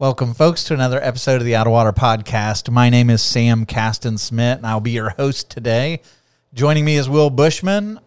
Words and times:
Welcome, 0.00 0.32
folks, 0.32 0.64
to 0.64 0.72
another 0.74 0.98
episode 1.02 1.42
of 1.42 1.44
the 1.44 1.54
Out 1.56 1.66
of 1.66 1.74
Water 1.74 1.92
Podcast. 1.92 2.70
My 2.70 2.88
name 2.88 3.10
is 3.10 3.20
Sam 3.20 3.66
Caston 3.66 4.16
Smith, 4.16 4.56
and 4.56 4.66
I'll 4.66 4.80
be 4.80 4.92
your 4.92 5.10
host 5.10 5.50
today. 5.50 6.00
Joining 6.54 6.86
me 6.86 6.96
is 6.96 7.06
Will 7.06 7.28
Bushman. 7.28 8.00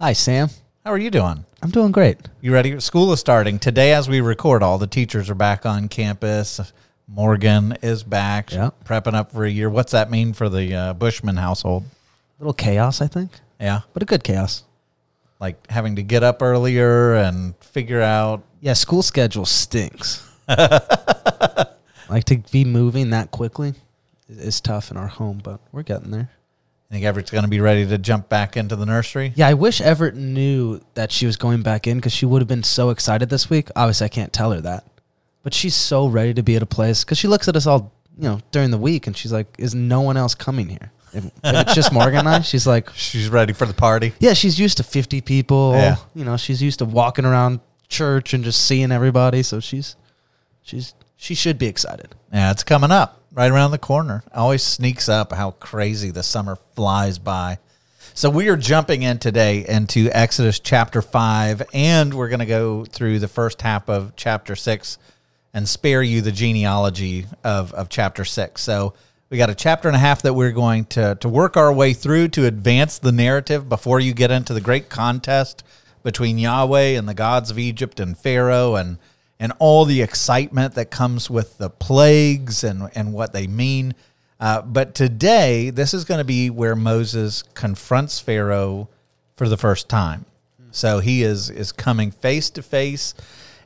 Hi, 0.00 0.12
Sam. 0.12 0.48
How 0.84 0.90
are 0.90 0.98
you 0.98 1.08
doing? 1.08 1.44
I'm 1.62 1.70
doing 1.70 1.92
great. 1.92 2.18
You 2.40 2.52
ready? 2.52 2.80
School 2.80 3.12
is 3.12 3.20
starting 3.20 3.60
today 3.60 3.92
as 3.92 4.08
we 4.08 4.20
record. 4.20 4.64
All 4.64 4.76
the 4.76 4.88
teachers 4.88 5.30
are 5.30 5.36
back 5.36 5.64
on 5.64 5.86
campus. 5.86 6.60
Morgan 7.06 7.76
is 7.80 8.02
back, 8.02 8.50
Yeah. 8.50 8.70
prepping 8.84 9.14
up 9.14 9.30
for 9.30 9.44
a 9.44 9.50
year. 9.50 9.70
What's 9.70 9.92
that 9.92 10.10
mean 10.10 10.32
for 10.32 10.48
the 10.48 10.74
uh, 10.74 10.92
Bushman 10.94 11.36
household? 11.36 11.84
little 12.40 12.54
chaos, 12.54 13.00
I 13.00 13.06
think, 13.06 13.30
Yeah, 13.60 13.82
but 13.92 14.02
a 14.02 14.06
good 14.06 14.24
chaos. 14.24 14.64
like 15.38 15.70
having 15.70 15.94
to 15.96 16.02
get 16.02 16.24
up 16.24 16.42
earlier 16.42 17.14
and 17.14 17.54
figure 17.60 18.00
out. 18.02 18.42
Yeah, 18.60 18.72
school 18.72 19.02
schedule 19.02 19.44
stinks. 19.46 20.26
like 22.08 22.24
to 22.24 22.38
be 22.50 22.64
moving 22.64 23.10
that 23.10 23.30
quickly 23.30 23.74
is, 24.28 24.60
tough 24.60 24.90
in 24.90 24.96
our 24.96 25.06
home, 25.06 25.40
but 25.42 25.60
we're 25.72 25.82
getting 25.82 26.10
there. 26.10 26.30
I 26.90 26.94
think 26.94 27.04
Everett's 27.04 27.30
going 27.30 27.44
to 27.44 27.50
be 27.50 27.60
ready 27.60 27.86
to 27.86 27.98
jump 27.98 28.28
back 28.28 28.56
into 28.56 28.74
the 28.74 28.84
nursery. 28.84 29.32
Yeah, 29.36 29.46
I 29.46 29.54
wish 29.54 29.80
Everett 29.80 30.16
knew 30.16 30.80
that 30.94 31.12
she 31.12 31.24
was 31.26 31.36
going 31.36 31.62
back 31.62 31.86
in 31.86 31.98
because 31.98 32.12
she 32.12 32.26
would 32.26 32.42
have 32.42 32.48
been 32.48 32.64
so 32.64 32.90
excited 32.90 33.28
this 33.28 33.48
week. 33.48 33.68
Obviously, 33.76 34.06
I 34.06 34.08
can't 34.08 34.32
tell 34.32 34.50
her 34.50 34.60
that, 34.60 34.84
but 35.42 35.54
she's 35.54 35.76
so 35.76 36.08
ready 36.08 36.34
to 36.34 36.42
be 36.42 36.56
at 36.56 36.62
a 36.62 36.66
place 36.66 37.04
because 37.04 37.18
she 37.18 37.28
looks 37.28 37.46
at 37.46 37.54
us 37.54 37.66
all, 37.66 37.92
you 38.18 38.24
know, 38.24 38.40
during 38.50 38.72
the 38.72 38.78
week, 38.78 39.06
and 39.06 39.16
she's 39.16 39.32
like, 39.32 39.54
"Is 39.56 39.72
no 39.72 40.00
one 40.00 40.16
else 40.16 40.34
coming 40.34 40.68
here?" 40.68 40.90
If, 41.12 41.24
if 41.26 41.32
it's 41.42 41.74
just 41.74 41.92
Morgan 41.92 42.20
and 42.20 42.28
I, 42.28 42.40
she's 42.42 42.66
like, 42.66 42.90
She's 42.94 43.28
ready 43.28 43.52
for 43.52 43.66
the 43.66 43.74
party. 43.74 44.12
Yeah, 44.18 44.32
she's 44.34 44.58
used 44.58 44.76
to 44.76 44.84
50 44.84 45.20
people. 45.22 45.72
Yeah. 45.74 45.96
You 46.14 46.24
know, 46.24 46.36
she's 46.36 46.62
used 46.62 46.78
to 46.80 46.84
walking 46.84 47.24
around 47.24 47.60
church 47.88 48.32
and 48.32 48.44
just 48.44 48.64
seeing 48.66 48.92
everybody, 48.92 49.42
so 49.42 49.60
she's 49.60 49.96
she's 50.70 50.94
she 51.16 51.34
should 51.34 51.58
be 51.58 51.66
excited. 51.66 52.14
Yeah, 52.32 52.50
it's 52.50 52.62
coming 52.64 52.90
up 52.90 53.20
right 53.32 53.50
around 53.50 53.72
the 53.72 53.78
corner. 53.78 54.22
Always 54.32 54.62
sneaks 54.62 55.08
up 55.08 55.32
how 55.32 55.50
crazy 55.52 56.10
the 56.10 56.22
summer 56.22 56.56
flies 56.74 57.18
by. 57.18 57.58
So 58.14 58.30
we 58.30 58.48
are 58.48 58.56
jumping 58.56 59.02
in 59.02 59.18
today 59.18 59.66
into 59.68 60.08
Exodus 60.12 60.58
chapter 60.58 61.02
5 61.02 61.62
and 61.74 62.14
we're 62.14 62.28
going 62.28 62.40
to 62.40 62.46
go 62.46 62.84
through 62.84 63.18
the 63.18 63.28
first 63.28 63.62
half 63.62 63.88
of 63.88 64.14
chapter 64.16 64.56
6 64.56 64.98
and 65.52 65.68
spare 65.68 66.02
you 66.02 66.20
the 66.20 66.32
genealogy 66.32 67.26
of 67.44 67.74
of 67.74 67.88
chapter 67.88 68.24
6. 68.24 68.62
So 68.62 68.94
we 69.28 69.38
got 69.38 69.50
a 69.50 69.54
chapter 69.54 69.88
and 69.88 69.96
a 69.96 70.00
half 70.00 70.22
that 70.22 70.34
we're 70.34 70.52
going 70.52 70.86
to 70.86 71.16
to 71.16 71.28
work 71.28 71.56
our 71.56 71.72
way 71.72 71.92
through 71.92 72.28
to 72.28 72.46
advance 72.46 72.98
the 72.98 73.12
narrative 73.12 73.68
before 73.68 74.00
you 74.00 74.14
get 74.14 74.30
into 74.30 74.54
the 74.54 74.60
great 74.60 74.88
contest 74.88 75.64
between 76.02 76.38
Yahweh 76.38 76.96
and 76.96 77.08
the 77.08 77.14
gods 77.14 77.50
of 77.50 77.58
Egypt 77.58 78.00
and 78.00 78.16
Pharaoh 78.16 78.76
and 78.76 78.96
and 79.40 79.52
all 79.58 79.86
the 79.86 80.02
excitement 80.02 80.74
that 80.74 80.90
comes 80.90 81.30
with 81.30 81.58
the 81.58 81.70
plagues 81.70 82.62
and 82.62 82.90
and 82.94 83.12
what 83.12 83.32
they 83.32 83.48
mean. 83.48 83.94
Uh, 84.38 84.62
but 84.62 84.94
today, 84.94 85.70
this 85.70 85.92
is 85.92 86.04
going 86.04 86.18
to 86.18 86.24
be 86.24 86.48
where 86.50 86.76
Moses 86.76 87.42
confronts 87.54 88.20
Pharaoh 88.20 88.88
for 89.34 89.48
the 89.48 89.56
first 89.56 89.88
time. 89.88 90.26
So 90.70 91.00
he 91.00 91.22
is 91.22 91.50
is 91.50 91.72
coming 91.72 92.10
face 92.10 92.50
to 92.50 92.62
face. 92.62 93.14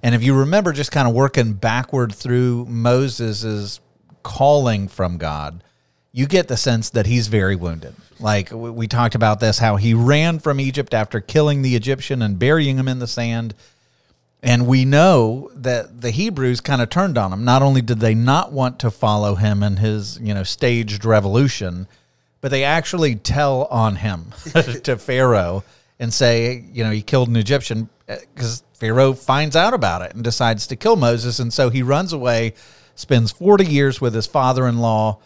And 0.03 0.15
if 0.15 0.23
you 0.23 0.35
remember, 0.35 0.73
just 0.73 0.93
kind 0.93 1.09
of 1.09 1.15
working 1.15 1.55
backward 1.55 2.15
through 2.15 2.67
Moses's 2.67 3.81
calling 4.23 4.87
from 4.87 5.19
God, 5.19 5.65
you 6.12 6.27
get 6.27 6.47
the 6.49 6.56
sense 6.56 6.91
that 6.91 7.06
he's 7.06 7.29
very 7.29 7.56
wounded. 7.56 7.95
Like 8.21 8.51
we 8.53 8.71
we 8.71 8.87
talked 8.87 9.15
about 9.15 9.41
this, 9.41 9.59
how 9.59 9.77
he 9.77 9.95
ran 9.95 10.39
from 10.39 10.61
Egypt 10.61 10.95
after 10.95 11.21
killing 11.21 11.62
the 11.62 11.75
Egyptian 11.75 12.23
and 12.23 12.39
burying 12.39 12.79
him 12.79 12.87
in 12.87 13.01
the 13.01 13.09
sand. 13.09 13.55
And 14.44 14.66
we 14.66 14.84
know 14.84 15.50
that 15.55 16.03
the 16.03 16.10
Hebrews 16.10 16.60
kind 16.60 16.82
of 16.82 16.91
turned 16.91 17.16
on 17.16 17.32
him. 17.32 17.47
Not 17.47 17.62
only 17.62 17.81
did 17.81 18.00
they 18.00 18.15
not 18.15 18.53
want 18.53 18.78
to 18.81 18.91
follow 18.91 19.37
him 19.37 19.62
in 19.62 19.78
his, 19.78 20.21
you 20.21 20.34
know, 20.34 20.43
staged 20.43 21.06
revolution, 21.06 21.88
but 22.43 22.50
they 22.50 22.62
actually 22.62 23.16
tell 23.16 23.65
on 23.65 23.97
him 23.97 24.34
to 24.82 24.99
Pharaoh 24.99 25.65
and 25.99 26.12
say, 26.12 26.62
you 26.71 26.84
know, 26.84 26.91
he 26.91 27.00
killed 27.00 27.28
an 27.28 27.37
Egyptian 27.37 27.88
eh, 28.06 28.19
because 28.34 28.62
Pharaoh 28.75 29.15
finds 29.15 29.56
out 29.56 29.72
about 29.72 30.03
it 30.03 30.15
and 30.15 30.22
decides 30.22 30.66
to 30.66 30.76
kill 30.76 30.97
Moses. 30.97 31.38
And 31.38 31.50
so 31.50 31.71
he 31.71 31.82
runs 31.82 32.12
away, 32.12 32.53
spends 32.94 33.32
40 33.32 33.65
years 33.65 33.99
with 33.99 34.12
his 34.12 34.26
father 34.26 34.69
in 34.69 34.76
law. 34.76 35.21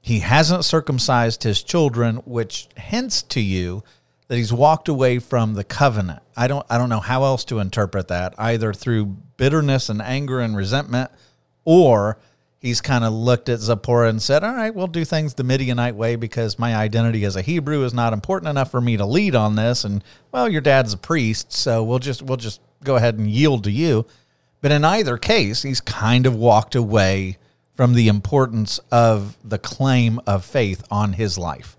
He 0.00 0.20
hasn't 0.20 0.64
circumcised 0.64 1.42
his 1.42 1.64
children, 1.64 2.18
which 2.18 2.68
hints 2.76 3.22
to 3.22 3.40
you 3.40 3.82
that 4.30 4.36
he's 4.36 4.52
walked 4.52 4.88
away 4.88 5.18
from 5.18 5.54
the 5.54 5.64
covenant. 5.64 6.22
I 6.36 6.46
don't 6.46 6.64
I 6.70 6.78
don't 6.78 6.88
know 6.88 7.00
how 7.00 7.24
else 7.24 7.44
to 7.46 7.58
interpret 7.58 8.06
that, 8.08 8.32
either 8.38 8.72
through 8.72 9.06
bitterness 9.36 9.88
and 9.88 10.00
anger 10.00 10.38
and 10.38 10.56
resentment, 10.56 11.10
or 11.64 12.16
he's 12.60 12.80
kind 12.80 13.02
of 13.02 13.12
looked 13.12 13.48
at 13.48 13.58
Zipporah 13.58 14.08
and 14.08 14.22
said, 14.22 14.44
All 14.44 14.54
right, 14.54 14.72
we'll 14.72 14.86
do 14.86 15.04
things 15.04 15.34
the 15.34 15.42
Midianite 15.42 15.96
way 15.96 16.14
because 16.14 16.60
my 16.60 16.76
identity 16.76 17.24
as 17.24 17.34
a 17.34 17.42
Hebrew 17.42 17.82
is 17.82 17.92
not 17.92 18.12
important 18.12 18.48
enough 18.48 18.70
for 18.70 18.80
me 18.80 18.96
to 18.98 19.04
lead 19.04 19.34
on 19.34 19.56
this. 19.56 19.82
And 19.82 20.04
well, 20.30 20.48
your 20.48 20.60
dad's 20.60 20.92
a 20.92 20.96
priest, 20.96 21.52
so 21.52 21.82
we'll 21.82 21.98
just 21.98 22.22
we'll 22.22 22.36
just 22.36 22.60
go 22.84 22.94
ahead 22.94 23.18
and 23.18 23.28
yield 23.28 23.64
to 23.64 23.72
you. 23.72 24.06
But 24.60 24.70
in 24.70 24.84
either 24.84 25.18
case, 25.18 25.62
he's 25.62 25.80
kind 25.80 26.24
of 26.24 26.36
walked 26.36 26.76
away 26.76 27.36
from 27.74 27.94
the 27.94 28.06
importance 28.06 28.78
of 28.92 29.36
the 29.42 29.58
claim 29.58 30.20
of 30.24 30.44
faith 30.44 30.84
on 30.88 31.14
his 31.14 31.36
life 31.36 31.76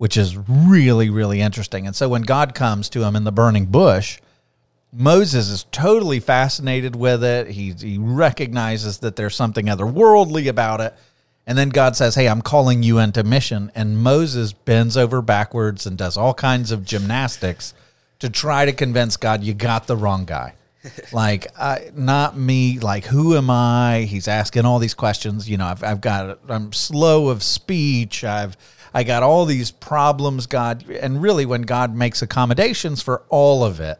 which 0.00 0.16
is 0.16 0.34
really, 0.48 1.10
really 1.10 1.42
interesting. 1.42 1.86
And 1.86 1.94
so 1.94 2.08
when 2.08 2.22
God 2.22 2.54
comes 2.54 2.88
to 2.88 3.04
him 3.04 3.14
in 3.14 3.24
the 3.24 3.30
burning 3.30 3.66
bush, 3.66 4.18
Moses 4.90 5.50
is 5.50 5.66
totally 5.72 6.20
fascinated 6.20 6.96
with 6.96 7.22
it. 7.22 7.48
He, 7.48 7.74
he 7.78 7.98
recognizes 7.98 9.00
that 9.00 9.16
there's 9.16 9.36
something 9.36 9.66
otherworldly 9.66 10.48
about 10.48 10.80
it. 10.80 10.94
And 11.46 11.58
then 11.58 11.68
God 11.68 11.96
says, 11.96 12.14
Hey, 12.14 12.30
I'm 12.30 12.40
calling 12.40 12.82
you 12.82 12.98
into 12.98 13.22
mission. 13.22 13.70
And 13.74 13.98
Moses 13.98 14.54
bends 14.54 14.96
over 14.96 15.20
backwards 15.20 15.84
and 15.84 15.98
does 15.98 16.16
all 16.16 16.32
kinds 16.32 16.70
of 16.72 16.82
gymnastics 16.82 17.74
to 18.20 18.30
try 18.30 18.64
to 18.64 18.72
convince 18.72 19.18
God, 19.18 19.44
you 19.44 19.52
got 19.52 19.86
the 19.86 19.98
wrong 19.98 20.24
guy. 20.24 20.54
like, 21.12 21.48
I, 21.58 21.90
not 21.94 22.38
me. 22.38 22.78
Like, 22.78 23.04
who 23.04 23.36
am 23.36 23.50
I? 23.50 24.06
He's 24.08 24.28
asking 24.28 24.64
all 24.64 24.78
these 24.78 24.94
questions. 24.94 25.46
You 25.46 25.58
know, 25.58 25.66
I've, 25.66 25.84
I've 25.84 26.00
got, 26.00 26.38
I'm 26.48 26.72
slow 26.72 27.28
of 27.28 27.42
speech. 27.42 28.24
I've, 28.24 28.56
I 28.92 29.04
got 29.04 29.22
all 29.22 29.44
these 29.44 29.70
problems, 29.70 30.46
God. 30.46 30.88
And 30.88 31.22
really, 31.22 31.46
when 31.46 31.62
God 31.62 31.94
makes 31.94 32.22
accommodations 32.22 33.02
for 33.02 33.22
all 33.28 33.64
of 33.64 33.80
it, 33.80 33.98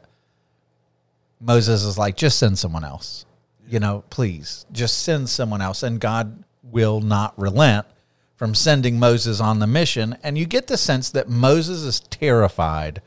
Moses 1.41 1.85
is 1.85 1.97
like, 1.97 2.17
just 2.17 2.39
send 2.39 2.59
someone 2.59 2.85
else. 2.85 3.25
You 3.69 3.79
know, 3.81 4.05
please, 4.11 4.67
just 4.73 5.03
send 5.03 5.29
someone 5.29 5.63
else. 5.63 5.83
And 5.83 6.01
God 6.01 6.45
will 6.63 7.01
not 7.01 7.39
relent 7.39 7.87
from 8.37 8.55
sending 8.55 8.99
Moses 8.99 9.41
on 9.41 9.59
the 9.59 9.67
mission. 9.67 10.17
And 10.23 10.37
you 10.37 10.47
get 10.47 10.67
the 10.67 10.77
sense 10.77 11.11
that 11.11 11.29
Moses 11.29 11.83
is 11.83 12.01
terrified 12.01 13.03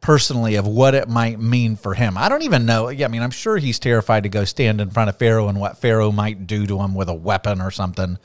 personally 0.00 0.54
of 0.54 0.66
what 0.66 0.94
it 0.94 1.08
might 1.08 1.38
mean 1.38 1.76
for 1.76 1.94
him. 1.94 2.16
I 2.16 2.28
don't 2.28 2.42
even 2.42 2.64
know. 2.64 2.88
Yeah, 2.88 3.06
I 3.06 3.08
mean, 3.08 3.22
I'm 3.22 3.30
sure 3.30 3.58
he's 3.58 3.78
terrified 3.78 4.22
to 4.22 4.28
go 4.28 4.44
stand 4.44 4.80
in 4.80 4.90
front 4.90 5.10
of 5.10 5.18
Pharaoh 5.18 5.48
and 5.48 5.60
what 5.60 5.78
Pharaoh 5.78 6.12
might 6.12 6.46
do 6.46 6.66
to 6.66 6.80
him 6.80 6.94
with 6.94 7.08
a 7.08 7.14
weapon 7.14 7.60
or 7.60 7.70
something. 7.70 8.18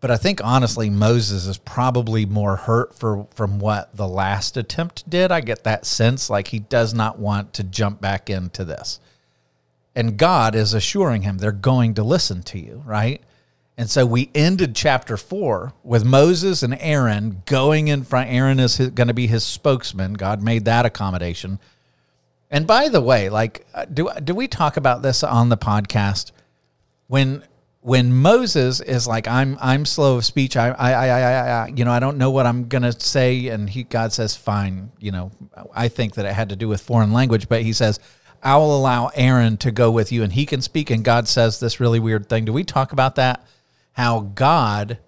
But 0.00 0.10
I 0.12 0.16
think 0.16 0.40
honestly, 0.44 0.90
Moses 0.90 1.46
is 1.46 1.58
probably 1.58 2.24
more 2.24 2.56
hurt 2.56 2.94
for 2.94 3.26
from 3.34 3.58
what 3.58 3.96
the 3.96 4.06
last 4.06 4.56
attempt 4.56 5.08
did. 5.10 5.32
I 5.32 5.40
get 5.40 5.64
that 5.64 5.86
sense 5.86 6.30
like 6.30 6.48
he 6.48 6.60
does 6.60 6.94
not 6.94 7.18
want 7.18 7.52
to 7.54 7.64
jump 7.64 8.00
back 8.00 8.30
into 8.30 8.64
this. 8.64 9.00
And 9.96 10.16
God 10.16 10.54
is 10.54 10.74
assuring 10.74 11.22
him 11.22 11.38
they're 11.38 11.50
going 11.50 11.94
to 11.94 12.04
listen 12.04 12.42
to 12.44 12.58
you, 12.60 12.82
right? 12.86 13.22
And 13.76 13.90
so 13.90 14.06
we 14.06 14.30
ended 14.34 14.76
chapter 14.76 15.16
four 15.16 15.72
with 15.82 16.04
Moses 16.04 16.62
and 16.62 16.76
Aaron 16.80 17.42
going 17.46 17.88
in 17.88 18.04
front. 18.04 18.30
Aaron 18.30 18.60
is 18.60 18.76
going 18.76 19.08
to 19.08 19.14
be 19.14 19.26
his 19.26 19.44
spokesman. 19.44 20.14
God 20.14 20.42
made 20.42 20.64
that 20.66 20.86
accommodation. 20.86 21.58
And 22.50 22.66
by 22.66 22.88
the 22.88 23.00
way, 23.00 23.28
like, 23.28 23.66
uh, 23.74 23.84
do 23.84 24.10
do 24.22 24.34
we 24.34 24.48
talk 24.48 24.76
about 24.76 25.02
this 25.02 25.22
on 25.22 25.48
the 25.48 25.56
podcast 25.56 26.32
when 27.08 27.44
when 27.88 28.12
Moses 28.12 28.82
is 28.82 29.06
like, 29.06 29.26
I'm 29.26 29.56
I'm 29.62 29.86
slow 29.86 30.18
of 30.18 30.26
speech. 30.26 30.58
I 30.58 30.68
I 30.72 30.92
I 30.92 31.08
I, 31.08 31.48
I 31.48 31.66
you 31.68 31.86
know 31.86 31.90
I 31.90 32.00
don't 32.00 32.18
know 32.18 32.30
what 32.30 32.44
I'm 32.44 32.68
gonna 32.68 32.92
say, 32.92 33.48
and 33.48 33.68
he 33.68 33.84
God 33.84 34.12
says, 34.12 34.36
fine. 34.36 34.92
You 34.98 35.10
know, 35.10 35.32
I 35.74 35.88
think 35.88 36.14
that 36.16 36.26
it 36.26 36.34
had 36.34 36.50
to 36.50 36.56
do 36.56 36.68
with 36.68 36.82
foreign 36.82 37.14
language, 37.14 37.48
but 37.48 37.62
he 37.62 37.72
says, 37.72 37.98
I 38.42 38.58
will 38.58 38.76
allow 38.76 39.06
Aaron 39.14 39.56
to 39.58 39.70
go 39.70 39.90
with 39.90 40.12
you 40.12 40.22
and 40.22 40.30
he 40.30 40.44
can 40.44 40.60
speak. 40.60 40.90
And 40.90 41.02
God 41.02 41.28
says 41.28 41.60
this 41.60 41.80
really 41.80 41.98
weird 41.98 42.28
thing. 42.28 42.44
Do 42.44 42.52
we 42.52 42.62
talk 42.62 42.92
about 42.92 43.14
that? 43.14 43.42
How 43.92 44.20
God 44.20 44.98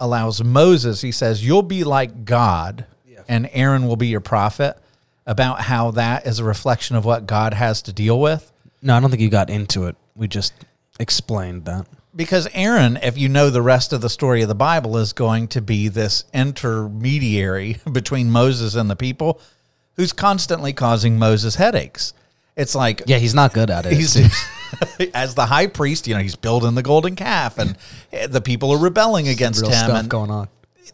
allows 0.00 0.42
Moses, 0.42 1.00
he 1.00 1.12
says, 1.12 1.46
You'll 1.46 1.62
be 1.62 1.84
like 1.84 2.24
God, 2.24 2.84
and 3.28 3.48
Aaron 3.52 3.86
will 3.86 3.96
be 3.96 4.08
your 4.08 4.20
prophet. 4.20 4.76
About 5.24 5.60
how 5.60 5.92
that 5.92 6.26
is 6.26 6.40
a 6.40 6.44
reflection 6.44 6.96
of 6.96 7.04
what 7.04 7.26
God 7.26 7.54
has 7.54 7.82
to 7.82 7.92
deal 7.92 8.18
with. 8.18 8.50
No, 8.82 8.96
I 8.96 9.00
don't 9.00 9.10
think 9.10 9.22
you 9.22 9.28
got 9.28 9.50
into 9.50 9.84
it. 9.84 9.94
We 10.16 10.26
just 10.26 10.52
explained 10.98 11.66
that. 11.66 11.86
Because 12.14 12.48
Aaron, 12.52 12.98
if 13.02 13.18
you 13.18 13.28
know 13.28 13.50
the 13.50 13.62
rest 13.62 13.92
of 13.92 14.00
the 14.00 14.08
story 14.08 14.42
of 14.42 14.48
the 14.48 14.54
Bible, 14.54 14.96
is 14.96 15.12
going 15.12 15.48
to 15.48 15.60
be 15.60 15.88
this 15.88 16.24
intermediary 16.34 17.78
between 17.92 18.30
Moses 18.30 18.74
and 18.74 18.90
the 18.90 18.96
people 18.96 19.40
who's 19.96 20.12
constantly 20.12 20.72
causing 20.72 21.18
Moses 21.18 21.56
headaches. 21.56 22.12
It's 22.56 22.74
like 22.74 23.02
Yeah, 23.06 23.18
he's 23.18 23.34
not 23.34 23.52
good 23.52 23.70
at 23.70 23.86
it. 23.86 23.92
he's 23.92 24.16
as 25.14 25.34
the 25.34 25.46
high 25.46 25.66
priest, 25.66 26.06
you 26.06 26.14
know, 26.14 26.20
he's 26.20 26.36
building 26.36 26.74
the 26.74 26.82
golden 26.82 27.16
calf 27.16 27.58
and 27.58 27.76
eh, 28.12 28.26
the 28.26 28.40
people 28.40 28.72
are 28.72 28.78
rebelling 28.78 29.28
against 29.28 29.62
real 29.62 29.70
him 29.70 29.78
stuff 29.78 30.00
and 30.00 30.10
going 30.10 30.30
on. 30.30 30.48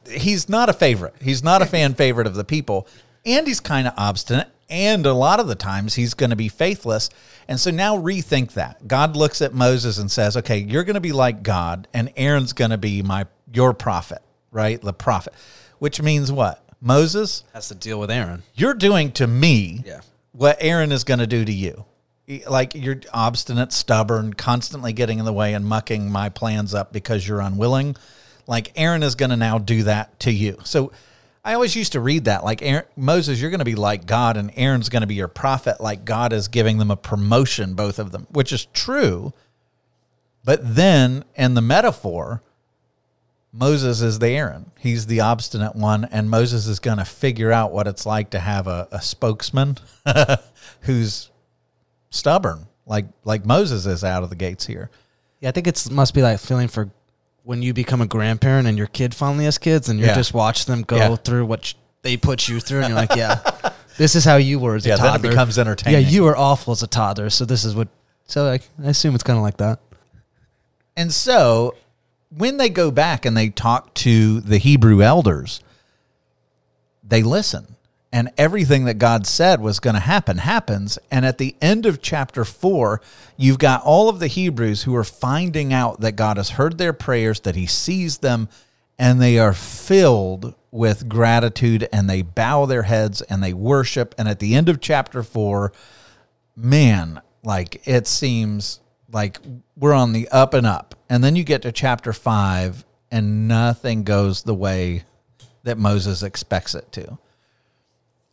he's 0.08 0.48
not 0.48 0.68
a 0.68 0.72
favorite. 0.72 1.14
He's 1.20 1.42
not 1.42 1.62
a 1.62 1.66
fan 1.66 1.94
favorite 1.94 2.26
of 2.26 2.34
the 2.34 2.44
people. 2.44 2.86
And 3.26 3.46
he's 3.46 3.60
kind 3.60 3.86
of 3.88 3.94
obstinate. 3.96 4.48
And 4.70 5.04
a 5.06 5.12
lot 5.12 5.40
of 5.40 5.46
the 5.46 5.54
times 5.54 5.94
he's 5.94 6.14
going 6.14 6.30
to 6.30 6.36
be 6.36 6.48
faithless. 6.48 7.10
And 7.48 7.60
so 7.60 7.70
now 7.70 7.96
rethink 7.96 8.52
that. 8.54 8.88
God 8.88 9.16
looks 9.16 9.42
at 9.42 9.52
Moses 9.54 9.98
and 9.98 10.10
says, 10.10 10.36
okay, 10.38 10.58
you're 10.58 10.84
going 10.84 10.94
to 10.94 11.00
be 11.00 11.12
like 11.12 11.42
God, 11.42 11.86
and 11.92 12.10
Aaron's 12.16 12.52
going 12.54 12.70
to 12.70 12.78
be 12.78 13.02
my 13.02 13.26
your 13.52 13.74
prophet, 13.74 14.22
right? 14.50 14.80
The 14.80 14.92
prophet. 14.94 15.34
Which 15.78 16.00
means 16.00 16.32
what? 16.32 16.64
Moses, 16.80 17.44
Has 17.52 17.68
to 17.68 17.74
deal 17.74 18.00
with 18.00 18.10
Aaron. 18.10 18.42
you're 18.54 18.74
doing 18.74 19.12
to 19.12 19.26
me 19.26 19.82
Yeah. 19.86 20.00
what 20.32 20.56
Aaron 20.60 20.92
is 20.92 21.04
going 21.04 21.20
to 21.20 21.26
do 21.26 21.44
to 21.44 21.52
you. 21.52 21.84
Like 22.48 22.74
you're 22.74 23.00
obstinate, 23.12 23.72
stubborn, 23.72 24.32
constantly 24.34 24.92
getting 24.94 25.18
in 25.18 25.24
the 25.26 25.32
way 25.32 25.52
and 25.54 25.64
mucking 25.66 26.10
my 26.10 26.30
plans 26.30 26.74
up 26.74 26.90
because 26.92 27.26
you're 27.28 27.40
unwilling. 27.40 27.96
Like 28.46 28.72
Aaron 28.76 29.02
is 29.02 29.14
going 29.14 29.30
to 29.30 29.36
now 29.36 29.58
do 29.58 29.82
that 29.84 30.18
to 30.20 30.32
you. 30.32 30.56
So 30.64 30.90
I 31.44 31.54
always 31.54 31.76
used 31.76 31.92
to 31.92 32.00
read 32.00 32.24
that 32.24 32.42
like 32.42 32.62
Aaron, 32.62 32.86
Moses, 32.96 33.40
you're 33.40 33.50
going 33.50 33.58
to 33.58 33.64
be 33.64 33.74
like 33.74 34.06
God, 34.06 34.36
and 34.36 34.50
Aaron's 34.56 34.88
going 34.88 35.02
to 35.02 35.06
be 35.06 35.14
your 35.14 35.28
prophet. 35.28 35.80
Like 35.80 36.04
God 36.04 36.32
is 36.32 36.48
giving 36.48 36.78
them 36.78 36.90
a 36.90 36.96
promotion, 36.96 37.74
both 37.74 37.98
of 37.98 38.12
them, 38.12 38.26
which 38.30 38.52
is 38.52 38.66
true. 38.66 39.32
But 40.44 40.74
then 40.74 41.24
in 41.34 41.54
the 41.54 41.60
metaphor, 41.60 42.42
Moses 43.52 44.00
is 44.00 44.18
the 44.18 44.30
Aaron. 44.30 44.72
He's 44.78 45.06
the 45.06 45.20
obstinate 45.20 45.76
one, 45.76 46.06
and 46.06 46.30
Moses 46.30 46.66
is 46.66 46.80
going 46.80 46.98
to 46.98 47.04
figure 47.04 47.52
out 47.52 47.72
what 47.72 47.86
it's 47.86 48.06
like 48.06 48.30
to 48.30 48.40
have 48.40 48.66
a, 48.66 48.88
a 48.90 49.00
spokesman 49.00 49.76
who's 50.80 51.30
stubborn, 52.10 52.66
like 52.86 53.06
like 53.24 53.44
Moses 53.44 53.86
is 53.86 54.02
out 54.02 54.22
of 54.22 54.30
the 54.30 54.36
gates 54.36 54.66
here. 54.66 54.90
Yeah, 55.40 55.50
I 55.50 55.52
think 55.52 55.66
it's 55.66 55.90
must 55.90 56.14
be 56.14 56.22
like 56.22 56.40
feeling 56.40 56.68
for 56.68 56.90
when 57.44 57.62
you 57.62 57.72
become 57.72 58.00
a 58.00 58.06
grandparent 58.06 58.66
and 58.66 58.76
your 58.76 58.86
kid 58.88 59.14
finally 59.14 59.44
has 59.44 59.58
kids 59.58 59.88
and 59.88 60.00
you 60.00 60.06
Yeah. 60.06 60.14
just 60.14 60.34
watch 60.34 60.64
them 60.64 60.82
go 60.82 60.96
Yeah. 60.96 61.14
through 61.16 61.46
what 61.46 61.64
sh- 61.66 61.74
they 62.02 62.16
put 62.16 62.48
you 62.48 62.58
through 62.58 62.80
and 62.80 62.88
you're 62.88 62.96
like, 62.98 63.14
yeah, 63.14 63.38
this 63.98 64.14
is 64.14 64.24
how 64.24 64.36
you 64.36 64.58
were 64.58 64.74
as 64.76 64.84
a 64.86 64.88
Yeah, 64.90 64.96
then 64.96 65.04
it 65.06 65.08
toddler. 65.10 65.30
becomes 65.30 65.58
entertaining. 65.58 66.02
Yeah, 66.02 66.08
you 66.08 66.22
were 66.24 66.36
awful 66.36 66.72
as 66.72 66.82
a 66.82 66.86
toddler, 66.86 67.30
so 67.30 67.44
this 67.44 67.64
is 67.64 67.74
what. 67.74 67.88
So 68.26 68.50
I 68.50 68.60
assume 68.82 69.14
it's 69.14 69.22
kind 69.22 69.36
of 69.36 69.42
like 69.42 69.58
that. 69.58 69.78
And 70.96 71.12
so 71.12 71.74
when 72.30 72.56
they 72.56 72.70
go 72.70 72.90
back 72.90 73.26
and 73.26 73.36
they 73.36 73.50
talk 73.50 73.92
to 73.94 74.40
the 74.40 74.56
Hebrew 74.58 75.02
elders, 75.02 75.60
they 77.06 77.22
listen. 77.22 77.73
And 78.14 78.30
everything 78.38 78.84
that 78.84 78.98
God 78.98 79.26
said 79.26 79.60
was 79.60 79.80
going 79.80 79.94
to 79.94 80.00
happen 80.00 80.38
happens. 80.38 81.00
And 81.10 81.26
at 81.26 81.38
the 81.38 81.56
end 81.60 81.84
of 81.84 82.00
chapter 82.00 82.44
four, 82.44 83.00
you've 83.36 83.58
got 83.58 83.82
all 83.82 84.08
of 84.08 84.20
the 84.20 84.28
Hebrews 84.28 84.84
who 84.84 84.94
are 84.94 85.02
finding 85.02 85.72
out 85.72 86.00
that 86.00 86.12
God 86.12 86.36
has 86.36 86.50
heard 86.50 86.78
their 86.78 86.92
prayers, 86.92 87.40
that 87.40 87.56
He 87.56 87.66
sees 87.66 88.18
them, 88.18 88.48
and 89.00 89.20
they 89.20 89.40
are 89.40 89.52
filled 89.52 90.54
with 90.70 91.08
gratitude 91.08 91.88
and 91.92 92.08
they 92.08 92.22
bow 92.22 92.66
their 92.66 92.84
heads 92.84 93.20
and 93.20 93.42
they 93.42 93.52
worship. 93.52 94.14
And 94.16 94.28
at 94.28 94.38
the 94.38 94.54
end 94.54 94.68
of 94.68 94.80
chapter 94.80 95.24
four, 95.24 95.72
man, 96.54 97.20
like 97.42 97.82
it 97.84 98.06
seems 98.06 98.78
like 99.10 99.40
we're 99.76 99.92
on 99.92 100.12
the 100.12 100.28
up 100.28 100.54
and 100.54 100.68
up. 100.68 100.94
And 101.10 101.24
then 101.24 101.34
you 101.34 101.42
get 101.42 101.62
to 101.62 101.72
chapter 101.72 102.12
five 102.12 102.84
and 103.10 103.48
nothing 103.48 104.04
goes 104.04 104.44
the 104.44 104.54
way 104.54 105.02
that 105.64 105.78
Moses 105.78 106.22
expects 106.22 106.76
it 106.76 106.92
to. 106.92 107.18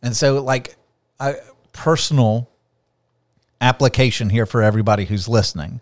And 0.02 0.16
so, 0.16 0.42
like, 0.42 0.76
a 1.20 1.34
personal 1.72 2.50
application 3.60 4.30
here 4.30 4.46
for 4.46 4.62
everybody 4.62 5.04
who's 5.04 5.28
listening. 5.28 5.80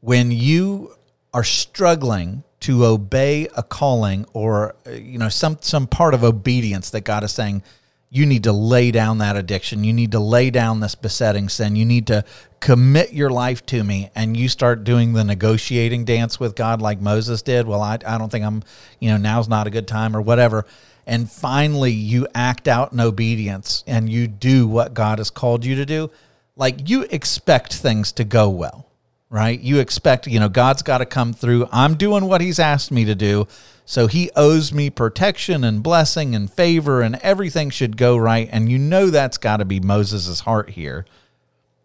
When 0.00 0.30
you 0.30 0.94
are 1.34 1.44
struggling 1.44 2.44
to 2.60 2.84
obey 2.84 3.48
a 3.56 3.62
calling 3.62 4.26
or 4.32 4.74
you 4.90 5.18
know 5.18 5.28
some 5.28 5.58
some 5.60 5.86
part 5.86 6.14
of 6.14 6.24
obedience 6.24 6.90
that 6.90 7.02
God 7.02 7.22
is 7.22 7.32
saying 7.32 7.62
you 8.10 8.24
need 8.24 8.44
to 8.44 8.52
lay 8.52 8.90
down 8.90 9.18
that 9.18 9.36
addiction. 9.36 9.84
You 9.84 9.92
need 9.92 10.12
to 10.12 10.18
lay 10.18 10.48
down 10.48 10.80
this 10.80 10.94
besetting 10.94 11.50
sin. 11.50 11.76
You 11.76 11.84
need 11.84 12.06
to 12.06 12.24
commit 12.58 13.12
your 13.12 13.28
life 13.28 13.66
to 13.66 13.84
me. 13.84 14.10
And 14.14 14.34
you 14.34 14.48
start 14.48 14.82
doing 14.82 15.12
the 15.12 15.24
negotiating 15.24 16.06
dance 16.06 16.40
with 16.40 16.56
God 16.56 16.80
like 16.80 17.02
Moses 17.02 17.42
did. 17.42 17.66
Well 17.66 17.82
I, 17.82 17.98
I 18.06 18.16
don't 18.16 18.30
think 18.30 18.44
I'm 18.44 18.62
you 18.98 19.10
know 19.10 19.18
now's 19.18 19.48
not 19.48 19.66
a 19.66 19.70
good 19.70 19.86
time 19.86 20.16
or 20.16 20.22
whatever 20.22 20.64
and 21.08 21.28
finally 21.28 21.90
you 21.90 22.28
act 22.36 22.68
out 22.68 22.92
in 22.92 23.00
obedience 23.00 23.82
and 23.88 24.08
you 24.08 24.28
do 24.28 24.68
what 24.68 24.94
God 24.94 25.18
has 25.18 25.30
called 25.30 25.64
you 25.64 25.74
to 25.74 25.84
do 25.84 26.10
like 26.54 26.88
you 26.88 27.02
expect 27.10 27.74
things 27.74 28.12
to 28.12 28.22
go 28.24 28.48
well 28.48 28.88
right? 29.30 29.60
You 29.60 29.78
expect, 29.78 30.26
you 30.26 30.40
know, 30.40 30.48
God's 30.48 30.82
got 30.82 30.98
to 30.98 31.06
come 31.06 31.32
through. 31.32 31.68
I'm 31.70 31.96
doing 31.96 32.24
what 32.24 32.40
He's 32.40 32.58
asked 32.58 32.90
me 32.90 33.04
to 33.04 33.14
do. 33.14 33.46
So 33.84 34.06
He 34.06 34.30
owes 34.36 34.72
me 34.72 34.90
protection 34.90 35.64
and 35.64 35.82
blessing 35.82 36.34
and 36.34 36.50
favor, 36.50 37.02
and 37.02 37.16
everything 37.16 37.70
should 37.70 37.96
go 37.96 38.16
right. 38.16 38.48
And 38.50 38.70
you 38.70 38.78
know 38.78 39.10
that's 39.10 39.38
got 39.38 39.58
to 39.58 39.64
be 39.64 39.80
Moses' 39.80 40.40
heart 40.40 40.70
here. 40.70 41.04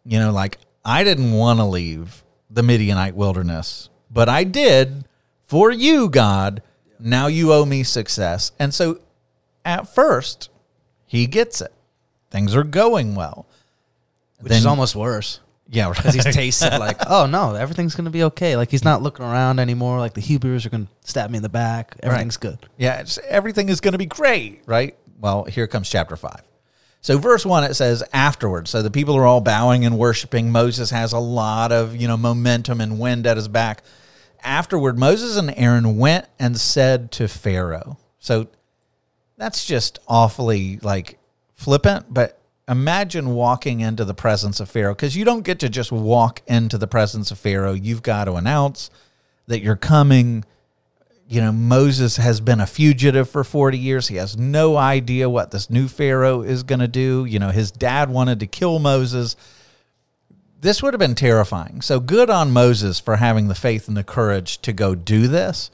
You 0.06 0.20
know, 0.20 0.31
like, 0.31 0.58
I 0.84 1.04
didn't 1.04 1.31
want 1.31 1.60
to 1.60 1.66
leave 1.66 2.24
the 2.50 2.64
Midianite 2.64 3.16
wilderness, 3.16 3.90
but 4.12 4.30
I 4.30 4.44
did 4.44 5.06
for 5.44 5.72
you, 5.72 6.10
God. 6.10 6.62
Now 7.00 7.28
you 7.28 7.52
owe 7.52 7.66
me 7.66 7.84
success. 7.84 8.52
And 8.60 8.74
so 8.74 9.00
at 9.65 9.94
first, 9.94 10.50
he 11.06 11.27
gets 11.27 11.62
it. 11.62 11.74
Things 12.30 12.56
are 12.56 12.63
going 12.63 13.15
well. 13.15 13.45
Which 14.39 14.50
Then- 14.50 14.60
is 14.60 14.65
almost 14.65 14.95
worse. 14.95 15.39
Yeah, 15.69 15.89
Because 15.89 16.13
he's 16.13 16.25
tasted 16.36 16.77
like, 16.77 16.98
oh 17.07 17.25
no, 17.25 17.56
everything's 17.56 17.95
gonna 17.95 18.10
be 18.10 18.24
okay. 18.25 18.56
Like 18.57 18.69
he's 18.69 18.83
not 18.83 19.01
looking 19.01 19.25
around 19.25 19.60
anymore. 19.60 19.98
Like 20.00 20.13
the 20.13 20.22
Hebrews 20.22 20.65
are 20.65 20.70
gonna 20.70 20.88
stab 21.03 21.29
me 21.32 21.38
in 21.38 21.43
the 21.43 21.50
back. 21.50 21.96
Everything's 22.03 22.38
good. 22.38 22.60
Yeah, 22.77 23.00
it's, 23.00 23.17
everything 23.27 23.70
is 23.70 23.79
going 23.79 23.93
to 23.93 23.98
be 23.98 24.05
great, 24.05 24.62
right? 24.65 24.96
Well, 25.20 25.46
here 25.46 25.65
comes 25.67 25.89
chapter 25.89 26.15
5. 26.17 26.41
So 27.01 27.17
verse 27.17 27.46
1 27.46 27.63
it 27.63 27.74
says 27.75 28.03
afterwards. 28.13 28.70
So 28.70 28.82
the 28.82 28.91
people 28.91 29.15
are 29.15 29.25
all 29.25 29.41
bowing 29.41 29.86
and 29.86 29.98
worshiping. 29.98 30.51
Moses 30.51 30.89
has 30.91 31.13
a 31.13 31.20
lot 31.20 31.72
of, 31.72 31.96
you 31.96 32.08
know, 32.08 32.17
momentum 32.17 32.79
and 32.82 33.00
wind 33.00 33.25
at 33.25 33.38
his 33.38 33.48
back. 33.48 33.84
Afterward 34.43 35.00
Moses 35.00 35.38
and 35.38 35.53
Aaron 35.58 35.98
went 35.98 36.25
and 36.39 36.58
said 36.60 37.12
to 37.13 37.27
Pharaoh. 37.27 37.98
So 38.20 38.48
that's 39.43 39.65
just 39.65 40.00
awfully 40.07 40.79
like 40.81 41.19
flippant, 41.53 42.05
but 42.09 42.39
imagine 42.69 43.35
walking 43.35 43.81
into 43.81 44.05
the 44.05 44.13
presence 44.13 44.62
of 44.62 44.69
Pharaoh 44.69 44.95
cuz 44.95 45.17
you 45.17 45.25
don't 45.25 45.43
get 45.43 45.59
to 45.59 45.67
just 45.67 45.91
walk 45.91 46.41
into 46.47 46.77
the 46.77 46.88
presence 46.88 47.29
of 47.29 47.38
Pharaoh. 47.38 47.73
You've 47.73 48.03
got 48.03 48.25
to 48.25 48.35
announce 48.35 48.89
that 49.47 49.62
you're 49.62 49.75
coming 49.75 50.45
you 51.27 51.41
know, 51.41 51.51
Moses 51.51 52.17
has 52.17 52.39
been 52.41 52.59
a 52.59 52.67
fugitive 52.67 53.29
for 53.29 53.43
40 53.43 53.77
years. 53.77 54.07
He 54.07 54.17
has 54.17 54.38
no 54.38 54.77
idea 54.77 55.29
what 55.29 55.51
this 55.51 55.69
new 55.69 55.88
Pharaoh 55.88 56.41
is 56.41 56.63
going 56.63 56.81
to 56.81 56.88
do. 56.88 57.25
You 57.25 57.39
know, 57.39 57.50
his 57.50 57.71
dad 57.71 58.09
wanted 58.09 58.39
to 58.41 58.45
kill 58.45 58.77
Moses. 58.77 59.35
This 60.62 60.83
would 60.83 60.93
have 60.93 61.00
been 61.00 61.15
terrifying. 61.15 61.81
So 61.81 62.00
good 62.00 62.29
on 62.29 62.51
Moses 62.51 63.00
for 63.00 63.15
having 63.15 63.47
the 63.47 63.55
faith 63.55 63.88
and 63.88 63.97
the 63.97 64.03
courage 64.03 64.62
to 64.62 64.73
go 64.73 64.95
do 64.95 65.27
this. 65.27 65.71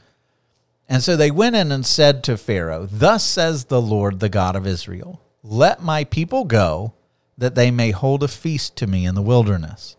And 0.89 1.03
so 1.03 1.15
they 1.15 1.29
went 1.29 1.55
in 1.55 1.71
and 1.71 1.85
said 1.85 2.23
to 2.23 2.35
Pharaoh, 2.35 2.87
Thus 2.91 3.23
says 3.23 3.65
the 3.65 3.81
Lord, 3.81 4.19
the 4.19 4.27
God 4.27 4.55
of 4.55 4.65
Israel, 4.65 5.21
let 5.43 5.83
my 5.83 6.03
people 6.03 6.45
go 6.45 6.93
that 7.37 7.53
they 7.53 7.69
may 7.69 7.91
hold 7.91 8.23
a 8.23 8.27
feast 8.27 8.75
to 8.77 8.87
me 8.87 9.05
in 9.05 9.13
the 9.13 9.21
wilderness. 9.21 9.95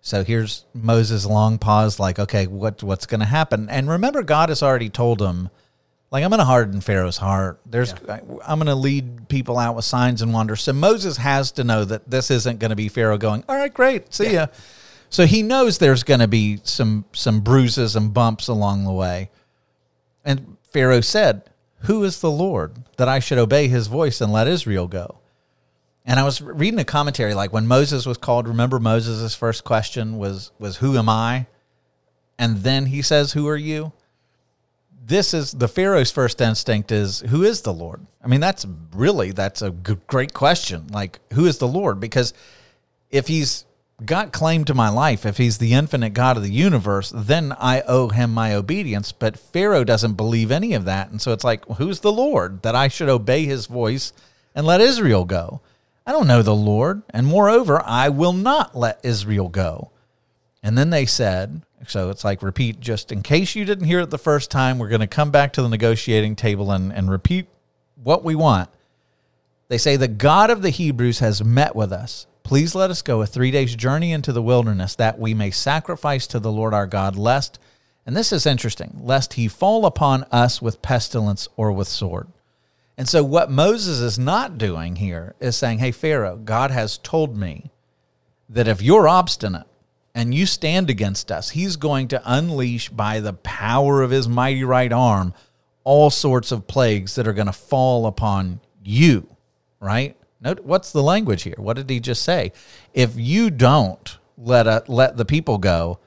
So 0.00 0.24
here's 0.24 0.66
Moses' 0.74 1.24
long 1.24 1.56
pause, 1.56 1.98
like, 1.98 2.18
okay, 2.18 2.46
what 2.46 2.82
what's 2.82 3.06
going 3.06 3.20
to 3.20 3.26
happen? 3.26 3.70
And 3.70 3.88
remember, 3.88 4.22
God 4.22 4.50
has 4.50 4.62
already 4.62 4.90
told 4.90 5.22
him, 5.22 5.48
like, 6.10 6.22
I'm 6.22 6.30
going 6.30 6.40
to 6.40 6.44
harden 6.44 6.80
Pharaoh's 6.80 7.16
heart. 7.16 7.58
There's, 7.64 7.94
I'm 8.44 8.58
going 8.58 8.66
to 8.66 8.74
lead 8.74 9.28
people 9.28 9.56
out 9.56 9.76
with 9.76 9.84
signs 9.86 10.20
and 10.20 10.34
wonders. 10.34 10.62
So 10.62 10.72
Moses 10.72 11.16
has 11.16 11.52
to 11.52 11.64
know 11.64 11.84
that 11.86 12.10
this 12.10 12.30
isn't 12.30 12.58
going 12.58 12.68
to 12.70 12.76
be 12.76 12.88
Pharaoh 12.88 13.18
going, 13.18 13.44
all 13.48 13.56
right, 13.56 13.72
great, 13.72 14.12
see 14.12 14.34
ya. 14.34 14.48
So 15.08 15.26
he 15.26 15.42
knows 15.42 15.78
there's 15.78 16.02
going 16.02 16.20
to 16.20 16.28
be 16.28 16.60
some 16.64 17.04
some 17.12 17.40
bruises 17.40 17.96
and 17.96 18.12
bumps 18.12 18.48
along 18.48 18.84
the 18.84 18.92
way. 18.92 19.30
And 20.24 20.56
Pharaoh 20.62 21.00
said, 21.00 21.50
Who 21.80 22.02
is 22.04 22.20
the 22.20 22.30
Lord 22.30 22.84
that 22.96 23.08
I 23.08 23.18
should 23.18 23.38
obey 23.38 23.68
his 23.68 23.86
voice 23.86 24.20
and 24.20 24.32
let 24.32 24.48
Israel 24.48 24.88
go? 24.88 25.18
And 26.06 26.20
I 26.20 26.24
was 26.24 26.42
reading 26.42 26.80
a 26.80 26.84
commentary 26.84 27.34
like 27.34 27.52
when 27.52 27.66
Moses 27.66 28.06
was 28.06 28.18
called, 28.18 28.46
remember 28.46 28.78
Moses' 28.78 29.34
first 29.34 29.64
question 29.64 30.18
was 30.18 30.50
was 30.58 30.76
who 30.76 30.96
am 30.98 31.08
I? 31.08 31.46
And 32.38 32.58
then 32.58 32.86
he 32.86 33.00
says, 33.00 33.32
"Who 33.32 33.48
are 33.48 33.56
you?" 33.56 33.92
This 35.06 35.32
is 35.32 35.52
the 35.52 35.68
Pharaoh's 35.68 36.10
first 36.10 36.40
instinct 36.40 36.92
is 36.92 37.20
who 37.20 37.42
is 37.42 37.62
the 37.62 37.72
Lord? 37.72 38.06
I 38.22 38.26
mean, 38.26 38.40
that's 38.40 38.66
really 38.92 39.32
that's 39.32 39.62
a 39.62 39.70
great 39.70 40.34
question. 40.34 40.88
Like 40.88 41.20
who 41.32 41.46
is 41.46 41.58
the 41.58 41.68
Lord? 41.68 42.00
Because 42.00 42.34
if 43.10 43.28
he's 43.28 43.64
got 44.06 44.32
claim 44.32 44.64
to 44.64 44.74
my 44.74 44.88
life, 44.88 45.26
if 45.26 45.36
he's 45.36 45.58
the 45.58 45.74
infinite 45.74 46.10
God 46.10 46.36
of 46.36 46.42
the 46.42 46.52
universe, 46.52 47.12
then 47.14 47.54
I 47.58 47.82
owe 47.82 48.08
him 48.08 48.32
my 48.32 48.54
obedience. 48.54 49.12
But 49.12 49.38
Pharaoh 49.38 49.84
doesn't 49.84 50.14
believe 50.14 50.50
any 50.50 50.74
of 50.74 50.84
that. 50.84 51.10
And 51.10 51.20
so 51.20 51.32
it's 51.32 51.44
like, 51.44 51.64
who's 51.76 52.00
the 52.00 52.12
Lord 52.12 52.62
that 52.62 52.74
I 52.74 52.88
should 52.88 53.08
obey 53.08 53.44
his 53.44 53.66
voice 53.66 54.12
and 54.54 54.66
let 54.66 54.80
Israel 54.80 55.24
go? 55.24 55.60
I 56.06 56.12
don't 56.12 56.26
know 56.26 56.42
the 56.42 56.54
Lord. 56.54 57.02
And 57.10 57.26
moreover, 57.26 57.82
I 57.84 58.08
will 58.08 58.32
not 58.32 58.76
let 58.76 59.00
Israel 59.02 59.48
go. 59.48 59.90
And 60.62 60.78
then 60.78 60.90
they 60.90 61.06
said, 61.06 61.62
so 61.88 62.10
it's 62.10 62.24
like 62.24 62.42
repeat, 62.42 62.80
just 62.80 63.12
in 63.12 63.22
case 63.22 63.54
you 63.54 63.64
didn't 63.64 63.86
hear 63.86 64.00
it 64.00 64.10
the 64.10 64.18
first 64.18 64.50
time, 64.50 64.78
we're 64.78 64.88
going 64.88 65.00
to 65.00 65.06
come 65.06 65.30
back 65.30 65.52
to 65.54 65.62
the 65.62 65.68
negotiating 65.68 66.36
table 66.36 66.70
and, 66.70 66.92
and 66.92 67.10
repeat 67.10 67.46
what 68.02 68.24
we 68.24 68.34
want. 68.34 68.70
They 69.68 69.78
say, 69.78 69.96
The 69.96 70.08
God 70.08 70.50
of 70.50 70.62
the 70.62 70.70
Hebrews 70.70 71.18
has 71.18 71.42
met 71.42 71.74
with 71.74 71.92
us. 71.92 72.26
Please 72.44 72.74
let 72.74 72.90
us 72.90 73.00
go 73.00 73.22
a 73.22 73.26
three 73.26 73.50
days 73.50 73.74
journey 73.74 74.12
into 74.12 74.30
the 74.30 74.42
wilderness 74.42 74.94
that 74.96 75.18
we 75.18 75.32
may 75.32 75.50
sacrifice 75.50 76.26
to 76.26 76.38
the 76.38 76.52
Lord 76.52 76.74
our 76.74 76.86
God, 76.86 77.16
lest, 77.16 77.58
and 78.04 78.14
this 78.14 78.32
is 78.32 78.44
interesting, 78.44 79.00
lest 79.00 79.32
he 79.32 79.48
fall 79.48 79.86
upon 79.86 80.24
us 80.24 80.60
with 80.60 80.82
pestilence 80.82 81.48
or 81.56 81.72
with 81.72 81.88
sword. 81.88 82.28
And 82.98 83.08
so, 83.08 83.24
what 83.24 83.50
Moses 83.50 83.98
is 84.00 84.18
not 84.18 84.58
doing 84.58 84.96
here 84.96 85.34
is 85.40 85.56
saying, 85.56 85.78
Hey, 85.78 85.90
Pharaoh, 85.90 86.36
God 86.36 86.70
has 86.70 86.98
told 86.98 87.34
me 87.34 87.70
that 88.50 88.68
if 88.68 88.82
you're 88.82 89.08
obstinate 89.08 89.66
and 90.14 90.34
you 90.34 90.44
stand 90.44 90.90
against 90.90 91.32
us, 91.32 91.50
he's 91.50 91.76
going 91.76 92.08
to 92.08 92.22
unleash 92.24 92.90
by 92.90 93.20
the 93.20 93.32
power 93.32 94.02
of 94.02 94.10
his 94.10 94.28
mighty 94.28 94.64
right 94.64 94.92
arm 94.92 95.32
all 95.82 96.10
sorts 96.10 96.52
of 96.52 96.66
plagues 96.66 97.14
that 97.14 97.26
are 97.26 97.32
going 97.32 97.46
to 97.46 97.52
fall 97.52 98.06
upon 98.06 98.60
you, 98.82 99.26
right? 99.80 100.14
Note 100.44 100.60
what's 100.64 100.92
the 100.92 101.02
language 101.02 101.42
here? 101.42 101.56
What 101.56 101.76
did 101.76 101.88
he 101.88 101.98
just 101.98 102.22
say? 102.22 102.52
If 102.92 103.16
you 103.16 103.50
don't 103.50 104.18
let 104.36 104.66
a, 104.66 104.84
let 104.86 105.16
the 105.16 105.24
people 105.24 105.58
go, 105.58 105.98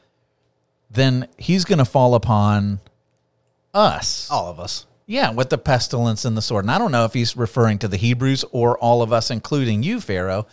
then 0.92 1.28
he's 1.38 1.66
going 1.66 1.80
to 1.80 1.86
fall 1.86 2.14
upon 2.14 2.80
us. 3.74 4.30
All 4.30 4.48
of 4.48 4.60
us. 4.60 4.86
Yeah, 5.08 5.32
with 5.32 5.50
the 5.50 5.58
pestilence 5.58 6.24
and 6.26 6.38
the 6.38 6.42
sword. 6.42 6.66
And 6.66 6.72
I 6.72 6.78
don't 6.78 6.92
know 6.92 7.06
if 7.06 7.14
he's 7.14 7.36
referring 7.36 7.80
to 7.80 7.88
the 7.88 7.98
Hebrews 7.98 8.46
or 8.52 8.78
all 8.78 9.02
of 9.02 9.12
us, 9.12 9.32
including 9.32 9.82
you, 9.82 10.00
Pharaoh. 10.00 10.46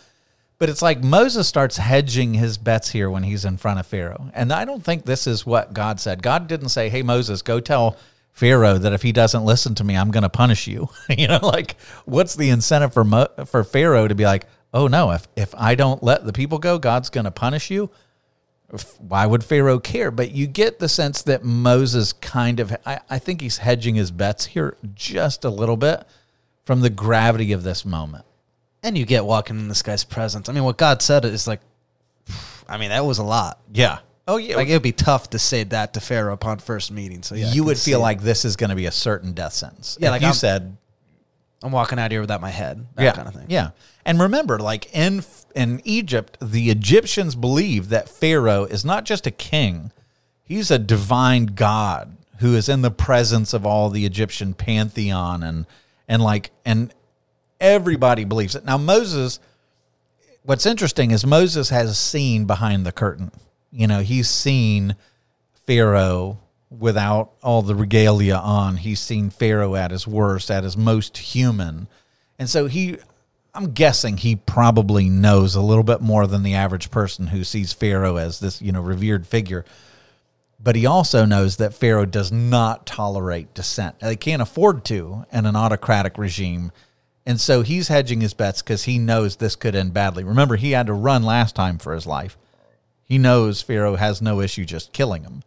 But 0.57 0.69
it's 0.69 0.81
like 0.81 1.03
Moses 1.03 1.47
starts 1.47 1.75
hedging 1.75 2.33
his 2.33 2.57
bets 2.57 2.89
here 2.89 3.09
when 3.09 3.23
he's 3.23 3.43
in 3.43 3.57
front 3.57 3.79
of 3.79 3.85
Pharaoh. 3.85 4.31
And 4.33 4.53
I 4.53 4.63
don't 4.63 4.83
think 4.83 5.03
this 5.03 5.27
is 5.27 5.45
what 5.45 5.73
God 5.73 5.99
said. 5.99 6.23
God 6.23 6.47
didn't 6.47 6.69
say, 6.69 6.87
hey, 6.87 7.03
Moses, 7.03 7.41
go 7.41 7.59
tell 7.59 7.97
Pharaoh 8.35 8.77
that 8.77 8.91
if 8.91 9.01
he 9.01 9.13
doesn't 9.13 9.45
listen 9.45 9.75
to 9.75 9.83
me, 9.83 9.95
I'm 9.95 10.11
going 10.11 10.23
to 10.23 10.29
punish 10.29 10.67
you. 10.67 10.89
you 11.09 11.27
know, 11.27 11.39
like 11.41 11.77
what's 12.03 12.35
the 12.35 12.49
incentive 12.49 12.93
for 12.93 13.05
Mo- 13.05 13.29
for 13.45 13.63
Pharaoh 13.63 14.07
to 14.07 14.13
be 14.13 14.25
like, 14.25 14.45
oh 14.73 14.87
no, 14.87 15.11
if 15.11 15.27
if 15.35 15.55
I 15.57 15.75
don't 15.75 16.03
let 16.03 16.25
the 16.25 16.33
people 16.33 16.59
go, 16.59 16.77
God's 16.77 17.09
going 17.09 17.23
to 17.23 17.31
punish 17.31 17.71
you? 17.71 17.89
Why 18.99 19.25
would 19.25 19.43
Pharaoh 19.43 19.79
care? 19.79 20.11
But 20.11 20.31
you 20.31 20.47
get 20.47 20.79
the 20.79 20.89
sense 20.89 21.21
that 21.23 21.45
Moses 21.45 22.11
kind 22.11 22.59
of, 22.59 22.75
I, 22.85 22.99
I 23.09 23.19
think 23.19 23.39
he's 23.39 23.57
hedging 23.57 23.95
his 23.95 24.11
bets 24.11 24.45
here 24.47 24.75
just 24.93 25.45
a 25.45 25.49
little 25.49 25.77
bit 25.77 26.05
from 26.65 26.81
the 26.81 26.89
gravity 26.89 27.53
of 27.53 27.63
this 27.63 27.85
moment. 27.85 28.25
And 28.83 28.97
you 28.97 29.05
get 29.05 29.23
walking 29.23 29.59
in 29.59 29.67
this 29.69 29.81
guy's 29.81 30.03
presence. 30.03 30.49
I 30.49 30.53
mean, 30.53 30.63
what 30.63 30.77
God 30.77 31.01
said 31.01 31.23
is 31.25 31.47
like, 31.47 31.61
I 32.67 32.77
mean, 32.77 32.89
that 32.89 33.05
was 33.05 33.19
a 33.19 33.23
lot. 33.23 33.61
Yeah. 33.71 33.99
Oh 34.27 34.37
yeah. 34.37 34.55
Like 34.55 34.67
it 34.67 34.73
would 34.73 34.81
be 34.81 34.91
tough 34.91 35.29
to 35.31 35.39
say 35.39 35.63
that 35.65 35.93
to 35.93 35.99
Pharaoh 35.99 36.33
upon 36.33 36.57
first 36.59 36.91
meeting. 36.91 37.21
So 37.23 37.35
yeah, 37.35 37.51
you 37.51 37.63
would 37.63 37.77
feel 37.77 37.99
like 37.99 38.21
this 38.21 38.43
is 38.45 38.55
going 38.55 38.71
to 38.71 38.75
be 38.75 38.87
a 38.87 38.91
certain 38.91 39.33
death 39.33 39.53
sentence. 39.53 39.97
Yeah, 39.99 40.07
If 40.07 40.11
like 40.13 40.21
you 40.21 40.27
I'm- 40.27 40.33
said, 40.35 40.77
I'm 41.63 41.71
walking 41.71 41.97
out 41.99 42.11
here 42.11 42.21
without 42.21 42.41
my 42.41 42.49
head. 42.49 42.85
That 42.95 43.03
yeah, 43.03 43.11
kind 43.13 43.27
of 43.27 43.33
thing. 43.33 43.45
Yeah, 43.49 43.69
and 44.05 44.19
remember, 44.19 44.59
like 44.59 44.93
in 44.95 45.23
in 45.55 45.81
Egypt, 45.83 46.37
the 46.41 46.69
Egyptians 46.69 47.35
believe 47.35 47.89
that 47.89 48.09
Pharaoh 48.09 48.65
is 48.65 48.83
not 48.85 49.03
just 49.05 49.25
a 49.25 49.31
king; 49.31 49.91
he's 50.43 50.69
a 50.69 50.77
divine 50.77 51.47
god 51.47 52.17
who 52.39 52.55
is 52.55 52.67
in 52.67 52.81
the 52.81 52.91
presence 52.91 53.53
of 53.53 53.65
all 53.65 53.89
the 53.89 54.05
Egyptian 54.05 54.53
pantheon, 54.53 55.41
and 55.43 55.65
and 56.07 56.21
like 56.21 56.51
and 56.65 56.93
everybody 57.59 58.25
believes 58.25 58.53
it. 58.55 58.65
Now 58.65 58.77
Moses, 58.77 59.39
what's 60.43 60.65
interesting 60.65 61.11
is 61.11 61.25
Moses 61.25 61.69
has 61.69 61.97
seen 61.97 62.45
behind 62.45 62.85
the 62.85 62.91
curtain. 62.91 63.31
You 63.75 63.87
know, 63.87 63.99
he's 63.99 64.29
seen 64.29 64.95
Pharaoh 65.67 66.39
without 66.69 67.31
all 67.43 67.61
the 67.61 67.75
regalia 67.75 68.35
on. 68.35 68.77
He's 68.77 68.99
seen 68.99 69.29
Pharaoh 69.29 69.75
at 69.75 69.91
his 69.91 70.07
worst, 70.07 70.49
at 70.49 70.63
his 70.63 70.77
most 70.77 71.17
human. 71.17 71.87
And 72.39 72.49
so 72.49 72.67
he, 72.67 72.97
I'm 73.53 73.73
guessing 73.73 74.17
he 74.17 74.37
probably 74.37 75.09
knows 75.09 75.55
a 75.55 75.61
little 75.61 75.83
bit 75.83 76.01
more 76.01 76.25
than 76.25 76.43
the 76.43 76.55
average 76.55 76.89
person 76.89 77.27
who 77.27 77.43
sees 77.43 77.73
Pharaoh 77.73 78.15
as 78.15 78.39
this, 78.39 78.61
you 78.61 78.71
know, 78.71 78.81
revered 78.81 79.27
figure. 79.27 79.65
But 80.57 80.75
he 80.75 80.85
also 80.85 81.25
knows 81.25 81.57
that 81.57 81.73
Pharaoh 81.73 82.05
does 82.05 82.31
not 82.31 82.85
tolerate 82.85 83.53
dissent. 83.53 83.99
They 83.99 84.15
can't 84.15 84.41
afford 84.41 84.85
to 84.85 85.25
in 85.31 85.45
an 85.45 85.55
autocratic 85.55 86.17
regime. 86.17 86.71
And 87.25 87.41
so 87.41 87.61
he's 87.61 87.89
hedging 87.89 88.21
his 88.21 88.33
bets 88.33 88.61
because 88.61 88.83
he 88.83 88.97
knows 88.97 89.35
this 89.35 89.55
could 89.55 89.75
end 89.75 89.93
badly. 89.93 90.23
Remember, 90.23 90.55
he 90.55 90.71
had 90.71 90.87
to 90.87 90.93
run 90.93 91.23
last 91.23 91.55
time 91.55 91.77
for 91.77 91.93
his 91.93 92.07
life. 92.07 92.37
He 93.05 93.17
knows 93.17 93.61
Pharaoh 93.61 93.95
has 93.95 94.21
no 94.21 94.41
issue 94.41 94.65
just 94.65 94.93
killing 94.93 95.23
him. 95.23 95.43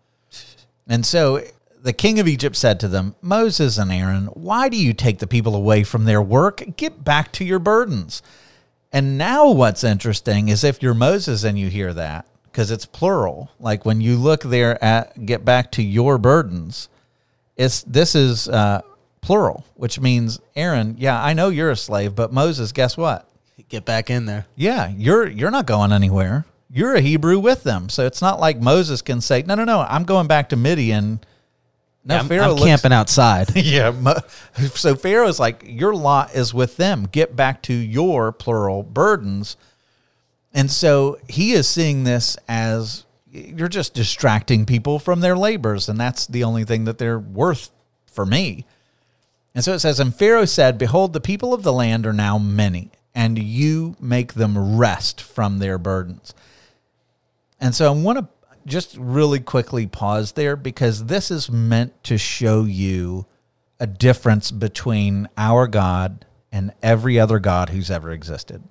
And 0.87 1.05
so 1.05 1.43
the 1.83 1.93
king 1.93 2.19
of 2.19 2.29
Egypt 2.29 2.57
said 2.57 2.81
to 2.81 2.89
them, 2.89 3.15
Moses 3.21 3.79
and 3.79 3.93
Aaron, 3.93 4.27
why 4.27 4.69
do 4.69 4.77
you 4.77 4.93
take 4.93 5.19
the 5.19 5.27
people 5.27 5.55
away 5.55 5.85
from 5.85 6.05
their 6.05 6.23
work? 6.23 6.63
Get 6.77 7.05
back 7.05 7.33
to 7.33 7.45
your 7.45 7.59
burdens. 7.59 8.23
And 8.93 9.19
now 9.19 9.51
what's 9.51 9.85
interesting 9.85 10.49
is 10.49 10.65
if 10.65 10.83
you're 10.83 10.95
Moses 10.95 11.45
and 11.45 11.59
you 11.59 11.69
hear 11.69 11.93
that, 11.95 12.27
because 12.45 12.71
it's 12.71 12.87
plural, 12.87 13.51
like 13.61 13.85
when 13.85 14.01
you 14.01 14.17
look 14.17 14.43
there 14.43 14.83
at 14.83 15.27
get 15.27 15.45
back 15.45 15.71
to 15.73 15.83
your 15.83 16.17
burdens, 16.19 16.89
it's 17.57 17.83
this 17.83 18.15
is 18.15 18.49
uh, 18.49 18.81
plural, 19.21 19.65
which 19.75 20.01
means 20.01 20.41
Aaron, 20.57 20.97
yeah, 20.99 21.23
I 21.23 21.35
know 21.35 21.51
you're 21.51 21.71
a 21.71 21.77
slave, 21.77 22.15
but 22.15 22.33
Moses, 22.33 22.73
guess 22.73 22.97
what? 22.97 23.29
Get 23.69 23.85
back 23.85 24.09
in 24.09 24.25
there. 24.25 24.47
Yeah, 24.57 24.89
you're 24.89 25.29
you're 25.29 25.51
not 25.51 25.67
going 25.67 25.93
anywhere. 25.93 26.47
You're 26.71 26.95
a 26.95 27.01
Hebrew 27.01 27.39
with 27.39 27.63
them, 27.63 27.89
so 27.89 28.05
it's 28.07 28.21
not 28.21 28.41
like 28.41 28.61
Moses 28.61 29.01
can 29.03 29.21
say, 29.21 29.43
"No, 29.43 29.55
no, 29.55 29.65
no, 29.65 29.81
I'm 29.81 30.05
going 30.05 30.27
back 30.27 30.51
to 30.51 30.57
Midian." 30.57 31.21
No, 32.05 32.15
Yeah, 32.15 32.21
I'm, 32.21 32.29
Pharaoh 32.29 32.45
I'm 32.45 32.51
looks- 32.51 32.63
camping 32.65 32.93
outside. 32.93 33.57
yeah, 33.57 33.93
so 34.75 34.95
Pharaoh's 34.95 35.41
like, 35.41 35.63
"Your 35.67 35.95
lot 35.95 36.35
is 36.35 36.53
with 36.53 36.77
them. 36.77 37.09
Get 37.11 37.35
back 37.37 37.63
to 37.65 37.73
your 37.75 38.33
plural 38.33 38.83
burdens." 38.83 39.57
And 40.53 40.71
so 40.71 41.19
he 41.29 41.53
is 41.53 41.69
seeing 41.69 42.05
this 42.05 42.37
as 42.49 43.05
you're 43.31 43.69
just 43.69 43.95
distracting 43.95 44.65
people 44.67 44.99
from 44.99 45.21
their 45.21 45.37
labors, 45.37 45.89
and 45.89 45.99
that's 46.01 46.27
the 46.27 46.45
only 46.45 46.65
thing 46.65 46.85
that 46.85 46.99
they're 46.99 47.19
worth 47.19 47.71
for 48.07 48.25
me. 48.27 48.65
And 49.55 49.63
so 49.65 49.73
it 49.75 49.81
says, 49.81 50.01
And 50.01 50.15
Pharaoh 50.15 50.45
said, 50.47 50.79
Behold, 50.79 51.13
the 51.13 51.21
people 51.21 51.53
of 51.53 51.63
the 51.63 51.73
land 51.73 52.07
are 52.07 52.13
now 52.13 52.39
many, 52.39 52.91
and 53.15 53.39
you 53.39 53.97
make 54.01 54.35
them 54.35 54.77
rest 54.79 55.21
from 55.21 55.59
their 55.59 55.79
burdens. 55.79 56.35
And 57.61 57.75
so 57.75 57.87
I 57.87 57.97
want 57.97 58.19
to 58.19 58.29
just 58.67 58.97
really 58.99 59.41
quickly 59.41 59.87
pause 59.87 60.33
there 60.33 60.57
because 60.57 61.07
this 61.07 61.31
is 61.31 61.51
meant 61.51 62.03
to 62.05 62.19
show 62.19 62.65
you 62.65 63.27
a 63.81 63.87
difference 63.87 64.51
between 64.51 65.29
our 65.37 65.67
God 65.67 66.27
and 66.53 66.73
every 66.83 67.19
other 67.19 67.39
God 67.39 67.71
who's 67.71 67.91
ever 67.91 68.11
existed. 68.11 68.63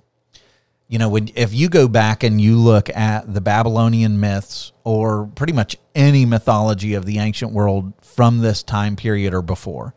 You 0.88 0.98
know, 0.98 1.10
when 1.10 1.28
if 1.34 1.52
you 1.52 1.68
go 1.68 1.86
back 1.86 2.22
and 2.22 2.40
you 2.40 2.56
look 2.56 2.88
at 2.96 3.32
the 3.32 3.42
Babylonian 3.42 4.20
myths 4.20 4.72
or 4.84 5.26
pretty 5.34 5.52
much 5.52 5.76
any 5.94 6.24
mythology 6.24 6.94
of 6.94 7.04
the 7.04 7.18
ancient 7.18 7.52
world 7.52 7.92
from 8.00 8.38
this 8.38 8.62
time 8.62 8.96
period 8.96 9.34
or 9.34 9.42
before, 9.42 9.94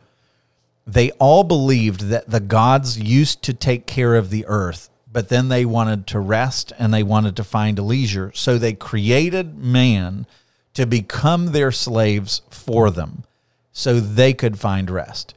they 0.86 1.12
all 1.12 1.43
believed 1.43 2.01
that 2.10 2.29
the 2.29 2.41
gods 2.41 3.00
used 3.00 3.41
to 3.43 3.53
take 3.53 3.86
care 3.86 4.15
of 4.15 4.29
the 4.29 4.45
earth, 4.48 4.89
but 5.12 5.30
then 5.30 5.50
they 5.50 5.65
wanted 5.65 6.08
to 6.08 6.20
rest 6.20 6.72
and 6.80 6.94
they 6.94 7.03
wanted 7.03 7.36
to 7.36 7.44
find 7.44 7.77
leisure. 7.80 8.32
So 8.34 8.58
they 8.58 8.74
created 8.74 9.58
man 9.58 10.25
to 10.74 10.86
become 10.86 11.48
their 11.48 11.72
slaves 11.72 12.41
for 12.50 12.89
them 12.89 13.24
so 13.74 14.00
they 14.00 14.34
could 14.34 14.60
find 14.60 14.89
rest. 14.89 15.34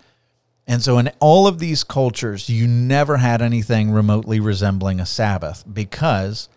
And 0.67 0.83
so, 0.83 0.97
in 0.97 1.11
all 1.21 1.47
of 1.47 1.59
these 1.59 1.85
cultures, 1.85 2.49
you 2.49 2.67
never 2.67 3.19
had 3.19 3.43
anything 3.43 3.91
remotely 3.91 4.41
resembling 4.41 4.99
a 4.99 5.05
Sabbath 5.05 5.63
because 5.71 6.49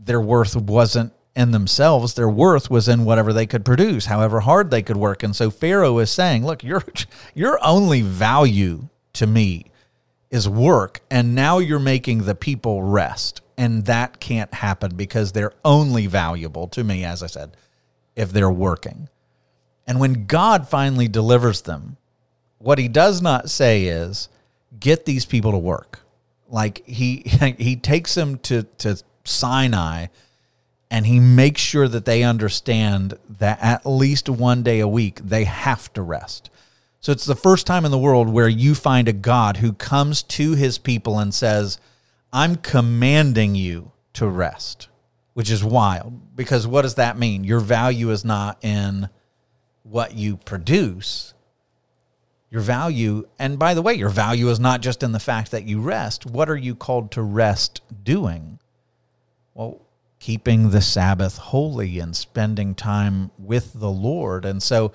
their 0.00 0.20
worth 0.20 0.56
wasn't 0.56 1.12
in 1.36 1.52
themselves. 1.52 2.14
Their 2.14 2.28
worth 2.28 2.70
was 2.70 2.88
in 2.88 3.04
whatever 3.04 3.32
they 3.32 3.46
could 3.46 3.64
produce, 3.64 4.06
however 4.06 4.40
hard 4.40 4.70
they 4.70 4.82
could 4.82 4.96
work. 4.96 5.22
And 5.22 5.36
so 5.36 5.48
Pharaoh 5.48 5.98
is 5.98 6.10
saying, 6.10 6.44
"Look, 6.44 6.64
your 6.64 6.82
your 7.34 7.64
only 7.64 8.02
value 8.02 8.88
to 9.12 9.28
me 9.28 9.66
is 10.30 10.48
work, 10.48 11.00
and 11.10 11.34
now 11.34 11.58
you're 11.58 11.78
making 11.78 12.24
the 12.24 12.34
people 12.34 12.82
rest. 12.82 13.40
And 13.56 13.84
that 13.86 14.20
can't 14.20 14.52
happen 14.54 14.94
because 14.96 15.32
they're 15.32 15.52
only 15.64 16.06
valuable 16.06 16.66
to 16.68 16.82
me, 16.82 17.04
as 17.04 17.22
I 17.22 17.26
said, 17.26 17.56
if 18.16 18.32
they're 18.32 18.50
working. 18.50 19.08
And 19.86 20.00
when 20.00 20.26
God 20.26 20.68
finally 20.68 21.08
delivers 21.08 21.62
them, 21.62 21.96
what 22.58 22.78
he 22.78 22.88
does 22.88 23.20
not 23.20 23.50
say 23.50 23.84
is, 23.84 24.28
get 24.78 25.04
these 25.04 25.26
people 25.26 25.52
to 25.52 25.58
work. 25.58 26.00
Like 26.48 26.86
he 26.86 27.24
he 27.58 27.76
takes 27.76 28.14
them 28.14 28.38
to, 28.38 28.62
to 28.78 29.02
Sinai 29.24 30.06
and 30.90 31.06
he 31.06 31.20
makes 31.20 31.60
sure 31.60 31.86
that 31.86 32.04
they 32.04 32.22
understand 32.22 33.16
that 33.38 33.58
at 33.62 33.86
least 33.86 34.28
one 34.28 34.62
day 34.62 34.80
a 34.80 34.88
week 34.88 35.20
they 35.22 35.44
have 35.44 35.92
to 35.92 36.02
rest. 36.02 36.50
So 37.00 37.12
it's 37.12 37.24
the 37.24 37.34
first 37.34 37.66
time 37.66 37.86
in 37.86 37.90
the 37.90 37.98
world 37.98 38.28
where 38.28 38.48
you 38.48 38.74
find 38.74 39.08
a 39.08 39.14
God 39.14 39.56
who 39.56 39.72
comes 39.72 40.22
to 40.24 40.54
his 40.54 40.76
people 40.76 41.18
and 41.18 41.32
says, 41.32 41.78
I'm 42.30 42.56
commanding 42.56 43.54
you 43.54 43.92
to 44.14 44.26
rest, 44.26 44.88
which 45.32 45.50
is 45.50 45.64
wild 45.64 46.36
because 46.36 46.66
what 46.66 46.82
does 46.82 46.96
that 46.96 47.18
mean? 47.18 47.42
Your 47.42 47.60
value 47.60 48.10
is 48.10 48.24
not 48.24 48.62
in 48.62 49.08
what 49.82 50.14
you 50.14 50.36
produce. 50.36 51.32
Your 52.50 52.60
value, 52.60 53.26
and 53.38 53.58
by 53.58 53.74
the 53.74 53.82
way, 53.82 53.94
your 53.94 54.08
value 54.10 54.50
is 54.50 54.60
not 54.60 54.82
just 54.82 55.02
in 55.02 55.12
the 55.12 55.20
fact 55.20 55.52
that 55.52 55.64
you 55.64 55.80
rest. 55.80 56.26
What 56.26 56.50
are 56.50 56.56
you 56.56 56.74
called 56.74 57.12
to 57.12 57.22
rest 57.22 57.80
doing? 58.02 58.58
Well, 59.54 59.80
keeping 60.18 60.70
the 60.70 60.82
Sabbath 60.82 61.38
holy 61.38 61.98
and 61.98 62.14
spending 62.14 62.74
time 62.74 63.30
with 63.38 63.72
the 63.74 63.90
Lord. 63.90 64.44
And 64.44 64.62
so 64.62 64.92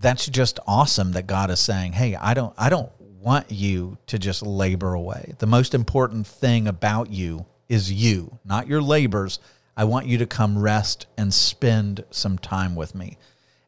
that's 0.00 0.26
just 0.26 0.60
awesome 0.66 1.12
that 1.12 1.26
God 1.26 1.50
is 1.50 1.60
saying, 1.60 1.92
"Hey, 1.92 2.14
I 2.14 2.34
don't 2.34 2.54
I 2.56 2.68
don't 2.68 2.90
want 3.20 3.50
you 3.50 3.98
to 4.06 4.18
just 4.18 4.42
labor 4.42 4.94
away. 4.94 5.34
The 5.38 5.46
most 5.46 5.74
important 5.74 6.26
thing 6.26 6.68
about 6.68 7.10
you 7.10 7.46
is 7.68 7.92
you, 7.92 8.38
not 8.44 8.66
your 8.66 8.80
labors. 8.80 9.38
I 9.76 9.84
want 9.84 10.06
you 10.06 10.18
to 10.18 10.26
come 10.26 10.58
rest 10.58 11.06
and 11.16 11.32
spend 11.32 12.04
some 12.10 12.38
time 12.38 12.74
with 12.74 12.94
me." 12.94 13.18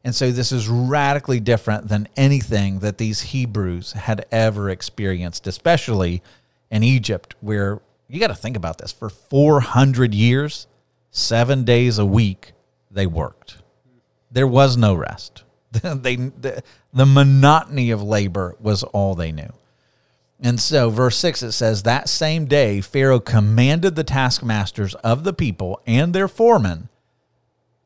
And 0.03 0.15
so 0.15 0.31
this 0.31 0.51
is 0.51 0.67
radically 0.67 1.39
different 1.39 1.87
than 1.87 2.07
anything 2.17 2.79
that 2.79 2.97
these 2.97 3.21
Hebrews 3.21 3.91
had 3.91 4.25
ever 4.31 4.69
experienced, 4.69 5.45
especially 5.45 6.23
in 6.71 6.83
Egypt 6.83 7.35
where 7.39 7.81
you 8.07 8.19
got 8.19 8.27
to 8.27 8.35
think 8.35 8.57
about 8.57 8.79
this 8.79 8.91
for 8.91 9.09
400 9.09 10.13
years 10.13 10.67
seven 11.11 11.63
days 11.63 11.99
a 11.99 12.05
week 12.05 12.53
they 12.89 13.05
worked. 13.05 13.57
There 14.31 14.47
was 14.47 14.75
no 14.75 14.93
rest. 14.95 15.43
they 15.83 16.15
the, 16.15 16.63
the 16.93 17.05
monotony 17.05 17.91
of 17.91 18.01
labor 18.01 18.55
was 18.59 18.83
all 18.83 19.15
they 19.15 19.31
knew. 19.31 19.51
And 20.43 20.59
so, 20.59 20.89
verse 20.89 21.17
6, 21.17 21.43
it 21.43 21.51
says, 21.51 21.83
That 21.83 22.09
same 22.09 22.45
day, 22.45 22.81
Pharaoh 22.81 23.19
commanded 23.19 23.95
the 23.95 24.03
taskmasters 24.03 24.95
of 24.95 25.23
the 25.23 25.33
people 25.33 25.79
and 25.85 26.13
their 26.13 26.27
foremen, 26.27 26.89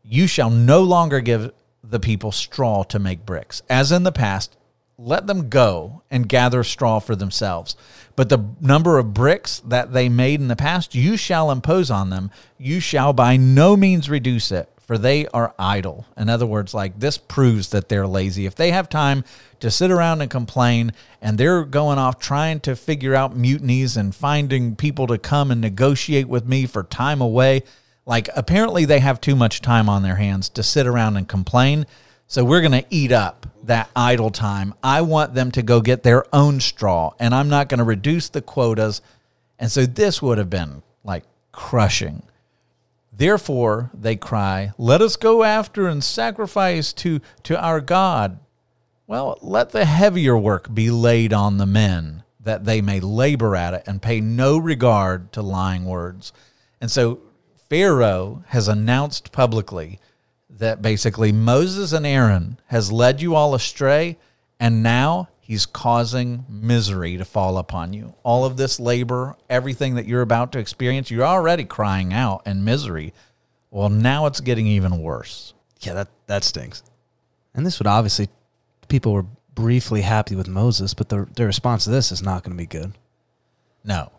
You 0.04 0.26
shall 0.26 0.50
no 0.50 0.82
longer 0.82 1.20
give 1.20 1.52
the 1.84 2.00
people 2.00 2.32
straw 2.32 2.84
to 2.84 2.98
make 2.98 3.26
bricks. 3.26 3.62
As 3.70 3.92
in 3.92 4.04
the 4.04 4.12
past, 4.14 4.56
let 4.98 5.28
them 5.28 5.50
go 5.50 6.04
and 6.10 6.30
gather 6.30 6.64
straw 6.64 7.00
for 7.00 7.16
themselves. 7.16 7.76
But 8.16 8.30
the 8.30 8.46
number 8.62 8.98
of 8.98 9.14
bricks 9.14 9.60
that 9.66 9.92
they 9.92 10.08
made 10.08 10.40
in 10.40 10.48
the 10.48 10.56
past, 10.56 10.96
you 10.96 11.18
shall 11.18 11.52
impose 11.52 11.92
on 11.92 12.10
them. 12.10 12.32
You 12.58 12.80
shall 12.80 13.12
by 13.12 13.36
no 13.36 13.76
means 13.76 14.10
reduce 14.10 14.52
it, 14.54 14.70
for 14.86 14.98
they 14.98 15.28
are 15.28 15.54
idle. 15.58 16.06
In 16.16 16.30
other 16.30 16.46
words, 16.46 16.74
like 16.74 17.00
this 17.00 17.18
proves 17.18 17.70
that 17.70 17.90
they're 17.90 18.08
lazy. 18.08 18.46
If 18.46 18.56
they 18.56 18.72
have 18.72 18.88
time 18.88 19.24
to 19.60 19.72
sit 19.72 19.92
around 19.92 20.22
and 20.22 20.30
complain 20.30 20.94
and 21.22 21.38
they're 21.38 21.64
going 21.64 21.98
off 21.98 22.20
trying 22.20 22.60
to 22.62 22.76
figure 22.76 23.16
out 23.16 23.36
mutinies 23.36 23.98
and 23.98 24.14
finding 24.14 24.76
people 24.76 25.08
to 25.08 25.18
come 25.18 25.52
and 25.52 25.60
negotiate 25.60 26.28
with 26.28 26.46
me 26.46 26.66
for 26.66 26.84
time 26.84 27.22
away, 27.22 27.64
like 28.06 28.30
apparently 28.36 28.86
they 28.86 29.00
have 29.00 29.20
too 29.20 29.36
much 29.36 29.62
time 29.62 29.90
on 29.90 30.04
their 30.04 30.16
hands 30.16 30.50
to 30.50 30.64
sit 30.64 30.86
around 30.86 31.18
and 31.18 31.28
complain. 31.28 31.86
So 32.28 32.44
we're 32.44 32.62
going 32.62 32.72
to 32.72 32.86
eat 32.90 33.12
up 33.12 33.48
that 33.64 33.90
idle 33.96 34.30
time. 34.30 34.74
I 34.84 35.02
want 35.02 35.34
them 35.34 35.52
to 35.52 35.64
go 35.64 35.82
get 35.82 36.04
their 36.04 36.26
own 36.34 36.60
straw, 36.60 37.14
and 37.20 37.34
I'm 37.34 37.50
not 37.50 37.70
going 37.70 37.80
to 37.80 37.84
reduce 37.84 38.30
the 38.30 38.42
quotas. 38.42 39.02
And 39.60 39.72
so 39.72 39.86
this 39.86 40.22
would 40.22 40.38
have 40.38 40.50
been 40.50 40.82
like 41.04 41.24
crushing. 41.52 42.24
Therefore, 43.18 43.92
they 43.94 44.16
cry, 44.16 44.72
Let 44.78 45.02
us 45.02 45.16
go 45.16 45.44
after 45.44 45.88
and 45.88 46.04
sacrifice 46.04 46.92
to, 46.94 47.22
to 47.44 47.60
our 47.60 47.80
God. 47.80 48.40
Well, 49.08 49.38
let 49.42 49.70
the 49.70 49.86
heavier 49.86 50.38
work 50.38 50.74
be 50.74 50.90
laid 50.90 51.32
on 51.32 51.58
the 51.58 51.66
men, 51.66 52.24
that 52.40 52.66
they 52.66 52.82
may 52.82 53.00
labor 53.00 53.56
at 53.56 53.74
it 53.74 53.84
and 53.86 54.02
pay 54.02 54.20
no 54.20 54.58
regard 54.58 55.32
to 55.34 55.42
lying 55.42 55.86
words. 55.86 56.34
And 56.82 56.92
so 56.92 57.20
Pharaoh 57.70 58.44
has 58.48 58.68
announced 58.68 59.32
publicly 59.32 60.00
that 60.50 60.82
basically 60.82 61.32
Moses 61.32 61.94
and 61.94 62.06
Aaron 62.06 62.60
has 62.68 62.92
led 62.92 63.22
you 63.22 63.36
all 63.36 63.56
astray, 63.56 64.18
and 64.60 64.84
now 64.84 65.30
he's 65.46 65.68
causing 65.68 66.44
misery 66.50 67.18
to 67.18 67.24
fall 67.24 67.60
upon 67.60 67.94
you. 67.94 68.16
All 68.24 68.46
of 68.46 68.58
this 68.58 68.80
labor, 68.80 69.36
everything 69.48 69.94
that 69.94 70.08
you're 70.08 70.24
about 70.24 70.52
to 70.54 70.60
experience, 70.60 71.12
you're 71.12 71.24
already 71.24 71.66
crying 71.66 72.12
out 72.14 72.42
in 72.48 72.64
misery. 72.64 73.14
Well, 73.70 73.90
now 73.90 74.26
it's 74.26 74.40
getting 74.40 74.66
even 74.66 74.98
worse. 74.98 75.54
Yeah, 75.82 75.94
that 75.94 76.08
that 76.26 76.44
stinks. 76.44 76.82
And 77.54 77.64
this 77.66 77.80
would 77.80 77.88
obviously 77.88 78.30
people 78.88 79.14
were 79.14 79.26
briefly 79.54 80.02
happy 80.02 80.36
with 80.36 80.48
Moses, 80.48 80.96
but 80.96 81.10
the 81.10 81.28
their 81.36 81.46
response 81.46 81.84
to 81.84 81.92
this 81.92 82.12
is 82.12 82.24
not 82.24 82.44
going 82.44 82.58
to 82.58 82.62
be 82.62 82.66
good. 82.66 82.94
No, 83.84 84.12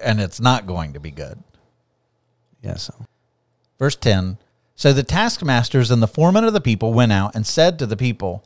and 0.00 0.20
it's 0.20 0.38
not 0.38 0.68
going 0.68 0.92
to 0.92 1.00
be 1.00 1.10
good. 1.10 1.42
Yeah, 2.62 2.76
so 2.76 2.94
Verse 3.78 3.96
10 3.96 4.38
So 4.76 4.92
the 4.92 5.02
taskmasters 5.02 5.90
and 5.90 6.00
the 6.00 6.08
foremen 6.08 6.44
of 6.44 6.52
the 6.52 6.60
people 6.60 6.92
went 6.92 7.12
out 7.12 7.34
and 7.34 7.46
said 7.46 7.78
to 7.78 7.86
the 7.86 7.96
people, 7.96 8.44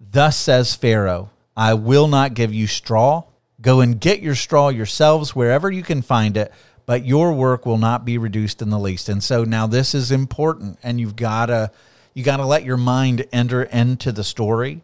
Thus 0.00 0.36
says 0.36 0.74
Pharaoh, 0.74 1.30
I 1.56 1.74
will 1.74 2.08
not 2.08 2.34
give 2.34 2.52
you 2.52 2.66
straw. 2.66 3.24
Go 3.60 3.80
and 3.80 4.00
get 4.00 4.20
your 4.20 4.34
straw 4.34 4.68
yourselves 4.68 5.34
wherever 5.34 5.70
you 5.70 5.82
can 5.82 6.02
find 6.02 6.36
it, 6.36 6.52
but 6.86 7.04
your 7.04 7.32
work 7.32 7.64
will 7.64 7.78
not 7.78 8.04
be 8.04 8.18
reduced 8.18 8.60
in 8.60 8.70
the 8.70 8.78
least. 8.78 9.08
And 9.08 9.22
so 9.22 9.44
now 9.44 9.66
this 9.66 9.94
is 9.94 10.10
important, 10.10 10.78
and 10.82 11.00
you've 11.00 11.16
got 11.16 11.46
to 11.46 11.70
you 12.12 12.22
got 12.22 12.36
to 12.36 12.46
let 12.46 12.64
your 12.64 12.76
mind 12.76 13.26
enter 13.32 13.64
into 13.64 14.12
the 14.12 14.22
story. 14.22 14.82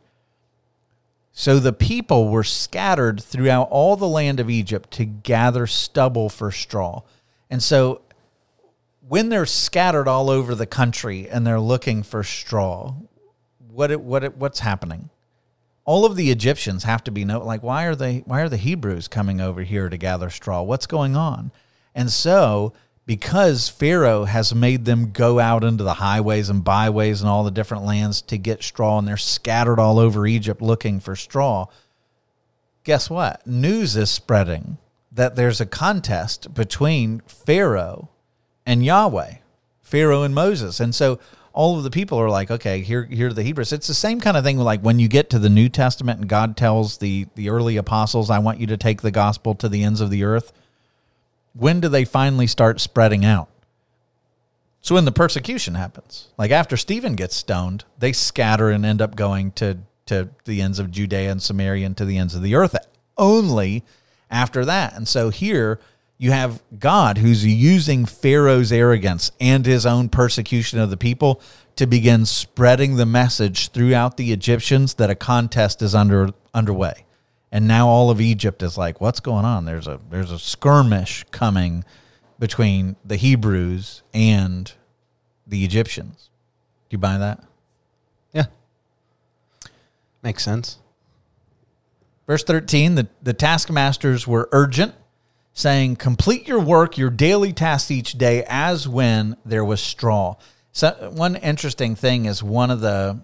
So 1.33 1.61
the 1.61 1.73
people 1.73 2.29
were 2.29 2.43
scattered 2.43 3.23
throughout 3.23 3.69
all 3.71 3.97
the 3.97 4.09
land 4.09 4.41
of 4.41 4.51
Egypt 4.51 4.91
to 4.93 5.05
gather 5.05 5.67
stubble 5.69 6.29
for 6.29 6.51
straw. 6.51 7.03
And 7.49 7.63
so 7.63 8.03
when 9.09 9.29
they're 9.29 9.47
scattered 9.47 10.09
all 10.09 10.29
over 10.29 10.57
the 10.57 10.67
country 10.67 11.29
and 11.29 11.47
they're 11.47 11.61
looking 11.61 12.03
for 12.03 12.25
straw, 12.25 12.95
what 13.69 13.93
it, 13.93 14.01
what 14.01 14.25
it, 14.25 14.37
what's 14.37 14.61
happening? 14.61 15.09
All 15.85 16.05
of 16.05 16.17
the 16.17 16.31
Egyptians 16.31 16.85
have 16.85 17.03
to 17.05 17.11
be 17.11 17.25
know 17.25 17.41
like 17.41 17.63
why 17.63 17.85
are 17.85 17.95
they 17.95 18.19
why 18.27 18.41
are 18.41 18.49
the 18.49 18.57
Hebrews 18.57 19.09
coming 19.09 19.41
over 19.41 19.63
here 19.63 19.89
to 19.89 19.97
gather 19.97 20.31
straw? 20.31 20.63
What's 20.63 20.87
going 20.87 21.17
on? 21.17 21.51
And 21.95 22.11
so 22.11 22.73
because 23.07 23.69
Pharaoh 23.69 24.25
has 24.25 24.55
made 24.55 24.85
them 24.85 25.11
go 25.11 25.41
out 25.41 25.65
into 25.65 25.83
the 25.83 25.95
highways 25.95 26.49
and 26.49 26.63
byways 26.63 27.21
and 27.21 27.29
all 27.29 27.43
the 27.43 27.51
different 27.51 27.85
lands 27.85 28.23
to 28.23 28.39
get 28.39 28.63
straw 28.63 28.99
and 28.99 29.09
they're 29.09 29.17
scattered 29.17 29.81
all 29.81 29.99
over 29.99 30.27
Egypt 30.27 30.63
looking 30.63 31.01
for 31.01 31.17
straw. 31.17 31.67
Guess 32.85 33.11
what? 33.11 33.45
News 33.47 33.97
is 33.97 34.11
spreading 34.11 34.79
that 35.11 35.35
there's 35.35 35.61
a 35.61 35.67
contest 35.67 36.55
between 36.55 37.21
Pharaoh 37.27 38.11
and 38.65 38.85
Yahweh, 38.85 39.39
Pharaoh 39.83 40.23
and 40.23 40.35
Moses. 40.35 40.79
And 40.79 40.95
so 40.95 41.19
all 41.53 41.77
of 41.77 41.85
the 41.85 41.91
people 41.91 42.19
are 42.19 42.31
like, 42.31 42.51
okay, 42.51 42.81
here, 42.81 43.05
here 43.05 43.29
are 43.29 43.33
the 43.33 43.43
Hebrews. 43.43 43.73
It's 43.73 43.87
the 43.87 43.95
same 43.95 44.21
kind 44.21 44.37
of 44.37 44.45
thing 44.45 44.59
like 44.59 44.81
when 44.81 44.99
you 44.99 45.09
get 45.09 45.31
to 45.31 45.39
the 45.39 45.49
New 45.49 45.69
Testament 45.69 46.21
and 46.21 46.29
God 46.29 46.57
tells 46.57 46.99
the, 46.99 47.27
the 47.35 47.51
early 47.51 47.77
apostles, 47.77 48.31
I 48.31 48.39
want 48.39 48.61
you 48.61 48.67
to 48.69 48.77
take 48.77 49.03
the 49.03 49.11
gospel 49.11 49.55
to 49.57 49.69
the 49.69 49.83
ends 49.83 50.01
of 50.01 50.11
the 50.11 50.25
earth. 50.25 50.53
When 51.55 51.81
do 51.81 51.89
they 51.89 52.05
finally 52.05 52.47
start 52.47 52.81
spreading 52.81 53.25
out? 53.25 53.49
So 54.81 54.95
when 54.95 55.05
the 55.05 55.13
persecution 55.13 55.75
happens, 55.75 56.29
like 56.39 56.51
after 56.51 56.77
Stephen 56.77 57.15
gets 57.15 57.37
stoned, 57.37 57.85
they 57.99 58.13
scatter 58.13 58.71
and 58.71 58.87
end 58.87 59.03
up 59.03 59.17
going 59.17 59.51
to, 59.53 59.79
to 60.07 60.31
the 60.45 60.63
ends 60.63 60.79
of 60.79 60.91
Judea 60.91 61.31
and 61.31 61.43
Samaria 61.43 61.85
and 61.85 61.97
to 61.97 62.05
the 62.05 62.17
ends 62.17 62.35
of 62.35 62.43
the 62.43 62.55
earth 62.55 62.75
only 63.19 63.85
after 64.31 64.65
that. 64.65 64.95
And 64.95 65.07
so 65.07 65.29
here, 65.31 65.81
you 66.21 66.33
have 66.33 66.63
God 66.79 67.17
who's 67.17 67.47
using 67.47 68.05
Pharaoh's 68.05 68.73
arrogance 68.73 69.33
and 69.41 69.65
his 69.65 69.87
own 69.87 70.11
persecution 70.11 70.79
of 70.79 70.91
the 70.91 70.99
people 70.99 71.41
to 71.77 71.87
begin 71.87 72.27
spreading 72.27 72.97
the 72.97 73.07
message 73.07 73.71
throughout 73.71 74.19
the 74.19 74.31
Egyptians 74.31 74.93
that 74.95 75.09
a 75.09 75.15
contest 75.15 75.81
is 75.81 75.95
under 75.95 76.29
underway. 76.53 77.07
And 77.51 77.67
now 77.67 77.89
all 77.89 78.11
of 78.11 78.21
Egypt 78.21 78.63
is 78.63 78.77
like, 78.77 79.01
what's 79.01 79.21
going 79.21 79.47
on? 79.47 79.65
There's 79.65 79.87
a 79.87 79.99
there's 80.11 80.31
a 80.31 80.39
skirmish 80.39 81.25
coming 81.31 81.85
between 82.39 82.97
the 83.03 83.17
Hebrews 83.17 84.03
and 84.13 84.71
the 85.47 85.65
Egyptians. 85.65 86.29
Do 86.91 86.97
you 86.97 86.99
buy 86.99 87.17
that? 87.17 87.43
yeah, 88.35 88.45
makes 90.23 90.45
sense. 90.45 90.81
Verse 92.27 92.45
13 92.45 92.97
the, 92.97 93.09
the 93.23 93.33
taskmasters 93.33 94.27
were 94.27 94.51
urgent, 94.53 94.95
saying, 95.61 95.97
Complete 95.97 96.49
your 96.49 96.61
work, 96.61 96.99
your 96.99 97.11
daily 97.11 97.53
tasks 97.53 97.91
each 97.91 98.15
day, 98.15 98.45
as 98.49 98.89
when 98.89 99.37
there 99.45 99.65
was 99.65 99.81
straw. 99.81 100.37
So, 100.73 101.13
one 101.15 101.37
interesting 101.37 101.95
thing 101.95 102.27
is 102.27 102.43
one 102.43 102.71
of 102.71 102.81
the 102.81 103.23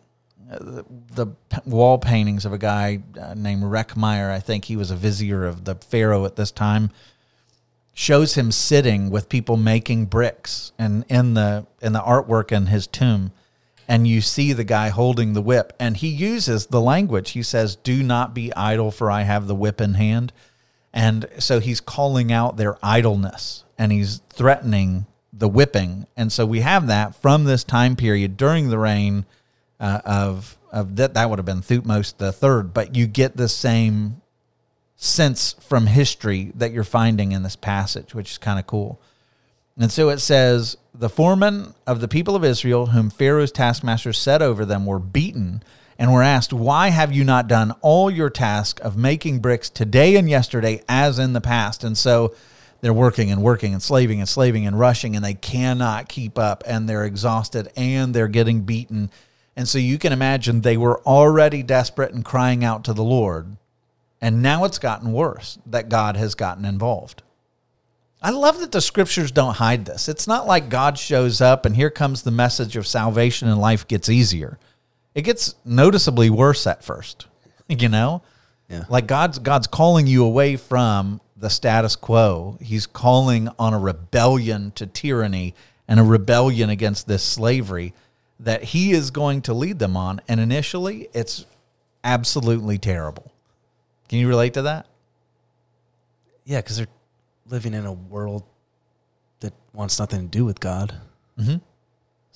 the 0.48 1.26
wall 1.64 1.98
paintings 1.98 2.44
of 2.44 2.52
a 2.52 2.58
guy 2.58 3.02
uh, 3.20 3.34
named 3.34 3.62
Rekhmire. 3.64 4.30
I 4.30 4.38
think 4.38 4.66
he 4.66 4.76
was 4.76 4.90
a 4.90 4.96
vizier 4.96 5.44
of 5.44 5.64
the 5.64 5.74
pharaoh 5.74 6.24
at 6.24 6.36
this 6.36 6.52
time. 6.52 6.90
Shows 7.94 8.34
him 8.34 8.52
sitting 8.52 9.10
with 9.10 9.28
people 9.28 9.56
making 9.56 10.06
bricks, 10.06 10.72
and 10.78 11.04
in 11.08 11.34
the 11.34 11.66
in 11.80 11.94
the 11.94 12.00
artwork 12.00 12.52
in 12.52 12.66
his 12.66 12.86
tomb, 12.86 13.32
and 13.88 14.06
you 14.06 14.20
see 14.20 14.52
the 14.52 14.64
guy 14.64 14.90
holding 14.90 15.32
the 15.32 15.42
whip, 15.42 15.72
and 15.80 15.96
he 15.96 16.08
uses 16.08 16.66
the 16.66 16.80
language. 16.80 17.30
He 17.30 17.42
says, 17.42 17.74
"Do 17.76 18.02
not 18.02 18.34
be 18.34 18.54
idle, 18.54 18.90
for 18.90 19.10
I 19.10 19.22
have 19.22 19.46
the 19.46 19.54
whip 19.54 19.80
in 19.80 19.94
hand." 19.94 20.32
And 20.96 21.26
so 21.38 21.60
he's 21.60 21.82
calling 21.82 22.32
out 22.32 22.56
their 22.56 22.78
idleness, 22.82 23.64
and 23.76 23.92
he's 23.92 24.22
threatening 24.30 25.04
the 25.30 25.46
whipping. 25.46 26.06
And 26.16 26.32
so 26.32 26.46
we 26.46 26.60
have 26.60 26.86
that 26.86 27.14
from 27.14 27.44
this 27.44 27.64
time 27.64 27.96
period 27.96 28.38
during 28.38 28.70
the 28.70 28.78
reign 28.78 29.26
uh, 29.78 30.00
of 30.06 30.56
of 30.72 30.96
that 30.96 31.12
that 31.12 31.28
would 31.28 31.38
have 31.38 31.44
been 31.44 31.60
Thutmose 31.60 32.16
the 32.16 32.32
third, 32.32 32.72
but 32.72 32.96
you 32.96 33.06
get 33.06 33.36
the 33.36 33.48
same 33.48 34.22
sense 34.96 35.54
from 35.60 35.86
history 35.86 36.50
that 36.54 36.72
you're 36.72 36.82
finding 36.82 37.32
in 37.32 37.42
this 37.42 37.56
passage, 37.56 38.14
which 38.14 38.30
is 38.32 38.38
kind 38.38 38.58
of 38.58 38.66
cool. 38.66 38.98
And 39.78 39.92
so 39.92 40.08
it 40.08 40.20
says, 40.20 40.78
the 40.94 41.10
foremen 41.10 41.74
of 41.86 42.00
the 42.00 42.08
people 42.08 42.34
of 42.34 42.42
Israel, 42.42 42.86
whom 42.86 43.10
Pharaoh's 43.10 43.52
taskmasters 43.52 44.18
set 44.18 44.40
over 44.40 44.64
them, 44.64 44.86
were 44.86 44.98
beaten 44.98 45.62
and 45.98 46.12
were 46.12 46.22
asked, 46.22 46.52
Why 46.52 46.88
have 46.88 47.12
you 47.12 47.24
not 47.24 47.48
done 47.48 47.72
all 47.80 48.10
your 48.10 48.30
task 48.30 48.80
of 48.80 48.96
making 48.96 49.40
bricks 49.40 49.70
today 49.70 50.16
and 50.16 50.28
yesterday 50.28 50.82
as 50.88 51.18
in 51.18 51.32
the 51.32 51.40
past? 51.40 51.84
And 51.84 51.96
so 51.96 52.34
they're 52.80 52.92
working 52.92 53.30
and 53.30 53.42
working 53.42 53.72
and 53.72 53.82
slaving 53.82 54.20
and 54.20 54.28
slaving 54.28 54.66
and 54.66 54.78
rushing, 54.78 55.16
and 55.16 55.24
they 55.24 55.34
cannot 55.34 56.08
keep 56.08 56.38
up, 56.38 56.62
and 56.66 56.88
they're 56.88 57.04
exhausted 57.04 57.70
and 57.76 58.14
they're 58.14 58.28
getting 58.28 58.62
beaten 58.62 59.10
and 59.56 59.66
so 59.66 59.78
you 59.78 59.98
can 59.98 60.12
imagine 60.12 60.60
they 60.60 60.76
were 60.76 61.00
already 61.00 61.62
desperate 61.62 62.12
and 62.12 62.24
crying 62.24 62.62
out 62.62 62.84
to 62.84 62.92
the 62.92 63.02
Lord. 63.02 63.56
And 64.20 64.42
now 64.42 64.64
it's 64.64 64.78
gotten 64.78 65.12
worse 65.12 65.58
that 65.66 65.88
God 65.88 66.16
has 66.16 66.34
gotten 66.34 66.64
involved. 66.64 67.22
I 68.22 68.30
love 68.30 68.60
that 68.60 68.72
the 68.72 68.80
scriptures 68.80 69.30
don't 69.30 69.54
hide 69.54 69.86
this. 69.86 70.08
It's 70.08 70.26
not 70.26 70.46
like 70.46 70.68
God 70.68 70.98
shows 70.98 71.40
up 71.40 71.64
and 71.64 71.74
here 71.74 71.90
comes 71.90 72.22
the 72.22 72.30
message 72.30 72.76
of 72.76 72.86
salvation 72.86 73.48
and 73.48 73.60
life 73.60 73.88
gets 73.88 74.08
easier. 74.08 74.58
It 75.16 75.22
gets 75.22 75.54
noticeably 75.64 76.28
worse 76.28 76.66
at 76.66 76.84
first, 76.84 77.26
you 77.68 77.88
know? 77.88 78.22
Yeah. 78.68 78.84
Like 78.90 79.06
God's 79.06 79.38
God's 79.38 79.66
calling 79.66 80.06
you 80.06 80.24
away 80.24 80.56
from 80.56 81.22
the 81.36 81.48
status 81.48 81.96
quo. 81.96 82.58
He's 82.60 82.86
calling 82.86 83.48
on 83.58 83.72
a 83.72 83.78
rebellion 83.78 84.72
to 84.72 84.86
tyranny 84.86 85.54
and 85.88 85.98
a 85.98 86.02
rebellion 86.02 86.68
against 86.68 87.08
this 87.08 87.22
slavery 87.22 87.94
that 88.40 88.62
he 88.62 88.92
is 88.92 89.10
going 89.10 89.40
to 89.42 89.54
lead 89.54 89.78
them 89.78 89.96
on. 89.96 90.20
And 90.28 90.38
initially, 90.38 91.08
it's 91.14 91.46
absolutely 92.04 92.76
terrible. 92.76 93.32
Can 94.08 94.18
you 94.18 94.28
relate 94.28 94.52
to 94.54 94.62
that? 94.62 94.86
Yeah, 96.44 96.60
because 96.60 96.76
they're 96.76 96.86
living 97.48 97.72
in 97.72 97.86
a 97.86 97.92
world 97.92 98.44
that 99.40 99.54
wants 99.72 99.98
nothing 99.98 100.28
to 100.28 100.38
do 100.38 100.44
with 100.44 100.60
God. 100.60 100.94
Mm-hmm. 101.38 101.56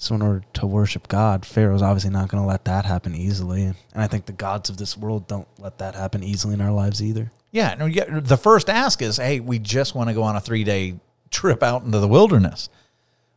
So, 0.02 0.14
in 0.14 0.22
order 0.22 0.42
to 0.54 0.66
worship 0.66 1.08
God, 1.08 1.44
Pharaoh's 1.44 1.82
obviously 1.82 2.10
not 2.10 2.30
going 2.30 2.42
to 2.42 2.48
let 2.48 2.64
that 2.64 2.86
happen 2.86 3.14
easily. 3.14 3.64
And 3.64 3.76
I 3.94 4.06
think 4.06 4.24
the 4.24 4.32
gods 4.32 4.70
of 4.70 4.78
this 4.78 4.96
world 4.96 5.28
don't 5.28 5.48
let 5.58 5.76
that 5.78 5.94
happen 5.94 6.22
easily 6.22 6.54
in 6.54 6.62
our 6.62 6.72
lives 6.72 7.02
either. 7.02 7.30
Yeah. 7.50 7.74
No, 7.74 7.88
the 8.20 8.38
first 8.38 8.70
ask 8.70 9.02
is 9.02 9.18
hey, 9.18 9.40
we 9.40 9.58
just 9.58 9.94
want 9.94 10.08
to 10.08 10.14
go 10.14 10.22
on 10.22 10.36
a 10.36 10.40
three 10.40 10.64
day 10.64 10.94
trip 11.30 11.62
out 11.62 11.82
into 11.82 11.98
the 11.98 12.08
wilderness 12.08 12.68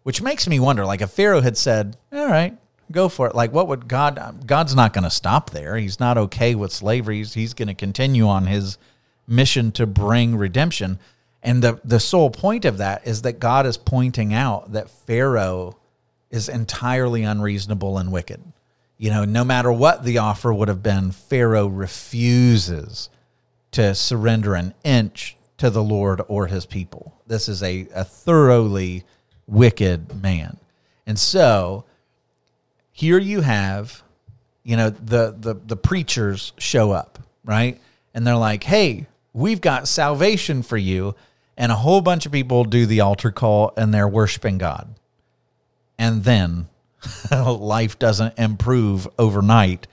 which 0.04 0.22
makes 0.22 0.48
me 0.48 0.60
wonder 0.60 0.86
like 0.86 1.02
if 1.02 1.10
pharaoh 1.10 1.42
had 1.42 1.58
said 1.58 1.98
all 2.12 2.28
right 2.28 2.58
go 2.92 3.10
for 3.10 3.28
it 3.28 3.36
like 3.36 3.52
what 3.52 3.68
would 3.68 3.88
god 3.88 4.20
um, 4.20 4.40
god's 4.46 4.76
not 4.76 4.94
going 4.94 5.04
to 5.04 5.10
stop 5.10 5.50
there 5.50 5.78
he's 5.78 6.00
not 6.00 6.18
okay 6.18 6.54
with 6.54 6.72
slavery 6.72 7.18
he's, 7.18 7.34
he's 7.34 7.54
going 7.54 7.68
to 7.68 7.74
continue 7.74 8.28
on 8.28 8.46
his 8.46 8.78
mission 9.28 9.72
to 9.72 9.88
bring 9.88 10.36
redemption 10.36 11.00
and 11.42 11.64
the 11.64 11.80
the 11.84 12.00
sole 12.00 12.30
point 12.30 12.66
of 12.66 12.78
that 12.78 13.06
is 13.08 13.22
that 13.22 13.40
god 13.40 13.66
is 13.66 13.78
pointing 13.78 14.34
out 14.34 14.72
that 14.74 14.90
pharaoh 14.90 15.78
is 16.34 16.50
entirely 16.50 17.24
unreasonable 17.24 17.98
and 17.98 18.12
wicked 18.12 18.42
you 18.98 19.10
know 19.10 19.24
no 19.24 19.46
matter 19.46 19.72
what 19.72 20.04
the 20.04 20.18
offer 20.18 20.54
would 20.54 20.68
have 20.68 20.84
been 20.84 21.12
pharaoh 21.12 21.68
refuses 21.68 23.10
to 23.72 23.96
surrender 23.96 24.54
an 24.54 24.74
inch 24.84 25.38
to 25.58 25.70
the 25.70 25.84
lord 25.84 26.22
or 26.28 26.48
his 26.48 26.66
people 26.66 27.14
this 27.28 27.48
is 27.48 27.64
a, 27.64 27.88
a 27.96 28.04
thoroughly 28.04 29.06
wicked 29.48 30.22
man. 30.22 30.58
And 31.06 31.20
so 31.20 31.86
here 32.92 33.20
you 33.20 33.42
have, 33.42 34.04
you 34.64 34.78
know, 34.78 34.90
the 34.90 35.36
the 35.38 35.56
the 35.56 35.76
preachers 35.76 36.54
show 36.58 36.92
up, 36.92 37.20
right? 37.44 37.80
And 38.14 38.26
they're 38.26 38.36
like, 38.36 38.64
"Hey, 38.64 39.08
we've 39.34 39.62
got 39.62 39.88
salvation 39.88 40.64
for 40.64 40.78
you." 40.78 41.16
And 41.58 41.72
a 41.72 41.76
whole 41.76 42.02
bunch 42.02 42.26
of 42.26 42.32
people 42.32 42.64
do 42.64 42.86
the 42.86 43.02
altar 43.02 43.32
call 43.32 43.74
and 43.78 43.94
they're 43.94 44.08
worshiping 44.08 44.58
God. 44.58 44.96
And 45.98 46.24
then 46.24 46.68
life 47.32 48.00
doesn't 48.00 48.38
improve 48.38 49.08
overnight. 49.18 49.88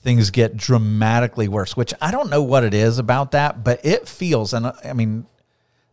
Things 0.00 0.30
get 0.30 0.56
dramatically 0.56 1.48
worse, 1.48 1.76
which 1.76 1.92
I 2.00 2.10
don't 2.10 2.30
know 2.30 2.42
what 2.42 2.64
it 2.64 2.74
is 2.74 2.98
about 2.98 3.32
that, 3.32 3.64
but 3.64 3.84
it 3.84 4.08
feels, 4.08 4.52
and 4.52 4.66
uh, 4.66 4.72
I 4.84 4.92
mean, 4.92 5.26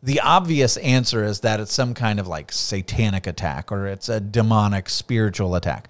the 0.03 0.19
obvious 0.19 0.77
answer 0.77 1.23
is 1.23 1.39
that 1.39 1.62
it's 1.62 1.73
some 1.73 1.93
kind 1.93 2.19
of 2.19 2.27
like 2.27 2.51
satanic 2.51 3.25
attack 3.25 3.71
or 3.71 3.88
it's 3.88 4.10
a 4.10 4.19
demonic 4.19 4.89
spiritual 4.89 5.56
attack. 5.56 5.89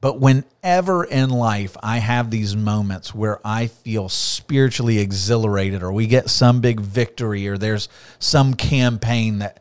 But 0.00 0.20
whenever 0.20 1.02
in 1.02 1.30
life 1.30 1.76
I 1.82 1.98
have 1.98 2.30
these 2.30 2.54
moments 2.54 3.12
where 3.12 3.40
I 3.44 3.66
feel 3.66 4.08
spiritually 4.08 5.00
exhilarated 5.00 5.82
or 5.82 5.92
we 5.92 6.06
get 6.06 6.30
some 6.30 6.60
big 6.60 6.78
victory 6.78 7.48
or 7.48 7.58
there's 7.58 7.88
some 8.20 8.54
campaign 8.54 9.40
that 9.40 9.58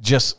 just 0.00 0.36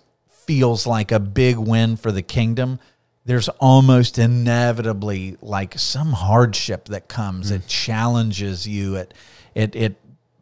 feels 0.54 0.86
like 0.86 1.12
a 1.12 1.20
big 1.20 1.58
win 1.58 1.98
for 1.98 2.12
the 2.12 2.22
kingdom, 2.22 2.80
there's 3.26 3.50
almost 3.50 4.20
inevitably 4.20 5.36
like 5.42 5.80
some 5.80 6.12
hardship 6.12 6.86
that 6.86 7.08
comes. 7.08 7.52
Mm. 7.52 7.56
It 7.56 7.68
challenges 7.68 8.68
you. 8.68 8.96
It 8.98 9.14
it 9.56 9.76
it 9.76 9.96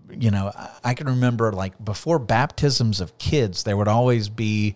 you 0.10 0.30
know, 0.30 0.52
I 0.84 0.94
can 0.96 1.08
remember 1.08 1.54
like 1.54 1.84
before 1.84 2.20
baptisms 2.20 3.00
of 3.00 3.18
kids, 3.18 3.64
there 3.64 3.78
would 3.78 3.88
always 3.88 4.28
be 4.28 4.76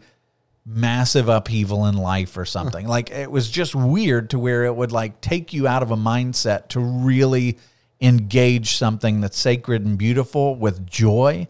massive 0.65 1.27
upheaval 1.27 1.85
in 1.85 1.97
life 1.97 2.37
or 2.37 2.45
something. 2.45 2.87
like 2.87 3.11
it 3.11 3.29
was 3.29 3.49
just 3.49 3.75
weird 3.75 4.29
to 4.29 4.39
where 4.39 4.63
it 4.63 4.75
would 4.75 4.93
like 4.93 5.19
take 5.19 5.51
you 5.51 5.67
out 5.67 5.83
of 5.83 5.91
a 5.91 5.97
mindset 5.97 6.69
to 6.69 6.79
really 6.79 7.57
engage 7.99 8.77
something 8.77 9.19
that's 9.19 9.37
sacred 9.37 9.85
and 9.85 9.97
beautiful 9.97 10.55
with 10.55 10.87
joy 10.87 11.45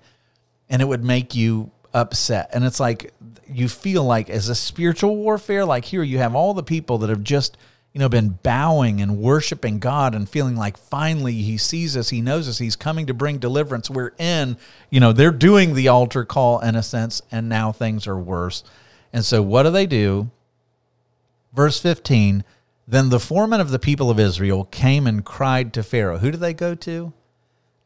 and 0.69 0.81
it 0.81 0.85
would 0.85 1.03
make 1.03 1.35
you 1.35 1.71
upset. 1.95 2.51
And 2.53 2.63
it's 2.63 2.79
like 2.79 3.11
you 3.47 3.67
feel 3.67 4.03
like 4.03 4.29
as 4.29 4.49
a 4.49 4.55
spiritual 4.55 5.15
warfare, 5.15 5.65
like 5.65 5.85
here 5.85 6.03
you 6.03 6.19
have 6.19 6.35
all 6.35 6.53
the 6.53 6.61
people 6.63 6.99
that 6.99 7.09
have 7.09 7.23
just 7.23 7.57
you 7.95 7.99
know, 7.99 8.09
been 8.09 8.37
bowing 8.43 8.99
and 8.99 9.19
worshiping 9.19 9.79
God 9.79 10.13
and 10.13 10.27
feeling 10.27 10.57
like 10.57 10.75
finally 10.75 11.31
he 11.31 11.57
sees 11.57 11.95
us, 11.95 12.09
he 12.09 12.19
knows 12.19 12.49
us, 12.49 12.57
he's 12.57 12.75
coming 12.75 13.05
to 13.05 13.13
bring 13.13 13.37
deliverance. 13.37 13.89
We're 13.89 14.11
in, 14.17 14.57
you 14.89 14.99
know, 14.99 15.13
they're 15.13 15.31
doing 15.31 15.73
the 15.73 15.87
altar 15.87 16.25
call 16.25 16.59
in 16.59 16.75
a 16.75 16.83
sense, 16.83 17.21
and 17.31 17.47
now 17.47 17.71
things 17.71 18.05
are 18.05 18.19
worse. 18.19 18.65
And 19.13 19.23
so 19.23 19.41
what 19.41 19.63
do 19.63 19.69
they 19.69 19.85
do? 19.85 20.29
Verse 21.53 21.79
15 21.79 22.43
Then 22.85 23.07
the 23.07 23.19
foreman 23.19 23.61
of 23.61 23.69
the 23.69 23.79
people 23.79 24.11
of 24.11 24.19
Israel 24.19 24.65
came 24.65 25.07
and 25.07 25.23
cried 25.23 25.71
to 25.75 25.81
Pharaoh. 25.81 26.17
Who 26.17 26.31
do 26.31 26.37
they 26.37 26.53
go 26.53 26.75
to? 26.75 27.13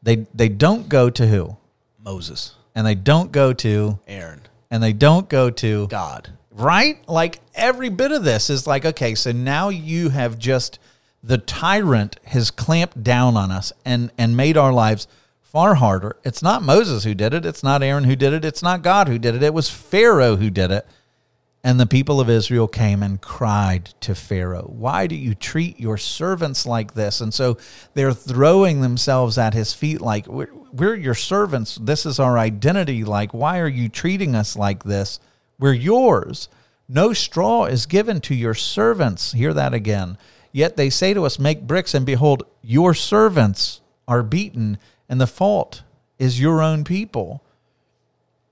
They, 0.02 0.26
they 0.34 0.48
don't 0.48 0.88
go 0.88 1.08
to 1.08 1.28
who? 1.28 1.56
Moses. 2.02 2.56
And 2.80 2.86
they 2.86 2.94
don't 2.94 3.30
go 3.30 3.52
to 3.52 3.98
Aaron. 4.08 4.40
And 4.70 4.82
they 4.82 4.94
don't 4.94 5.28
go 5.28 5.50
to 5.50 5.86
God 5.88 6.30
right? 6.52 6.96
Like 7.08 7.40
every 7.54 7.88
bit 7.88 8.12
of 8.12 8.24
this 8.24 8.50
is 8.50 8.66
like, 8.66 8.84
okay, 8.84 9.14
so 9.14 9.32
now 9.32 9.68
you 9.68 10.10
have 10.10 10.38
just 10.38 10.78
the 11.22 11.38
tyrant 11.38 12.18
has 12.24 12.50
clamped 12.50 13.02
down 13.02 13.36
on 13.36 13.50
us 13.50 13.72
and 13.84 14.10
and 14.16 14.36
made 14.36 14.56
our 14.56 14.72
lives 14.72 15.06
far 15.42 15.74
harder. 15.74 16.16
It's 16.24 16.42
not 16.42 16.62
Moses 16.62 17.04
who 17.04 17.14
did 17.14 17.34
it, 17.34 17.44
it's 17.44 17.62
not 17.62 17.82
Aaron 17.82 18.04
who 18.04 18.16
did 18.16 18.32
it, 18.32 18.44
it's 18.44 18.62
not 18.62 18.82
God 18.82 19.08
who 19.08 19.18
did 19.18 19.34
it. 19.34 19.42
It 19.42 19.54
was 19.54 19.68
Pharaoh 19.68 20.36
who 20.36 20.50
did 20.50 20.70
it. 20.70 20.86
And 21.62 21.78
the 21.78 21.86
people 21.86 22.20
of 22.20 22.30
Israel 22.30 22.68
came 22.68 23.02
and 23.02 23.20
cried 23.20 23.92
to 24.00 24.14
Pharaoh, 24.14 24.70
Why 24.74 25.06
do 25.06 25.14
you 25.14 25.34
treat 25.34 25.78
your 25.78 25.98
servants 25.98 26.64
like 26.64 26.94
this? 26.94 27.20
And 27.20 27.34
so 27.34 27.58
they're 27.92 28.14
throwing 28.14 28.80
themselves 28.80 29.36
at 29.36 29.52
his 29.52 29.74
feet 29.74 30.00
like, 30.00 30.26
We're, 30.26 30.94
your 30.94 31.14
servants. 31.14 31.76
This 31.76 32.06
is 32.06 32.18
our 32.18 32.38
identity. 32.38 33.04
Like, 33.04 33.34
why 33.34 33.58
are 33.58 33.68
you 33.68 33.90
treating 33.90 34.34
us 34.34 34.56
like 34.56 34.84
this? 34.84 35.20
We're 35.58 35.74
yours. 35.74 36.48
No 36.88 37.12
straw 37.12 37.66
is 37.66 37.84
given 37.86 38.20
to 38.22 38.34
your 38.34 38.54
servants. 38.54 39.32
Hear 39.32 39.52
that 39.52 39.74
again. 39.74 40.16
Yet 40.52 40.76
they 40.76 40.90
say 40.90 41.12
to 41.12 41.26
us, 41.26 41.38
Make 41.38 41.66
bricks, 41.66 41.94
and 41.94 42.06
behold, 42.06 42.44
your 42.62 42.94
servants 42.94 43.82
are 44.08 44.22
beaten, 44.22 44.78
and 45.08 45.20
the 45.20 45.26
fault 45.26 45.82
is 46.18 46.40
your 46.40 46.62
own 46.62 46.84
people. 46.84 47.44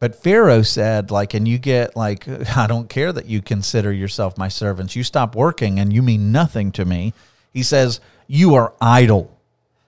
But 0.01 0.15
Pharaoh 0.15 0.63
said, 0.63 1.11
like, 1.11 1.35
and 1.35 1.47
you 1.49 1.59
get 1.59 1.97
like, 1.97 2.27
I 2.57 2.67
don't 2.67 2.89
care 2.89 3.13
that 3.13 3.27
you 3.27 3.43
consider 3.43 3.93
yourself 3.93 4.39
my 4.39 4.49
servants. 4.49 4.97
You 4.97 5.05
stop 5.05 5.35
working 5.35 5.79
and 5.79 5.93
you 5.93 6.03
mean 6.03 6.33
nothing 6.33 6.73
to 6.73 6.85
me. 6.85 7.15
He 7.53 7.63
says, 7.63 8.01
You 8.27 8.55
are 8.55 8.73
idle. 8.81 9.37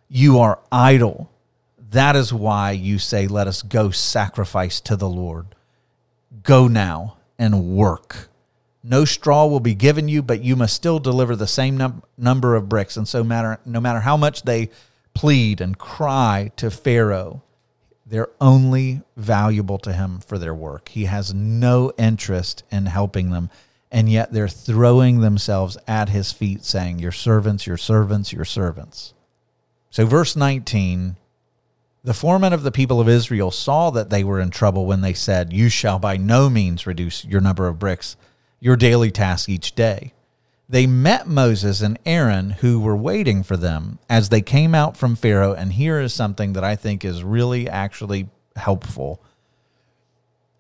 You 0.09 0.39
are 0.41 0.59
idle. 0.73 1.31
That 1.91 2.17
is 2.17 2.33
why 2.33 2.73
you 2.73 2.99
say, 2.99 3.27
Let 3.27 3.47
us 3.47 3.63
go 3.63 3.91
sacrifice 3.91 4.81
to 4.83 4.97
the 4.97 5.09
Lord. 5.09 5.47
Go 6.43 6.69
now 6.69 7.17
and 7.39 7.77
work. 7.77 8.29
No 8.83 9.05
straw 9.05 9.47
will 9.47 9.61
be 9.61 9.75
given 9.75 10.09
you, 10.09 10.23
but 10.23 10.43
you 10.43 10.57
must 10.57 10.75
still 10.75 10.99
deliver 10.99 11.37
the 11.37 11.47
same 11.47 11.77
num- 11.77 12.03
number 12.17 12.57
of 12.57 12.69
bricks. 12.69 12.97
And 12.97 13.07
so, 13.07 13.23
matter, 13.23 13.61
no 13.67 13.81
matter 13.81 14.01
how 14.01 14.17
much 14.17 14.43
they 14.43 14.71
plead 15.13 15.61
and 15.61 15.77
cry 15.77 16.51
to 16.57 16.71
Pharaoh, 16.71 17.43
they're 18.11 18.29
only 18.41 19.03
valuable 19.17 19.79
to 19.79 19.93
him 19.93 20.19
for 20.19 20.37
their 20.37 20.55
work. 20.55 20.89
He 20.89 21.05
has 21.05 21.33
no 21.33 21.93
interest 21.97 22.65
in 22.71 22.87
helping 22.87 23.31
them. 23.31 23.51
And 23.93 24.11
yet 24.11 24.33
they're 24.33 24.49
throwing 24.49 25.21
themselves 25.21 25.79
at 25.89 26.11
his 26.11 26.33
feet, 26.33 26.65
saying, 26.65 26.99
Your 26.99 27.13
servants, 27.13 27.67
your 27.67 27.77
servants, 27.77 28.33
your 28.33 28.45
servants. 28.45 29.15
So, 29.91 30.07
verse 30.07 30.37
19 30.37 31.17
the 32.03 32.15
foreman 32.15 32.55
of 32.55 32.63
the 32.63 32.73
people 32.73 32.99
of 32.99 33.11
Israel 33.11 33.51
saw 33.51 33.91
that 33.91 34.09
they 34.09 34.25
were 34.25 34.41
in 34.41 34.49
trouble 34.49 34.87
when 34.87 35.03
they 35.03 35.13
said, 35.13 35.53
You 35.53 35.69
shall 35.69 35.99
by 35.99 36.17
no 36.17 36.49
means 36.49 36.87
reduce 36.87 37.27
your 37.27 37.43
number 37.43 37.69
of 37.69 37.79
bricks, 37.79 38.17
your 38.59 38.77
daily 38.77 39.11
task 39.11 39.51
each 39.51 39.75
day. 39.75 40.15
They 40.71 40.87
met 40.87 41.27
Moses 41.27 41.81
and 41.81 41.99
Aaron, 42.07 42.51
who 42.51 42.79
were 42.79 42.97
waiting 42.97 43.43
for 43.43 43.57
them 43.57 43.99
as 44.09 44.29
they 44.29 44.41
came 44.41 44.73
out 44.73 44.97
from 44.97 45.17
Pharaoh. 45.17 45.53
And 45.53 45.73
here 45.73 45.99
is 45.99 46.15
something 46.15 46.53
that 46.53 46.63
I 46.63 46.77
think 46.77 47.05
is 47.05 47.25
really 47.25 47.69
actually 47.69 48.29
helpful. 48.55 49.21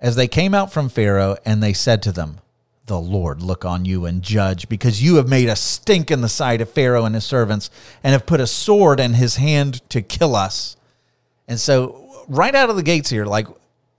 As 0.01 0.17
they 0.17 0.27
came 0.27 0.53
out 0.53 0.73
from 0.73 0.89
Pharaoh, 0.89 1.37
and 1.47 1.63
they 1.63 1.73
said 1.73 2.03
to 2.03 2.11
them, 2.11 2.41
The 2.87 2.99
Lord 2.99 3.41
look 3.41 3.65
on 3.65 3.85
you 3.85 4.05
and 4.05 4.21
judge, 4.21 4.69
because 4.69 5.01
you 5.01 5.15
have 5.15 5.29
made 5.29 5.49
a 5.49 5.55
stink 5.55 6.11
in 6.11 6.23
the 6.23 6.29
sight 6.29 6.61
of 6.61 6.69
Pharaoh 6.69 7.05
and 7.05 7.15
his 7.15 7.25
servants, 7.25 7.71
and 8.03 8.13
have 8.13 8.27
put 8.27 8.41
a 8.41 8.49
sword 8.49 8.99
in 8.99 9.15
his 9.15 9.37
hand 9.37 9.89
to 9.91 10.03
kill 10.03 10.35
us. 10.35 10.77
And 11.47 11.61
so, 11.61 12.25
right 12.27 12.57
out 12.57 12.69
of 12.69 12.75
the 12.75 12.83
gates 12.83 13.11
here, 13.11 13.27
like, 13.27 13.47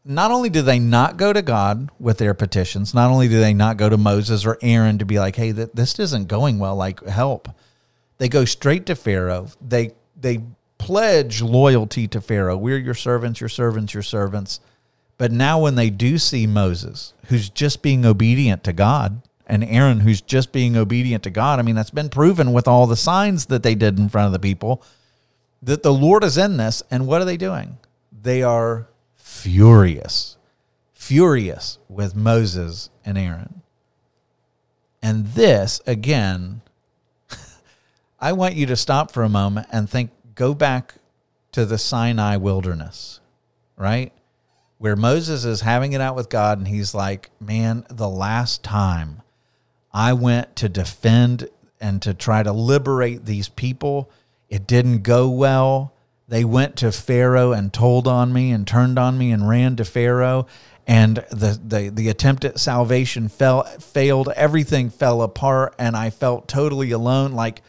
not 0.04 0.32
only 0.32 0.50
do 0.50 0.62
they 0.62 0.80
not 0.80 1.18
go 1.18 1.32
to 1.32 1.42
God 1.42 1.90
with 2.00 2.18
their 2.18 2.34
petitions, 2.34 2.94
not 2.94 3.12
only 3.12 3.28
do 3.28 3.40
they 3.40 3.54
not 3.54 3.78
go 3.78 3.90
to 3.90 3.98
Moses 3.98 4.46
or 4.46 4.58
Aaron 4.62 4.98
to 4.98 5.06
be 5.06 5.20
like, 5.20 5.36
"Hey, 5.36 5.54
th- 5.54 5.70
this 5.74 6.00
isn't 6.00 6.28
going 6.28 6.60
well. 6.60 6.76
Like, 6.76 7.06
help." 7.06 7.50
They 8.18 8.30
go 8.30 8.46
straight 8.46 8.86
to 8.88 8.96
Pharaoh. 8.96 9.48
They 9.66 9.92
they 10.20 10.42
pledge 10.78 11.42
loyalty 11.42 12.08
to 12.08 12.22
Pharaoh. 12.22 12.58
We're 12.58 12.78
your 12.78 12.96
servants, 12.96 13.40
your 13.40 13.50
servants, 13.50 13.94
your 13.94 14.04
servants. 14.04 14.60
But 15.18 15.32
now, 15.32 15.60
when 15.60 15.76
they 15.76 15.92
do 15.92 16.18
see 16.18 16.48
Moses, 16.48 17.14
who's 17.28 17.50
just 17.50 17.84
being 17.84 18.06
obedient 18.06 18.64
to 18.64 18.74
God, 18.74 19.22
and 19.46 19.64
Aaron, 19.64 20.00
who's 20.00 20.22
just 20.22 20.52
being 20.52 20.76
obedient 20.76 21.24
to 21.24 21.30
God, 21.30 21.60
I 21.60 21.62
mean, 21.62 21.76
that's 21.76 21.92
been 21.92 22.10
proven 22.10 22.54
with 22.54 22.68
all 22.68 22.88
the 22.88 22.96
signs 22.96 23.46
that 23.48 23.62
they 23.62 23.76
did 23.76 24.00
in 24.00 24.10
front 24.10 24.28
of 24.28 24.32
the 24.32 24.40
people 24.40 24.84
that 25.62 25.84
the 25.84 25.94
Lord 25.94 26.24
is 26.24 26.38
in 26.38 26.58
this. 26.58 26.82
And 26.90 27.06
what 27.06 27.22
are 27.22 27.26
they 27.26 27.38
doing? 27.38 27.78
They 28.12 28.42
are 28.42 28.88
furious, 29.42 30.38
furious 30.94 31.80
with 31.90 32.16
Moses 32.16 32.90
and 33.04 33.18
Aaron. 33.18 33.62
And 35.02 35.28
this, 35.28 35.82
again, 35.88 36.62
I 38.20 38.34
want 38.34 38.56
you 38.56 38.66
to 38.68 38.76
stop 38.76 39.12
for 39.12 39.24
a 39.24 39.30
moment 39.30 39.68
and 39.72 39.90
think, 39.90 40.12
go 40.36 40.54
back 40.54 40.96
to 41.54 41.66
the 41.66 41.78
Sinai 41.78 42.38
wilderness, 42.38 43.20
right? 43.78 44.14
Where 44.78 44.96
Moses 44.96 45.44
is 45.44 45.62
having 45.62 45.94
it 45.94 46.02
out 46.02 46.16
with 46.16 46.30
God, 46.30 46.58
and 46.58 46.68
he's 46.68 46.94
like, 46.94 47.30
man, 47.40 47.86
the 47.90 48.10
last 48.10 48.64
time 48.64 49.22
I 49.94 50.14
went 50.14 50.56
to 50.58 50.70
defend 50.70 51.50
and 51.80 52.02
to 52.04 52.14
try 52.14 52.44
to 52.44 52.52
liberate 52.52 53.26
these 53.26 53.50
people 53.50 54.10
it 54.52 54.68
didn't 54.68 55.02
go 55.02 55.30
well. 55.30 55.94
They 56.32 56.46
went 56.46 56.78
to 56.78 56.94
Pharaoh 56.94 57.52
and 57.52 57.74
told 57.74 58.08
on 58.08 58.32
me 58.32 58.52
and 58.52 58.66
turned 58.66 58.98
on 58.98 59.18
me 59.18 59.32
and 59.32 59.50
ran 59.50 59.76
to 59.76 59.84
Pharaoh. 59.84 60.48
And 60.88 61.18
the, 61.30 61.60
the, 61.62 61.90
the 61.90 62.08
attempt 62.08 62.46
at 62.46 62.58
salvation 62.58 63.28
fell, 63.28 63.64
failed. 63.64 64.30
Everything 64.38 64.90
fell 64.90 65.24
apart. 65.24 65.76
And 65.78 65.94
I 65.98 66.10
felt 66.10 66.48
totally 66.48 66.92
alone. 66.92 67.34
Like 67.34 67.62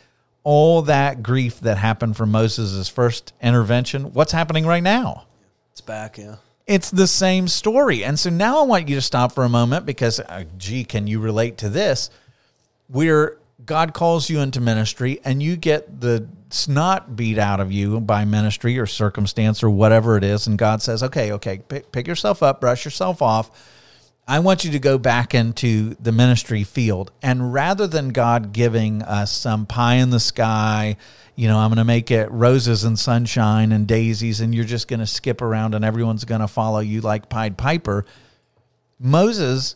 all 0.44 0.82
that 0.82 1.24
grief 1.24 1.58
that 1.62 1.76
happened 1.76 2.16
from 2.16 2.30
Moses' 2.30 2.88
first 2.88 3.32
intervention, 3.42 4.12
what's 4.12 4.30
happening 4.30 4.64
right 4.64 4.82
now? 4.82 5.24
It's 5.72 5.80
back, 5.80 6.16
yeah. 6.16 6.36
It's 6.68 6.92
the 6.92 7.08
same 7.08 7.48
story. 7.48 8.04
And 8.04 8.16
so 8.16 8.30
now 8.30 8.60
I 8.60 8.62
want 8.62 8.88
you 8.88 8.94
to 8.94 9.02
stop 9.02 9.32
for 9.32 9.42
a 9.42 9.48
moment 9.48 9.86
because, 9.86 10.20
uh, 10.20 10.44
gee, 10.56 10.84
can 10.84 11.08
you 11.08 11.18
relate 11.18 11.58
to 11.58 11.68
this? 11.68 12.10
We're 12.88 13.38
God 13.64 13.94
calls 13.94 14.28
you 14.28 14.40
into 14.40 14.60
ministry 14.60 15.20
and 15.24 15.42
you 15.42 15.56
get 15.56 16.00
the 16.00 16.28
snot 16.50 17.16
beat 17.16 17.38
out 17.38 17.60
of 17.60 17.72
you 17.72 18.00
by 18.00 18.24
ministry 18.24 18.78
or 18.78 18.86
circumstance 18.86 19.62
or 19.62 19.70
whatever 19.70 20.16
it 20.16 20.24
is. 20.24 20.46
And 20.46 20.58
God 20.58 20.82
says, 20.82 21.02
okay, 21.02 21.32
okay, 21.32 21.58
pick, 21.68 21.92
pick 21.92 22.06
yourself 22.06 22.42
up, 22.42 22.60
brush 22.60 22.84
yourself 22.84 23.22
off. 23.22 23.50
I 24.26 24.38
want 24.38 24.64
you 24.64 24.70
to 24.72 24.78
go 24.78 24.98
back 24.98 25.34
into 25.34 25.94
the 26.00 26.12
ministry 26.12 26.62
field. 26.64 27.10
And 27.22 27.52
rather 27.52 27.86
than 27.86 28.10
God 28.10 28.52
giving 28.52 29.02
us 29.02 29.32
some 29.32 29.66
pie 29.66 29.96
in 29.96 30.10
the 30.10 30.20
sky, 30.20 30.96
you 31.34 31.48
know, 31.48 31.58
I'm 31.58 31.70
going 31.70 31.78
to 31.78 31.84
make 31.84 32.10
it 32.10 32.30
roses 32.30 32.84
and 32.84 32.98
sunshine 32.98 33.72
and 33.72 33.86
daisies, 33.86 34.40
and 34.40 34.54
you're 34.54 34.64
just 34.64 34.86
going 34.86 35.00
to 35.00 35.06
skip 35.06 35.40
around 35.40 35.74
and 35.74 35.84
everyone's 35.84 36.24
going 36.24 36.40
to 36.40 36.48
follow 36.48 36.78
you 36.80 37.00
like 37.00 37.28
Pied 37.28 37.56
Piper. 37.58 38.04
Moses 39.00 39.74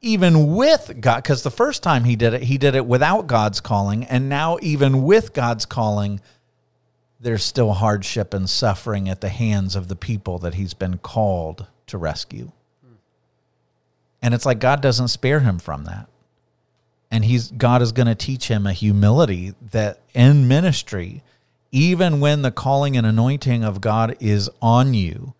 even 0.00 0.54
with 0.54 0.96
God, 1.00 1.22
because 1.22 1.42
the 1.42 1.50
first 1.50 1.82
time 1.82 2.04
he 2.04 2.16
did 2.16 2.34
it, 2.34 2.42
he 2.42 2.58
did 2.58 2.74
it 2.74 2.86
without 2.86 3.26
God's 3.26 3.60
calling. 3.60 4.04
And 4.04 4.28
now, 4.28 4.58
even 4.62 5.02
with 5.02 5.32
God's 5.32 5.66
calling, 5.66 6.20
there's 7.20 7.42
still 7.42 7.72
hardship 7.72 8.32
and 8.32 8.48
suffering 8.48 9.08
at 9.08 9.20
the 9.20 9.28
hands 9.28 9.74
of 9.74 9.88
the 9.88 9.96
people 9.96 10.38
that 10.38 10.54
he's 10.54 10.74
been 10.74 10.98
called 10.98 11.66
to 11.88 11.98
rescue. 11.98 12.52
And 14.22 14.34
it's 14.34 14.46
like 14.46 14.60
God 14.60 14.80
doesn't 14.80 15.08
spare 15.08 15.40
him 15.40 15.58
from 15.58 15.84
that. 15.84 16.08
And 17.10 17.24
he's 17.24 17.50
God 17.50 17.82
is 17.82 17.92
going 17.92 18.06
to 18.06 18.14
teach 18.14 18.48
him 18.48 18.66
a 18.66 18.72
humility 18.72 19.54
that 19.72 20.00
in 20.14 20.46
ministry, 20.46 21.22
even 21.72 22.20
when 22.20 22.42
the 22.42 22.50
calling 22.50 22.96
and 22.96 23.06
anointing 23.06 23.64
of 23.64 23.80
God 23.80 24.16
is 24.20 24.50
on 24.60 24.94
you, 24.94 25.34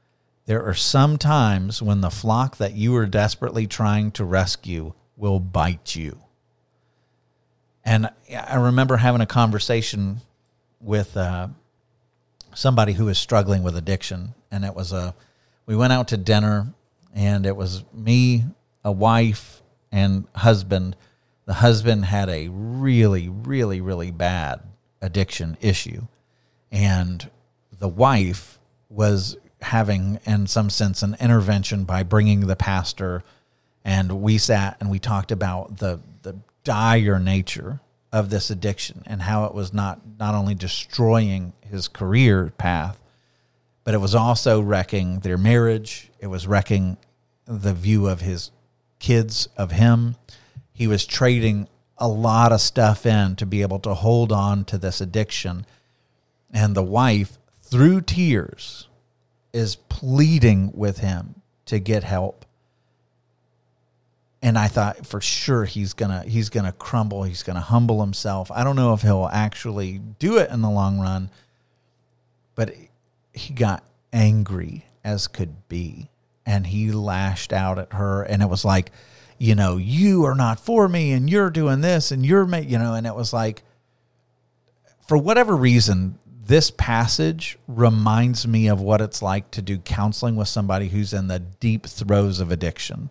there 0.48 0.64
are 0.64 0.72
some 0.72 1.18
times 1.18 1.82
when 1.82 2.00
the 2.00 2.08
flock 2.08 2.56
that 2.56 2.72
you 2.72 2.96
are 2.96 3.04
desperately 3.04 3.66
trying 3.66 4.10
to 4.10 4.24
rescue 4.24 4.94
will 5.14 5.38
bite 5.38 5.94
you. 5.94 6.22
And 7.84 8.08
I 8.34 8.56
remember 8.56 8.96
having 8.96 9.20
a 9.20 9.26
conversation 9.26 10.22
with 10.80 11.14
uh, 11.18 11.48
somebody 12.54 12.94
who 12.94 13.04
was 13.04 13.18
struggling 13.18 13.62
with 13.62 13.76
addiction, 13.76 14.32
and 14.50 14.64
it 14.64 14.74
was 14.74 14.90
a 14.90 15.14
we 15.66 15.76
went 15.76 15.92
out 15.92 16.08
to 16.08 16.16
dinner, 16.16 16.72
and 17.14 17.44
it 17.44 17.54
was 17.54 17.84
me, 17.92 18.46
a 18.82 18.90
wife, 18.90 19.60
and 19.92 20.26
husband. 20.34 20.96
The 21.44 21.52
husband 21.52 22.06
had 22.06 22.30
a 22.30 22.48
really, 22.48 23.28
really, 23.28 23.82
really 23.82 24.12
bad 24.12 24.60
addiction 25.02 25.58
issue, 25.60 26.06
and 26.72 27.30
the 27.70 27.88
wife 27.88 28.58
was 28.88 29.36
having, 29.62 30.20
in 30.24 30.46
some 30.46 30.70
sense, 30.70 31.02
an 31.02 31.16
intervention 31.20 31.84
by 31.84 32.02
bringing 32.02 32.46
the 32.46 32.56
pastor, 32.56 33.22
and 33.84 34.20
we 34.22 34.38
sat 34.38 34.76
and 34.80 34.90
we 34.90 34.98
talked 34.98 35.32
about 35.32 35.78
the 35.78 36.00
the 36.22 36.36
dire 36.64 37.18
nature 37.18 37.80
of 38.12 38.30
this 38.30 38.50
addiction 38.50 39.02
and 39.06 39.22
how 39.22 39.44
it 39.44 39.54
was 39.54 39.72
not 39.72 40.00
not 40.18 40.34
only 40.34 40.54
destroying 40.54 41.52
his 41.60 41.88
career 41.88 42.52
path, 42.58 43.00
but 43.84 43.94
it 43.94 43.98
was 43.98 44.14
also 44.14 44.60
wrecking 44.60 45.20
their 45.20 45.38
marriage. 45.38 46.10
It 46.18 46.26
was 46.26 46.46
wrecking 46.46 46.96
the 47.46 47.74
view 47.74 48.06
of 48.06 48.20
his 48.20 48.50
kids 48.98 49.48
of 49.56 49.70
him. 49.72 50.16
He 50.72 50.86
was 50.86 51.06
trading 51.06 51.68
a 51.96 52.08
lot 52.08 52.52
of 52.52 52.60
stuff 52.60 53.06
in 53.06 53.36
to 53.36 53.46
be 53.46 53.62
able 53.62 53.80
to 53.80 53.94
hold 53.94 54.32
on 54.32 54.64
to 54.66 54.78
this 54.78 55.00
addiction. 55.00 55.66
And 56.50 56.74
the 56.74 56.82
wife, 56.82 57.38
through 57.60 58.02
tears, 58.02 58.87
is 59.52 59.76
pleading 59.76 60.72
with 60.74 60.98
him 60.98 61.42
to 61.66 61.78
get 61.78 62.04
help. 62.04 62.44
And 64.40 64.56
I 64.56 64.68
thought 64.68 65.06
for 65.06 65.20
sure 65.20 65.64
he's 65.64 65.94
gonna 65.94 66.22
he's 66.22 66.48
gonna 66.48 66.72
crumble. 66.72 67.24
He's 67.24 67.42
gonna 67.42 67.60
humble 67.60 68.00
himself. 68.00 68.50
I 68.52 68.62
don't 68.62 68.76
know 68.76 68.92
if 68.94 69.02
he'll 69.02 69.28
actually 69.32 70.00
do 70.18 70.38
it 70.38 70.50
in 70.50 70.62
the 70.62 70.70
long 70.70 71.00
run, 71.00 71.30
but 72.54 72.72
he 73.32 73.52
got 73.52 73.82
angry 74.12 74.84
as 75.02 75.26
could 75.26 75.68
be, 75.68 76.08
and 76.46 76.66
he 76.66 76.92
lashed 76.92 77.52
out 77.52 77.78
at 77.78 77.92
her. 77.94 78.22
And 78.22 78.42
it 78.42 78.48
was 78.48 78.64
like, 78.64 78.92
you 79.38 79.54
know, 79.54 79.76
you 79.76 80.24
are 80.24 80.34
not 80.34 80.60
for 80.60 80.88
me, 80.88 81.12
and 81.12 81.28
you're 81.28 81.50
doing 81.50 81.80
this, 81.80 82.12
and 82.12 82.24
you're, 82.24 82.48
you 82.58 82.78
know, 82.78 82.94
and 82.94 83.06
it 83.06 83.14
was 83.14 83.32
like, 83.32 83.62
for 85.06 85.16
whatever 85.16 85.56
reason, 85.56 86.18
this 86.48 86.70
passage 86.70 87.58
reminds 87.68 88.48
me 88.48 88.68
of 88.68 88.80
what 88.80 89.02
it's 89.02 89.20
like 89.20 89.50
to 89.50 89.60
do 89.60 89.76
counseling 89.76 90.34
with 90.34 90.48
somebody 90.48 90.88
who's 90.88 91.12
in 91.12 91.28
the 91.28 91.38
deep 91.38 91.86
throes 91.86 92.40
of 92.40 92.50
addiction. 92.50 93.10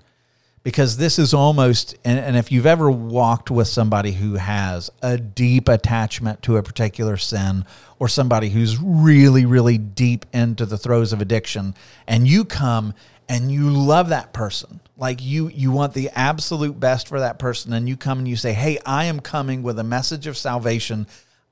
Because 0.63 0.97
this 0.97 1.19
is 1.19 1.35
almost, 1.35 1.95
and, 2.03 2.19
and 2.19 2.35
if 2.35 2.51
you've 2.51 2.65
ever 2.65 2.89
walked 2.89 3.51
with 3.51 3.67
somebody 3.67 4.11
who 4.11 4.33
has 4.33 4.89
a 5.03 5.19
deep 5.19 5.69
attachment 5.69 6.41
to 6.41 6.57
a 6.57 6.63
particular 6.63 7.15
sin, 7.15 7.63
or 7.99 8.07
somebody 8.07 8.49
who's 8.49 8.81
really, 8.81 9.45
really 9.45 9.77
deep 9.77 10.25
into 10.33 10.65
the 10.65 10.77
throes 10.77 11.13
of 11.13 11.21
addiction, 11.21 11.75
and 12.07 12.27
you 12.27 12.43
come 12.43 12.95
and 13.29 13.51
you 13.51 13.69
love 13.69 14.09
that 14.09 14.33
person, 14.33 14.79
like 14.97 15.23
you 15.23 15.49
you 15.49 15.71
want 15.71 15.93
the 15.93 16.09
absolute 16.15 16.79
best 16.79 17.07
for 17.07 17.19
that 17.19 17.37
person, 17.37 17.71
and 17.71 17.87
you 17.87 17.95
come 17.95 18.19
and 18.19 18.27
you 18.27 18.35
say, 18.35 18.53
"Hey, 18.53 18.79
I 18.85 19.05
am 19.05 19.19
coming 19.19 19.63
with 19.63 19.77
a 19.79 19.83
message 19.83 20.27
of 20.27 20.37
salvation 20.37 21.07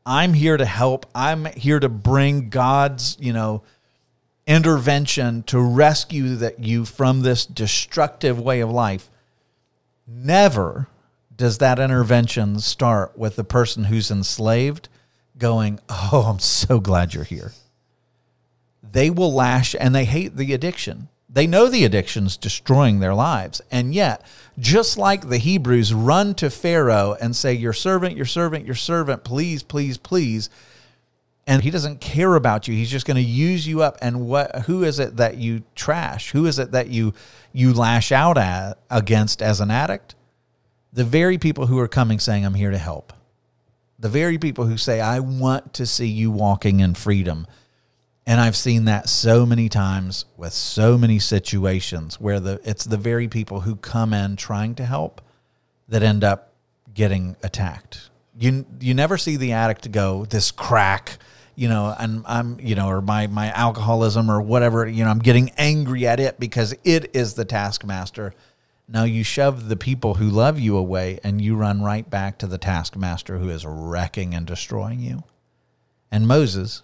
I'm 0.06 0.34
here 0.34 0.58
to 0.58 0.66
help. 0.66 1.06
I'm 1.16 1.46
here 1.46 1.80
to 1.80 1.90
bring 1.90 2.50
God's, 2.50 3.18
you 3.20 3.34
know, 3.34 3.64
intervention 4.46 5.44
to 5.44 5.60
rescue 5.60 6.36
that 6.36 6.60
you 6.60 6.86
from 6.86 7.22
this 7.22 7.46
destructive 7.46 8.40
way 8.40 8.60
of 8.60 8.70
life. 8.70 9.10
Never 10.08 10.88
does 11.36 11.58
that 11.58 11.80
intervention 11.80 12.60
start 12.60 13.18
with 13.18 13.36
the 13.36 13.44
person 13.44 13.86
who's 13.86 14.12
enslaved 14.12 14.88
going, 15.38 15.80
"Oh, 15.90 16.26
I'm 16.30 16.40
so 16.40 16.80
glad 16.80 17.14
you're 17.14 17.24
here." 17.24 17.54
They 18.84 19.10
will 19.10 19.34
lash 19.34 19.76
and 19.78 19.94
they 19.94 20.06
hate 20.06 20.38
the 20.38 20.54
addiction. 20.54 21.10
They 21.36 21.48
know 21.48 21.68
the 21.68 21.84
addiction's 21.84 22.38
destroying 22.38 23.00
their 23.00 23.14
lives. 23.14 23.62
And 23.70 23.94
yet, 23.94 24.26
just 24.58 24.98
like 24.98 25.28
the 25.28 25.38
Hebrews 25.38 25.94
run 25.94 26.34
to 26.36 26.50
Pharaoh 26.50 27.18
and 27.20 27.36
say, 27.36 27.54
Your 27.54 27.74
servant, 27.74 28.16
your 28.16 28.26
servant, 28.26 28.66
your 28.66 28.74
servant, 28.74 29.26
please, 29.26 29.62
please, 29.62 29.98
please. 29.98 30.50
And 31.46 31.62
he 31.62 31.72
doesn't 31.72 32.00
care 32.00 32.36
about 32.36 32.70
you. 32.70 32.74
He's 32.74 32.90
just 32.90 33.06
going 33.06 33.18
to 33.18 33.22
use 33.22 33.68
you 33.68 33.84
up. 33.84 33.98
And 34.02 34.28
what 34.28 34.62
who 34.62 34.86
is 34.86 34.98
it 34.98 35.18
that 35.18 35.36
you 35.36 35.64
trash? 35.76 36.32
Who 36.32 36.46
is 36.46 36.58
it 36.58 36.72
that 36.72 36.88
you 36.88 37.14
you 37.52 37.74
lash 37.74 38.14
out 38.14 38.38
at 38.38 38.80
against 38.90 39.42
as 39.42 39.60
an 39.60 39.72
addict? 39.72 40.16
The 40.94 41.04
very 41.04 41.38
people 41.38 41.66
who 41.66 41.80
are 41.80 41.90
coming 41.90 42.20
saying, 42.20 42.46
I'm 42.46 42.54
here 42.54 42.72
to 42.72 42.78
help. 42.78 43.12
The 44.00 44.08
very 44.08 44.38
people 44.38 44.68
who 44.68 44.78
say, 44.78 45.02
I 45.02 45.20
want 45.20 45.74
to 45.74 45.86
see 45.86 46.08
you 46.08 46.32
walking 46.32 46.80
in 46.80 46.94
freedom 46.94 47.46
and 48.28 48.42
I've 48.42 48.56
seen 48.56 48.86
that 48.86 49.08
so 49.08 49.46
many 49.46 49.70
times 49.70 50.26
with 50.36 50.54
so 50.54 50.98
many 50.98 51.20
situations 51.20 52.20
where 52.20 52.40
the 52.40 52.60
it's 52.64 52.86
the 52.86 52.98
very 52.98 53.28
people 53.28 53.62
who 53.62 53.76
come 53.76 54.14
in 54.14 54.36
trying 54.36 54.76
to 54.76 54.86
help 54.86 55.22
that 55.90 56.02
end 56.02 56.24
up 56.24 56.54
getting 56.94 57.36
attacked. 57.44 58.10
You 58.38 58.66
you 58.80 58.94
never 58.94 59.18
see 59.18 59.38
the 59.38 59.52
addict 59.52 59.92
go 59.92 60.26
this 60.26 60.50
crack, 60.50 61.20
you 61.56 61.70
know, 61.70 61.96
and 62.00 62.24
I'm 62.26 62.60
you 62.60 62.74
know, 62.74 62.88
or 62.88 63.02
my 63.02 63.28
my 63.28 63.52
alcoholism 63.52 64.32
or 64.32 64.42
whatever, 64.42 64.88
you 64.88 65.04
know, 65.04 65.12
I'm 65.12 65.20
getting 65.20 65.52
angry 65.58 66.08
at 66.08 66.20
it 66.20 66.40
because 66.40 66.74
it 66.84 67.16
is 67.16 67.36
the 67.36 67.46
taskmaster. 67.46 68.34
Now 68.88 69.04
you 69.04 69.24
shove 69.24 69.70
the 69.70 69.76
people 69.76 70.16
who 70.16 70.30
love 70.30 70.60
you 70.60 70.78
away 70.78 71.20
and 71.24 71.42
you 71.42 71.56
run 71.56 71.84
right 71.84 72.08
back 72.08 72.40
to 72.40 72.48
the 72.48 72.58
taskmaster 72.58 73.38
who 73.38 73.50
is 73.50 73.66
wrecking 73.66 74.34
and 74.34 74.46
destroying 74.48 75.00
you. 75.00 75.24
And 76.12 76.28
Moses 76.28 76.82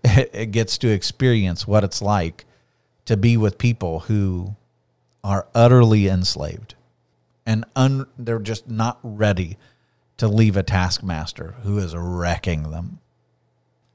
it 0.04 0.50
gets 0.50 0.78
to 0.78 0.88
experience 0.88 1.66
what 1.66 1.84
it's 1.84 2.02
like 2.02 2.44
to 3.06 3.16
be 3.16 3.36
with 3.36 3.58
people 3.58 4.00
who 4.00 4.54
are 5.24 5.48
utterly 5.54 6.08
enslaved 6.08 6.74
and 7.48 7.64
un, 7.74 8.06
they're 8.18 8.38
just 8.38 8.68
not 8.68 8.98
ready 9.02 9.56
to 10.18 10.28
leave 10.28 10.58
a 10.58 10.62
taskmaster 10.62 11.54
who 11.62 11.78
is 11.78 11.96
wrecking 11.96 12.70
them. 12.70 12.98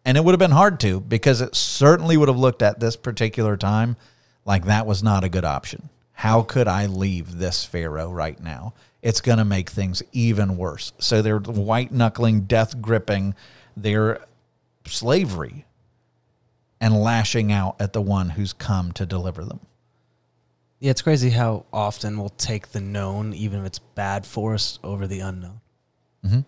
And 0.04 0.18
it 0.18 0.24
would 0.24 0.32
have 0.32 0.40
been 0.40 0.50
hard 0.50 0.80
to 0.80 1.00
because 1.00 1.40
it 1.40 1.54
certainly 1.54 2.18
would 2.18 2.30
have 2.30 2.38
looked 2.38 2.64
at 2.64 2.80
this 2.80 2.96
particular 2.96 3.56
time 3.56 3.96
like 4.44 4.66
that 4.66 4.88
was 4.88 5.04
not 5.04 5.24
a 5.24 5.30
good 5.30 5.46
option. 5.46 5.90
How 6.14 6.42
could 6.42 6.68
I 6.68 6.88
leave 6.88 7.38
this 7.38 7.64
Pharaoh 7.64 8.12
right 8.12 8.42
now? 8.42 8.74
It's 9.04 9.22
going 9.22 9.38
to 9.38 9.46
make 9.46 9.70
things 9.70 10.02
even 10.14 10.58
worse. 10.58 10.92
So 10.98 11.22
they're 11.22 11.38
white 11.38 11.92
knuckling, 11.92 12.42
death 12.42 12.82
gripping 12.82 13.36
their 13.78 14.26
slavery 14.86 15.66
and 16.84 17.02
lashing 17.02 17.50
out 17.50 17.78
at 17.80 17.94
the 17.94 18.02
one 18.02 18.32
who's 18.32 18.52
come 18.52 18.92
to 18.92 19.06
deliver 19.06 19.46
them. 19.46 19.62
Yeah, 20.82 20.92
it's 20.92 21.02
crazy 21.02 21.30
how 21.30 21.66
often 21.72 22.20
we'll 22.20 22.28
take 22.28 22.74
the 22.74 22.82
known, 22.82 23.34
even 23.34 23.62
if 23.62 23.66
it's 23.68 23.80
bad 23.80 24.26
for 24.26 24.54
us, 24.54 24.80
over 24.84 25.08
the 25.08 25.22
unknown. 25.22 25.62
Mm-hmm. 26.26 26.40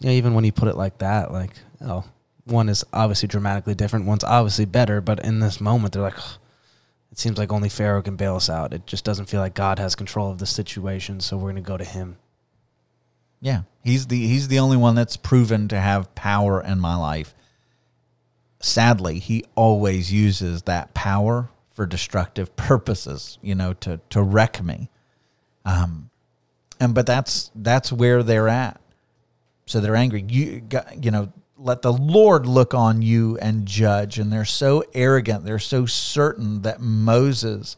Yeah, 0.00 0.10
even 0.10 0.34
when 0.34 0.44
you 0.44 0.52
put 0.52 0.68
it 0.68 0.76
like 0.76 0.98
that, 0.98 1.32
like, 1.32 1.52
oh, 1.80 2.04
one 2.44 2.68
is 2.68 2.84
obviously 2.92 3.26
dramatically 3.26 3.74
different, 3.74 4.04
one's 4.04 4.22
obviously 4.22 4.66
better, 4.66 5.00
but 5.00 5.24
in 5.24 5.40
this 5.40 5.62
moment, 5.62 5.94
they're 5.94 6.02
like, 6.02 6.18
oh, 6.18 6.36
it 7.10 7.18
seems 7.18 7.38
like 7.38 7.54
only 7.54 7.70
Pharaoh 7.70 8.02
can 8.02 8.16
bail 8.16 8.36
us 8.36 8.50
out. 8.50 8.74
It 8.74 8.86
just 8.86 9.06
doesn't 9.06 9.30
feel 9.30 9.40
like 9.40 9.54
God 9.54 9.78
has 9.78 9.94
control 9.94 10.30
of 10.30 10.36
the 10.36 10.44
situation, 10.44 11.20
so 11.20 11.38
we're 11.38 11.52
going 11.52 11.56
to 11.56 11.62
go 11.62 11.78
to 11.78 11.84
him. 11.84 12.18
Yeah, 13.40 13.62
he's 13.82 14.08
the 14.08 14.26
he's 14.26 14.48
the 14.48 14.58
only 14.58 14.76
one 14.76 14.94
that's 14.94 15.16
proven 15.16 15.68
to 15.68 15.80
have 15.80 16.14
power 16.14 16.62
in 16.62 16.78
my 16.78 16.96
life 16.96 17.34
sadly, 18.60 19.18
he 19.18 19.44
always 19.54 20.12
uses 20.12 20.62
that 20.62 20.94
power 20.94 21.50
for 21.72 21.86
destructive 21.86 22.54
purposes, 22.56 23.38
you 23.42 23.54
know, 23.54 23.72
to 23.74 24.00
to 24.10 24.22
wreck 24.22 24.62
me. 24.62 24.90
Um, 25.64 26.10
and 26.78 26.94
but 26.94 27.06
that's 27.06 27.50
that's 27.54 27.92
where 27.92 28.22
they're 28.22 28.48
at. 28.48 28.80
So 29.66 29.80
they're 29.80 29.96
angry. 29.96 30.24
You 30.28 30.62
you 31.00 31.10
know, 31.10 31.32
let 31.60 31.82
the 31.82 31.92
Lord 31.92 32.46
look 32.46 32.74
on 32.74 33.02
you 33.02 33.36
and 33.38 33.66
judge. 33.66 34.18
And 34.18 34.32
they're 34.32 34.44
so 34.44 34.82
arrogant. 34.94 35.44
They're 35.44 35.58
so 35.58 35.86
certain 35.86 36.62
that 36.62 36.80
Moses 36.80 37.76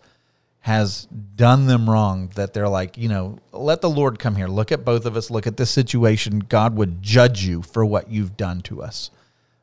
has 0.61 1.07
done 1.35 1.66
them 1.66 1.90
wrong 1.90 2.31
that 2.37 2.55
they're 2.55 2.68
like, 2.68 2.97
you 2.97 3.09
know, 3.09 3.38
let 3.51 3.81
the 3.81 3.90
Lord 3.90 4.21
come 4.21 4.37
here. 4.37 4.47
Look 4.47 4.71
at 4.71 4.85
both 4.85 5.05
of 5.05 5.16
us. 5.16 5.31
Look 5.31 5.49
at 5.49 5.57
this 5.57 5.71
situation. 5.71 6.38
God 6.38 6.77
would 6.77 7.03
judge 7.03 7.45
you 7.45 7.62
for 7.62 7.85
what 7.85 8.09
you've 8.09 8.37
done 8.37 8.61
to 8.62 8.81
us. 8.81 9.11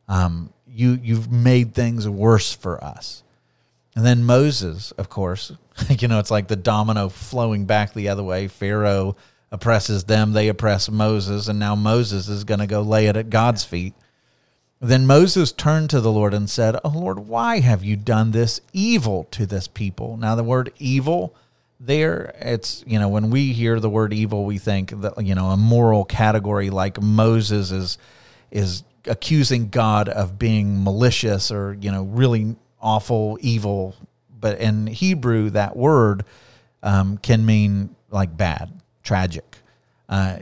Um, 0.10 0.52
you 0.72 1.00
you've 1.02 1.32
made 1.32 1.74
things 1.74 2.08
worse 2.08 2.54
for 2.54 2.84
us. 2.84 3.24
And 3.96 4.06
then 4.06 4.24
Moses, 4.24 4.92
of 4.92 5.10
course, 5.10 5.52
you 5.90 6.08
know, 6.08 6.20
it's 6.20 6.32
like 6.32 6.48
the 6.48 6.56
domino 6.56 7.10
flowing 7.10 7.66
back 7.66 7.94
the 7.94 8.10
other 8.10 8.24
way. 8.24 8.48
Pharaoh 8.48 9.16
oppresses 9.52 10.04
them, 10.04 10.34
they 10.34 10.48
oppress 10.48 10.90
Moses, 10.90 11.48
and 11.48 11.60
now 11.60 11.76
Moses 11.76 12.28
is 12.28 12.44
going 12.44 12.60
to 12.60 12.68
go 12.68 12.82
lay 12.82 13.08
it 13.08 13.18
at 13.18 13.30
God's 13.30 13.64
feet. 13.64 13.94
Then 14.80 15.08
Moses 15.08 15.52
turned 15.52 15.90
to 15.90 16.00
the 16.00 16.12
Lord 16.12 16.34
and 16.34 16.50
said, 16.50 16.78
Oh 16.84 16.94
Lord, 16.96 17.20
why 17.20 17.60
have 17.60 17.84
you 17.84 17.98
done 17.98 18.32
this 18.32 18.62
evil 18.72 19.26
to 19.32 19.46
this 19.46 19.68
people? 19.68 20.16
Now, 20.16 20.36
the 20.36 20.44
word 20.44 20.72
evil 20.80 21.36
there, 21.80 22.34
it's, 22.40 22.84
you 22.88 23.00
know, 23.00 23.10
when 23.10 23.30
we 23.30 23.52
hear 23.52 23.80
the 23.80 23.90
word 23.90 24.14
evil, 24.14 24.46
we 24.46 24.58
think 24.58 24.92
that, 25.02 25.26
you 25.26 25.36
know, 25.36 25.48
a 25.48 25.58
moral 25.58 26.06
category 26.06 26.70
like 26.70 27.02
Moses 27.02 27.72
is, 27.72 27.98
is 28.52 28.84
accusing 29.10 29.70
God 29.70 30.08
of 30.08 30.40
being 30.40 30.84
malicious 30.84 31.52
or 31.52 31.78
you 31.80 31.92
know 31.92 32.04
really 32.04 32.56
awful, 32.82 33.38
evil. 33.42 33.96
But 34.40 34.60
in 34.60 34.88
Hebrew, 34.88 35.50
that 35.50 35.76
word 35.76 36.24
um, 36.82 37.18
can 37.18 37.46
mean 37.46 37.96
like 38.10 38.36
bad, 38.38 38.72
tragic. 39.04 39.58
Uh, 40.08 40.40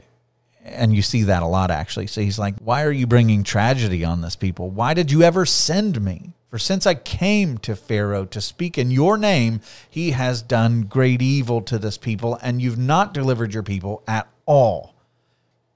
and 0.64 0.94
you 0.94 1.02
see 1.02 1.24
that 1.24 1.42
a 1.42 1.46
lot 1.46 1.70
actually. 1.70 2.06
So 2.06 2.20
he's 2.20 2.38
like, 2.38 2.54
Why 2.58 2.84
are 2.84 2.92
you 2.92 3.06
bringing 3.06 3.42
tragedy 3.42 4.04
on 4.04 4.20
this 4.20 4.36
people? 4.36 4.70
Why 4.70 4.94
did 4.94 5.10
you 5.10 5.22
ever 5.22 5.46
send 5.46 6.00
me? 6.00 6.32
For 6.48 6.58
since 6.58 6.86
I 6.86 6.94
came 6.94 7.58
to 7.58 7.76
Pharaoh 7.76 8.24
to 8.26 8.40
speak 8.40 8.78
in 8.78 8.90
your 8.90 9.18
name, 9.18 9.60
he 9.90 10.12
has 10.12 10.40
done 10.40 10.82
great 10.82 11.20
evil 11.20 11.60
to 11.62 11.78
this 11.78 11.98
people, 11.98 12.38
and 12.40 12.62
you've 12.62 12.78
not 12.78 13.12
delivered 13.12 13.52
your 13.52 13.62
people 13.62 14.02
at 14.08 14.28
all. 14.46 14.94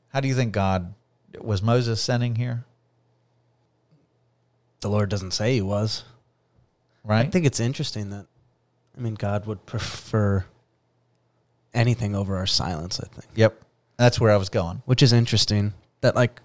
How 0.09 0.21
do 0.21 0.29
you 0.29 0.35
think 0.35 0.53
God 0.53 0.95
was 1.39 1.61
Moses 1.63 2.01
sending 2.01 2.37
here? 2.37 2.65
The 4.83 4.91
Lord 4.91 5.09
doesn't 5.09 5.31
say 5.31 5.55
he 5.55 5.63
was. 5.63 6.05
Right. 7.05 7.27
I 7.27 7.31
think 7.31 7.47
it's 7.47 7.59
interesting 7.59 8.11
that, 8.11 8.27
I 8.97 9.01
mean, 9.01 9.15
God 9.15 9.47
would 9.47 9.65
prefer 9.65 10.45
anything 11.73 12.15
over 12.15 12.37
our 12.37 12.47
silence, 12.47 13.01
I 13.01 13.07
think. 13.07 13.27
Yep. 13.35 13.61
That's 13.97 14.21
where 14.21 14.31
I 14.31 14.37
was 14.37 14.51
going. 14.51 14.83
Which 14.85 15.03
is 15.03 15.13
interesting 15.13 15.73
that, 16.01 16.15
like, 16.15 16.41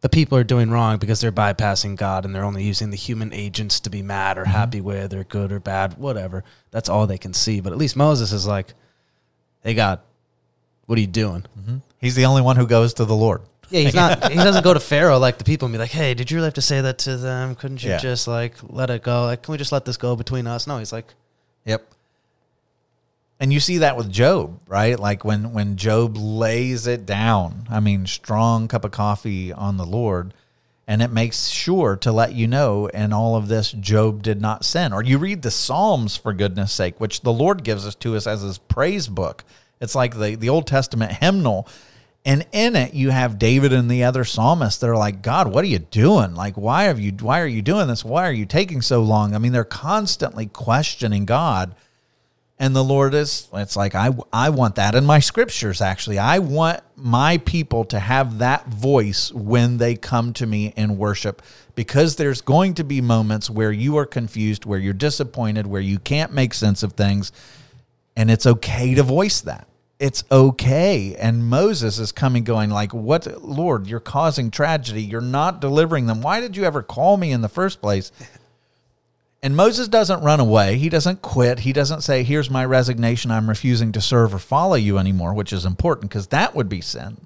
the 0.00 0.08
people 0.08 0.36
are 0.36 0.44
doing 0.44 0.70
wrong 0.70 0.98
because 0.98 1.20
they're 1.20 1.30
bypassing 1.30 1.96
God 1.96 2.24
and 2.24 2.34
they're 2.34 2.44
only 2.44 2.64
using 2.64 2.90
the 2.90 2.96
human 2.96 3.32
agents 3.32 3.78
to 3.80 3.90
be 3.90 4.02
mad 4.02 4.36
or 4.36 4.42
mm-hmm. 4.42 4.50
happy 4.50 4.80
with 4.80 5.14
or 5.14 5.24
good 5.24 5.52
or 5.52 5.60
bad, 5.60 5.96
whatever. 5.96 6.42
That's 6.72 6.88
all 6.88 7.06
they 7.06 7.18
can 7.18 7.32
see. 7.32 7.60
But 7.60 7.72
at 7.72 7.78
least 7.78 7.96
Moses 7.96 8.32
is 8.32 8.46
like, 8.46 8.74
hey, 9.62 9.74
God, 9.74 10.00
what 10.86 10.98
are 10.98 11.00
you 11.00 11.06
doing? 11.06 11.44
Mm-hmm. 11.58 11.76
He's 12.00 12.16
the 12.16 12.24
only 12.24 12.42
one 12.42 12.56
who 12.56 12.66
goes 12.66 12.94
to 12.94 13.04
the 13.04 13.14
Lord. 13.14 13.42
Yeah, 13.72 13.80
he's 13.80 13.94
not. 14.02 14.30
he 14.30 14.36
doesn't 14.36 14.62
go 14.64 14.74
to 14.74 14.80
Pharaoh 14.80 15.18
like 15.18 15.38
the 15.38 15.44
people 15.44 15.66
and 15.66 15.72
be 15.72 15.78
like, 15.78 15.90
"Hey, 15.90 16.14
did 16.14 16.30
you 16.30 16.36
really 16.36 16.46
have 16.46 16.54
to 16.54 16.62
say 16.62 16.80
that 16.82 16.98
to 17.00 17.16
them? 17.16 17.54
Couldn't 17.54 17.82
you 17.82 17.90
Yeah. 17.90 17.98
just 17.98 18.28
like 18.28 18.54
let 18.62 18.90
it 18.90 19.02
go? 19.02 19.24
Like, 19.24 19.42
can 19.42 19.52
we 19.52 19.58
just 19.58 19.72
let 19.72 19.84
this 19.84 19.96
go 19.96 20.14
between 20.16 20.46
us?" 20.46 20.66
No, 20.66 20.78
he's 20.78 20.92
like, 20.92 21.06
Yep. 21.64 21.86
And 23.40 23.52
you 23.52 23.58
see 23.58 23.78
that 23.78 23.96
with 23.96 24.10
Job, 24.10 24.60
right? 24.68 24.98
Like 24.98 25.24
when 25.24 25.52
when 25.52 25.76
Job 25.76 26.16
lays 26.16 26.86
it 26.86 27.06
down. 27.06 27.66
I 27.70 27.80
mean, 27.80 28.06
strong 28.06 28.68
cup 28.68 28.84
of 28.84 28.92
coffee 28.92 29.52
on 29.52 29.76
the 29.78 29.86
Lord. 29.86 30.34
And 30.86 31.00
it 31.00 31.12
makes 31.12 31.46
sure 31.48 31.96
to 31.96 32.10
let 32.12 32.34
you 32.34 32.46
know 32.48 32.86
in 32.88 33.12
all 33.12 33.36
of 33.36 33.46
this, 33.48 33.70
Job 33.72 34.22
did 34.22 34.40
not 34.40 34.64
sin. 34.64 34.92
Or 34.92 35.02
you 35.02 35.16
read 35.16 35.42
the 35.42 35.50
Psalms, 35.50 36.16
for 36.16 36.32
goodness 36.32 36.72
sake, 36.72 37.00
which 37.00 37.20
the 37.22 37.32
Lord 37.32 37.62
gives 37.62 37.86
us 37.86 37.94
to 37.96 38.16
us 38.16 38.26
as 38.26 38.42
his 38.42 38.58
praise 38.58 39.06
book. 39.06 39.44
It's 39.80 39.94
like 39.94 40.18
the, 40.18 40.34
the 40.34 40.48
Old 40.48 40.66
Testament 40.66 41.12
hymnal. 41.12 41.68
And 42.24 42.46
in 42.52 42.76
it, 42.76 42.94
you 42.94 43.10
have 43.10 43.38
David 43.38 43.72
and 43.72 43.90
the 43.90 44.04
other 44.04 44.24
psalmists 44.24 44.80
that 44.80 44.88
are 44.88 44.96
like, 44.96 45.22
God, 45.22 45.48
what 45.48 45.64
are 45.64 45.68
you 45.68 45.80
doing? 45.80 46.36
Like, 46.36 46.56
why 46.56 46.84
have 46.84 47.00
you? 47.00 47.12
Why 47.20 47.40
are 47.40 47.46
you 47.46 47.62
doing 47.62 47.88
this? 47.88 48.04
Why 48.04 48.28
are 48.28 48.32
you 48.32 48.46
taking 48.46 48.80
so 48.80 49.02
long? 49.02 49.34
I 49.34 49.38
mean, 49.38 49.52
they're 49.52 49.64
constantly 49.64 50.46
questioning 50.46 51.24
God 51.24 51.74
and 52.62 52.76
the 52.76 52.84
Lord 52.84 53.12
is 53.12 53.48
it's 53.54 53.74
like 53.74 53.96
I 53.96 54.10
I 54.32 54.50
want 54.50 54.76
that 54.76 54.94
in 54.94 55.04
my 55.04 55.18
scriptures 55.18 55.80
actually. 55.80 56.20
I 56.20 56.38
want 56.38 56.78
my 56.94 57.38
people 57.38 57.84
to 57.86 57.98
have 57.98 58.38
that 58.38 58.68
voice 58.68 59.32
when 59.32 59.78
they 59.78 59.96
come 59.96 60.32
to 60.34 60.46
me 60.46 60.72
in 60.76 60.96
worship 60.96 61.42
because 61.74 62.14
there's 62.14 62.40
going 62.40 62.74
to 62.74 62.84
be 62.84 63.00
moments 63.00 63.50
where 63.50 63.72
you 63.72 63.96
are 63.96 64.06
confused, 64.06 64.64
where 64.64 64.78
you're 64.78 64.92
disappointed, 64.92 65.66
where 65.66 65.80
you 65.80 65.98
can't 65.98 66.32
make 66.32 66.54
sense 66.54 66.84
of 66.84 66.92
things 66.92 67.32
and 68.14 68.30
it's 68.30 68.46
okay 68.46 68.94
to 68.94 69.02
voice 69.02 69.40
that. 69.40 69.66
It's 70.02 70.24
okay. 70.32 71.14
And 71.14 71.48
Moses 71.48 72.00
is 72.00 72.10
coming 72.10 72.42
going 72.42 72.70
like, 72.70 72.92
"What 72.92 73.42
Lord, 73.42 73.86
you're 73.86 74.00
causing 74.00 74.50
tragedy. 74.50 75.00
You're 75.00 75.20
not 75.20 75.60
delivering 75.60 76.06
them. 76.06 76.22
Why 76.22 76.40
did 76.40 76.56
you 76.56 76.64
ever 76.64 76.82
call 76.82 77.16
me 77.16 77.30
in 77.30 77.40
the 77.40 77.48
first 77.48 77.80
place?" 77.80 78.10
And 79.44 79.56
Moses 79.56 79.88
doesn't 79.88 80.22
run 80.22 80.38
away. 80.38 80.78
He 80.78 80.88
doesn't 80.88 81.20
quit. 81.20 81.58
He 81.60 81.72
doesn't 81.72 82.02
say, 82.02 82.22
Here's 82.22 82.48
my 82.48 82.64
resignation. 82.64 83.32
I'm 83.32 83.48
refusing 83.48 83.90
to 83.92 84.00
serve 84.00 84.32
or 84.32 84.38
follow 84.38 84.76
you 84.76 84.98
anymore, 84.98 85.34
which 85.34 85.52
is 85.52 85.64
important 85.66 86.10
because 86.10 86.28
that 86.28 86.54
would 86.54 86.68
be 86.68 86.80
sin. 86.80 87.16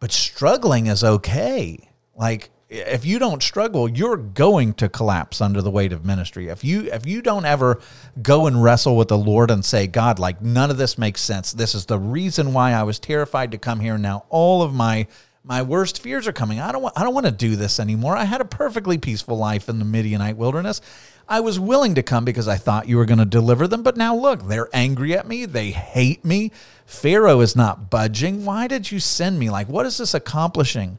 But 0.00 0.10
struggling 0.10 0.86
is 0.86 1.04
okay. 1.04 1.90
Like, 2.16 2.48
if 2.68 3.04
you 3.04 3.18
don't 3.18 3.42
struggle, 3.42 3.88
you're 3.88 4.16
going 4.16 4.74
to 4.74 4.88
collapse 4.88 5.40
under 5.40 5.60
the 5.60 5.70
weight 5.70 5.92
of 5.92 6.04
ministry. 6.04 6.48
If 6.48 6.64
you 6.64 6.90
if 6.92 7.06
you 7.06 7.22
don't 7.22 7.44
ever 7.44 7.80
go 8.22 8.46
and 8.46 8.62
wrestle 8.62 8.96
with 8.96 9.08
the 9.08 9.18
Lord 9.18 9.50
and 9.50 9.64
say, 9.64 9.86
God, 9.86 10.18
like 10.18 10.40
none 10.40 10.70
of 10.70 10.76
this 10.76 10.96
makes 10.98 11.20
sense. 11.20 11.52
This 11.52 11.74
is 11.74 11.86
the 11.86 11.98
reason 11.98 12.52
why 12.52 12.72
I 12.72 12.82
was 12.82 12.98
terrified 12.98 13.52
to 13.52 13.58
come 13.58 13.80
here. 13.80 13.98
Now 13.98 14.24
all 14.30 14.62
of 14.62 14.74
my 14.74 15.06
my 15.46 15.60
worst 15.60 16.02
fears 16.02 16.26
are 16.26 16.32
coming. 16.32 16.58
I 16.58 16.72
don't 16.72 16.82
want 16.82 16.98
I 16.98 17.02
don't 17.02 17.14
want 17.14 17.26
to 17.26 17.32
do 17.32 17.54
this 17.54 17.78
anymore. 17.78 18.16
I 18.16 18.24
had 18.24 18.40
a 18.40 18.46
perfectly 18.46 18.96
peaceful 18.98 19.36
life 19.36 19.68
in 19.68 19.78
the 19.78 19.84
Midianite 19.84 20.38
wilderness. 20.38 20.80
I 21.28 21.40
was 21.40 21.60
willing 21.60 21.94
to 21.94 22.02
come 22.02 22.24
because 22.24 22.48
I 22.48 22.56
thought 22.56 22.88
you 22.88 22.96
were 22.96 23.06
going 23.06 23.18
to 23.18 23.24
deliver 23.24 23.66
them, 23.66 23.82
but 23.82 23.96
now 23.96 24.14
look, 24.14 24.46
they're 24.46 24.68
angry 24.74 25.16
at 25.16 25.26
me. 25.26 25.46
They 25.46 25.70
hate 25.70 26.24
me. 26.24 26.50
Pharaoh 26.84 27.40
is 27.40 27.56
not 27.56 27.88
budging. 27.88 28.44
Why 28.44 28.66
did 28.66 28.90
you 28.90 29.00
send 29.00 29.38
me? 29.38 29.48
Like, 29.48 29.68
what 29.68 29.86
is 29.86 29.96
this 29.96 30.12
accomplishing? 30.12 30.98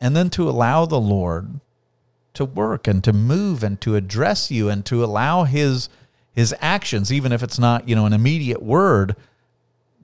And 0.00 0.14
then 0.14 0.30
to 0.30 0.48
allow 0.48 0.86
the 0.86 1.00
Lord 1.00 1.60
to 2.34 2.44
work 2.44 2.86
and 2.86 3.02
to 3.02 3.12
move 3.12 3.62
and 3.62 3.80
to 3.80 3.96
address 3.96 4.50
you 4.50 4.68
and 4.68 4.84
to 4.86 5.04
allow 5.04 5.44
his 5.44 5.88
his 6.32 6.54
actions 6.60 7.12
even 7.12 7.32
if 7.32 7.42
it's 7.42 7.58
not, 7.58 7.88
you 7.88 7.96
know, 7.96 8.06
an 8.06 8.12
immediate 8.12 8.62
word, 8.62 9.16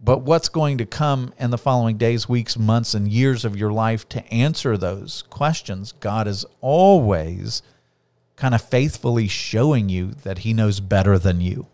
but 0.03 0.23
what's 0.23 0.49
going 0.49 0.79
to 0.79 0.85
come 0.85 1.33
in 1.39 1.51
the 1.51 1.59
following 1.59 1.97
days, 1.97 2.29
weeks, 2.29 2.59
months 2.59 2.93
and 2.93 3.07
years 3.07 3.45
of 3.45 3.57
your 3.57 3.73
life 3.73 4.09
to 4.09 4.27
answer 4.33 4.77
those 4.77 5.23
questions. 5.31 5.93
God 5.93 6.27
is 6.27 6.45
always 6.61 7.63
kind 8.35 8.53
of 8.53 8.61
faithfully 8.61 9.29
showing 9.29 9.89
you 9.89 10.11
that 10.25 10.39
he 10.39 10.53
knows 10.53 10.81
better 10.81 11.19
than 11.21 11.41
you. 11.41 11.69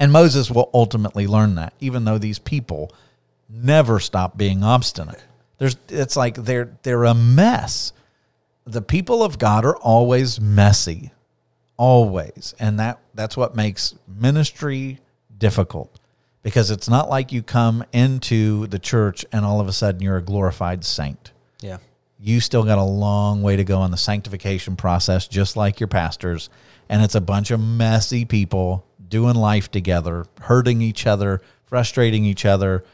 And 0.00 0.10
Moses 0.10 0.50
will 0.50 0.70
ultimately 0.72 1.26
learn 1.26 1.54
that, 1.56 1.74
even 1.80 2.06
though 2.06 2.18
these 2.18 2.38
people 2.38 2.90
never 3.48 4.00
stop 4.00 4.38
being 4.38 4.64
obstinate. 4.64 5.22
There's, 5.62 5.76
it's 5.88 6.16
like 6.16 6.34
they're 6.34 6.76
they're 6.82 7.04
a 7.04 7.14
mess. 7.14 7.92
The 8.64 8.82
people 8.82 9.22
of 9.22 9.38
God 9.38 9.64
are 9.64 9.76
always 9.76 10.40
messy, 10.40 11.12
always, 11.76 12.54
and 12.58 12.80
that 12.80 12.98
that's 13.14 13.36
what 13.36 13.54
makes 13.54 13.94
ministry 14.08 14.98
difficult 15.38 16.00
because 16.42 16.70
it's 16.70 16.88
not 16.88 17.08
like 17.08 17.30
you 17.30 17.42
come 17.42 17.84
into 17.92 18.66
the 18.66 18.78
church 18.78 19.24
and 19.32 19.44
all 19.44 19.60
of 19.60 19.68
a 19.68 19.72
sudden 19.72 20.02
you're 20.02 20.16
a 20.16 20.22
glorified 20.22 20.84
saint. 20.84 21.30
Yeah 21.60 21.78
you 22.22 22.38
still 22.38 22.62
got 22.62 22.78
a 22.78 22.84
long 22.84 23.42
way 23.42 23.56
to 23.56 23.64
go 23.64 23.80
on 23.80 23.90
the 23.90 23.96
sanctification 23.96 24.76
process, 24.76 25.26
just 25.26 25.56
like 25.56 25.80
your 25.80 25.88
pastors. 25.88 26.48
And 26.88 27.02
it's 27.02 27.16
a 27.16 27.20
bunch 27.20 27.50
of 27.50 27.58
messy 27.58 28.24
people 28.24 28.86
doing 29.08 29.34
life 29.34 29.72
together, 29.72 30.26
hurting 30.40 30.80
each 30.80 31.04
other, 31.04 31.42
frustrating 31.64 32.24
each 32.24 32.44
other. 32.44 32.84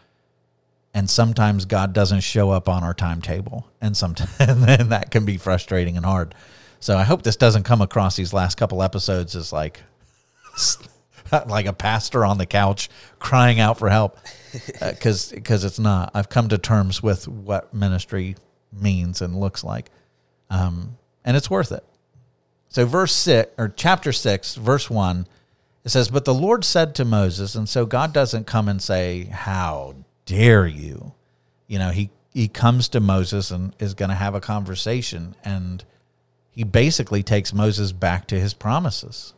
And 0.98 1.08
sometimes 1.08 1.64
God 1.64 1.92
doesn't 1.92 2.22
show 2.22 2.50
up 2.50 2.68
on 2.68 2.82
our 2.82 2.92
timetable. 2.92 3.64
And 3.80 3.96
sometimes 3.96 4.34
and 4.40 4.64
that 4.90 5.12
can 5.12 5.24
be 5.24 5.36
frustrating 5.36 5.96
and 5.96 6.04
hard. 6.04 6.34
So 6.80 6.98
I 6.98 7.04
hope 7.04 7.22
this 7.22 7.36
doesn't 7.36 7.62
come 7.62 7.80
across 7.80 8.16
these 8.16 8.32
last 8.32 8.56
couple 8.56 8.82
episodes 8.82 9.36
as 9.36 9.52
like 9.52 9.80
like 11.46 11.66
a 11.66 11.72
pastor 11.72 12.24
on 12.24 12.38
the 12.38 12.46
couch 12.46 12.90
crying 13.20 13.60
out 13.60 13.78
for 13.78 13.88
help 13.88 14.18
because 14.80 15.32
uh, 15.32 15.36
because 15.36 15.62
it's 15.62 15.78
not. 15.78 16.10
I've 16.14 16.28
come 16.28 16.48
to 16.48 16.58
terms 16.58 17.00
with 17.00 17.28
what 17.28 17.72
ministry 17.72 18.34
means 18.72 19.22
and 19.22 19.38
looks 19.38 19.62
like. 19.62 19.90
Um, 20.50 20.98
and 21.24 21.36
it's 21.36 21.48
worth 21.48 21.70
it. 21.70 21.84
So, 22.70 22.86
verse 22.86 23.12
6, 23.12 23.52
or 23.56 23.68
chapter 23.68 24.12
6, 24.12 24.56
verse 24.56 24.90
1, 24.90 25.28
it 25.84 25.90
says, 25.90 26.08
But 26.08 26.24
the 26.24 26.34
Lord 26.34 26.64
said 26.64 26.96
to 26.96 27.04
Moses, 27.04 27.54
and 27.54 27.68
so 27.68 27.86
God 27.86 28.12
doesn't 28.12 28.48
come 28.48 28.68
and 28.68 28.82
say, 28.82 29.24
How 29.26 29.94
dare 30.28 30.66
you? 30.66 31.14
You 31.66 31.78
know, 31.78 31.90
he, 31.90 32.10
he 32.32 32.48
comes 32.48 32.88
to 32.90 33.00
Moses 33.00 33.50
and 33.50 33.74
is 33.78 33.94
going 33.94 34.10
to 34.10 34.14
have 34.14 34.34
a 34.34 34.40
conversation. 34.40 35.34
And 35.42 35.84
he 36.50 36.64
basically 36.64 37.22
takes 37.22 37.52
Moses 37.54 37.92
back 37.92 38.26
to 38.28 38.38
his 38.38 38.54
promises, 38.54 39.34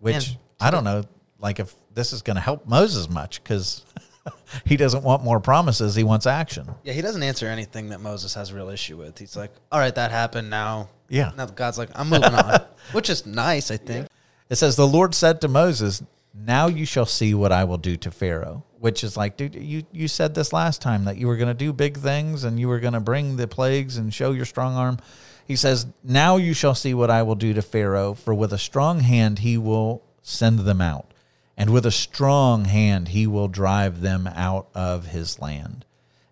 which 0.00 0.36
I 0.60 0.70
don't 0.70 0.84
know, 0.84 1.04
like 1.38 1.60
if 1.60 1.74
this 1.94 2.12
is 2.12 2.22
going 2.22 2.36
to 2.36 2.40
help 2.40 2.66
Moses 2.66 3.08
much 3.08 3.42
because 3.42 3.84
he 4.64 4.76
doesn't 4.76 5.02
want 5.02 5.22
more 5.22 5.40
promises. 5.40 5.94
He 5.94 6.04
wants 6.04 6.26
action. 6.26 6.68
Yeah, 6.82 6.92
he 6.92 7.02
doesn't 7.02 7.22
answer 7.22 7.46
anything 7.46 7.90
that 7.90 8.00
Moses 8.00 8.34
has 8.34 8.50
a 8.50 8.54
real 8.54 8.68
issue 8.68 8.96
with. 8.96 9.18
He's 9.18 9.36
like, 9.36 9.52
all 9.70 9.78
right, 9.78 9.94
that 9.94 10.10
happened 10.10 10.50
now. 10.50 10.88
Yeah. 11.08 11.32
Now 11.36 11.46
God's 11.46 11.78
like, 11.78 11.90
I'm 11.94 12.08
moving 12.08 12.34
on, 12.34 12.60
which 12.92 13.08
is 13.08 13.26
nice, 13.26 13.70
I 13.70 13.76
think. 13.76 14.08
It 14.48 14.56
says, 14.56 14.76
The 14.76 14.86
Lord 14.86 15.14
said 15.14 15.40
to 15.40 15.48
Moses, 15.48 16.02
Now 16.34 16.66
you 16.66 16.84
shall 16.84 17.06
see 17.06 17.34
what 17.34 17.52
I 17.52 17.64
will 17.64 17.78
do 17.78 17.96
to 17.96 18.10
Pharaoh. 18.10 18.64
Which 18.78 19.02
is 19.02 19.16
like, 19.16 19.36
dude, 19.36 19.54
you, 19.54 19.84
you 19.90 20.06
said 20.06 20.34
this 20.34 20.52
last 20.52 20.82
time 20.82 21.04
that 21.04 21.16
you 21.16 21.26
were 21.26 21.36
going 21.36 21.48
to 21.48 21.54
do 21.54 21.72
big 21.72 21.96
things 21.96 22.44
and 22.44 22.60
you 22.60 22.68
were 22.68 22.80
going 22.80 22.92
to 22.92 23.00
bring 23.00 23.36
the 23.36 23.48
plagues 23.48 23.96
and 23.96 24.12
show 24.12 24.32
your 24.32 24.44
strong 24.44 24.74
arm. 24.74 24.98
He 25.46 25.56
says, 25.56 25.86
Now 26.04 26.36
you 26.36 26.52
shall 26.52 26.74
see 26.74 26.92
what 26.92 27.10
I 27.10 27.22
will 27.22 27.36
do 27.36 27.54
to 27.54 27.62
Pharaoh, 27.62 28.14
for 28.14 28.34
with 28.34 28.52
a 28.52 28.58
strong 28.58 29.00
hand 29.00 29.38
he 29.40 29.56
will 29.56 30.02
send 30.22 30.60
them 30.60 30.80
out 30.80 31.12
and 31.56 31.70
with 31.70 31.86
a 31.86 31.90
strong 31.90 32.66
hand 32.66 33.08
he 33.08 33.26
will 33.26 33.48
drive 33.48 34.00
them 34.00 34.26
out 34.26 34.68
of 34.74 35.06
his 35.08 35.40
land. 35.40 35.84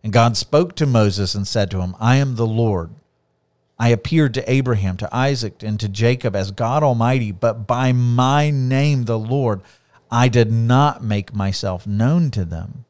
And 0.02 0.12
God 0.12 0.36
spoke 0.36 0.74
to 0.76 0.86
Moses 0.86 1.34
and 1.34 1.48
said 1.48 1.70
to 1.70 1.80
him, 1.80 1.96
I 1.98 2.16
am 2.16 2.36
the 2.36 2.46
Lord. 2.46 2.90
I 3.78 3.88
appeared 3.88 4.34
to 4.34 4.50
Abraham, 4.50 4.96
to 4.98 5.16
Isaac, 5.16 5.62
and 5.62 5.80
to 5.80 5.88
Jacob 5.88 6.36
as 6.36 6.50
God 6.50 6.82
Almighty, 6.82 7.32
but 7.32 7.66
by 7.66 7.92
my 7.92 8.50
name, 8.50 9.04
the 9.04 9.18
Lord, 9.18 9.62
I 10.14 10.28
did 10.28 10.52
not 10.52 11.02
make 11.02 11.34
myself 11.34 11.88
known 11.88 12.30
to 12.30 12.44
them. 12.44 12.84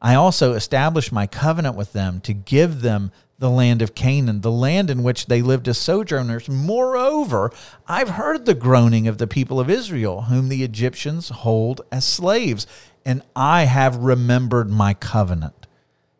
I 0.00 0.14
also 0.14 0.52
established 0.52 1.10
my 1.10 1.26
covenant 1.26 1.74
with 1.74 1.92
them 1.92 2.20
to 2.20 2.32
give 2.32 2.80
them 2.80 3.10
the 3.40 3.50
land 3.50 3.82
of 3.82 3.96
Canaan, 3.96 4.42
the 4.42 4.52
land 4.52 4.88
in 4.88 5.02
which 5.02 5.26
they 5.26 5.42
lived 5.42 5.66
as 5.66 5.78
sojourners. 5.78 6.48
Moreover, 6.48 7.50
I've 7.88 8.10
heard 8.10 8.46
the 8.46 8.54
groaning 8.54 9.08
of 9.08 9.18
the 9.18 9.26
people 9.26 9.58
of 9.58 9.68
Israel, 9.68 10.22
whom 10.22 10.48
the 10.48 10.62
Egyptians 10.62 11.30
hold 11.30 11.80
as 11.90 12.04
slaves, 12.04 12.68
and 13.04 13.22
I 13.34 13.64
have 13.64 13.96
remembered 13.96 14.70
my 14.70 14.94
covenant. 14.94 15.66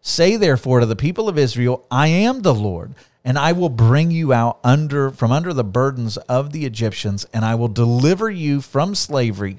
Say 0.00 0.34
therefore 0.34 0.80
to 0.80 0.86
the 0.86 0.96
people 0.96 1.28
of 1.28 1.38
Israel, 1.38 1.86
I 1.92 2.08
am 2.08 2.42
the 2.42 2.54
Lord, 2.54 2.96
and 3.24 3.38
I 3.38 3.52
will 3.52 3.68
bring 3.68 4.10
you 4.10 4.32
out 4.32 4.58
under 4.64 5.12
from 5.12 5.30
under 5.30 5.52
the 5.52 5.62
burdens 5.62 6.16
of 6.16 6.50
the 6.50 6.66
Egyptians, 6.66 7.24
and 7.32 7.44
I 7.44 7.54
will 7.54 7.68
deliver 7.68 8.28
you 8.28 8.60
from 8.60 8.96
slavery, 8.96 9.58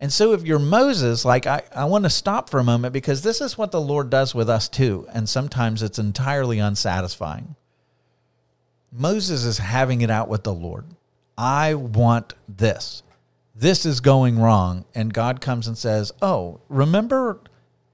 And 0.00 0.10
so, 0.10 0.32
if 0.32 0.44
you're 0.44 0.58
Moses, 0.58 1.26
like 1.26 1.46
I, 1.46 1.62
I 1.74 1.84
want 1.84 2.04
to 2.04 2.10
stop 2.10 2.48
for 2.48 2.58
a 2.58 2.64
moment 2.64 2.94
because 2.94 3.22
this 3.22 3.42
is 3.42 3.58
what 3.58 3.70
the 3.70 3.80
Lord 3.80 4.08
does 4.08 4.34
with 4.34 4.48
us 4.48 4.66
too. 4.66 5.06
And 5.12 5.28
sometimes 5.28 5.82
it's 5.82 5.98
entirely 5.98 6.58
unsatisfying. 6.58 7.54
Moses 8.90 9.44
is 9.44 9.58
having 9.58 10.00
it 10.00 10.10
out 10.10 10.28
with 10.28 10.42
the 10.42 10.54
Lord. 10.54 10.86
I 11.36 11.74
want 11.74 12.34
this. 12.48 13.02
This 13.54 13.84
is 13.84 14.00
going 14.00 14.38
wrong. 14.38 14.86
And 14.94 15.12
God 15.12 15.42
comes 15.42 15.68
and 15.68 15.76
says, 15.76 16.12
Oh, 16.22 16.60
remember 16.68 17.40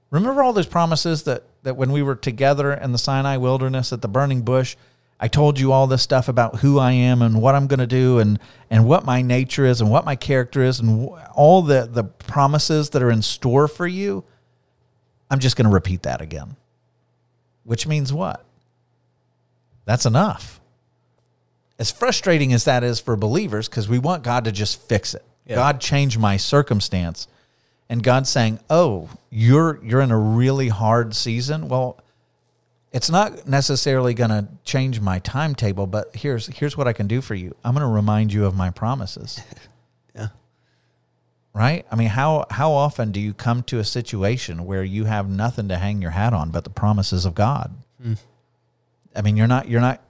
remember 0.09 0.41
all 0.41 0.53
those 0.53 0.65
promises 0.65 1.23
that, 1.23 1.43
that 1.63 1.75
when 1.75 1.91
we 1.91 2.01
were 2.01 2.15
together 2.15 2.73
in 2.73 2.93
the 2.93 2.97
Sinai 2.97 3.35
wilderness 3.37 3.91
at 3.91 4.01
the 4.01 4.07
burning 4.07 4.43
bush, 4.43 4.77
I 5.19 5.27
told 5.27 5.59
you 5.59 5.71
all 5.71 5.87
this 5.87 6.03
stuff 6.03 6.27
about 6.27 6.57
who 6.57 6.77
I 6.77 6.91
am 6.91 7.21
and 7.21 7.41
what 7.41 7.55
I'm 7.55 7.67
going 7.67 7.79
to 7.79 7.87
do 7.87 8.19
and 8.19 8.39
and 8.69 8.85
what 8.85 9.03
my 9.03 9.21
nature 9.21 9.65
is 9.65 9.81
and 9.81 9.89
what 9.89 10.05
my 10.05 10.15
character 10.15 10.63
is 10.63 10.79
and 10.79 11.09
wh- 11.09 11.37
all 11.37 11.61
the 11.63 11.89
the 11.91 12.03
promises 12.03 12.91
that 12.91 13.01
are 13.01 13.09
in 13.09 13.21
store 13.21 13.67
for 13.67 13.87
you. 13.87 14.23
I'm 15.29 15.39
just 15.39 15.55
going 15.55 15.67
to 15.67 15.73
repeat 15.73 16.03
that 16.03 16.21
again. 16.21 16.55
Which 17.63 17.87
means 17.87 18.13
what? 18.13 18.45
That's 19.85 20.05
enough. 20.05 20.59
As 21.79 21.91
frustrating 21.91 22.53
as 22.53 22.65
that 22.65 22.83
is 22.83 22.99
for 22.99 23.15
believers 23.15 23.67
because 23.67 23.89
we 23.89 23.99
want 23.99 24.23
God 24.23 24.45
to 24.45 24.51
just 24.51 24.81
fix 24.87 25.13
it. 25.13 25.23
Yeah. 25.45 25.55
God 25.55 25.81
change 25.81 26.17
my 26.17 26.37
circumstance. 26.37 27.27
And 27.89 28.03
God's 28.03 28.29
saying, 28.29 28.59
"Oh, 28.69 29.09
you're 29.29 29.79
you're 29.83 30.01
in 30.01 30.11
a 30.11 30.17
really 30.17 30.67
hard 30.67 31.15
season." 31.15 31.69
Well, 31.69 31.99
it's 32.97 33.11
not 33.11 33.47
necessarily 33.47 34.15
going 34.15 34.31
to 34.31 34.47
change 34.63 34.99
my 34.99 35.19
timetable, 35.19 35.85
but 35.85 36.15
here's 36.15 36.47
here's 36.47 36.75
what 36.75 36.87
I 36.87 36.93
can 36.93 37.05
do 37.05 37.21
for 37.21 37.35
you. 37.35 37.55
I'm 37.63 37.75
going 37.75 37.85
to 37.85 37.93
remind 37.93 38.33
you 38.33 38.45
of 38.45 38.55
my 38.55 38.71
promises. 38.71 39.39
Yeah. 40.15 40.29
right? 41.53 41.85
I 41.91 41.95
mean, 41.95 42.07
how 42.07 42.47
how 42.49 42.71
often 42.71 43.11
do 43.11 43.19
you 43.19 43.35
come 43.35 43.61
to 43.63 43.77
a 43.77 43.83
situation 43.83 44.65
where 44.65 44.83
you 44.83 45.05
have 45.05 45.29
nothing 45.29 45.67
to 45.67 45.77
hang 45.77 46.01
your 46.01 46.09
hat 46.09 46.33
on 46.33 46.49
but 46.49 46.63
the 46.63 46.71
promises 46.71 47.23
of 47.23 47.35
God? 47.35 47.71
Hmm. 48.01 48.13
I 49.15 49.21
mean, 49.21 49.37
you're 49.37 49.45
not 49.45 49.69
you're 49.69 49.79
not 49.79 50.01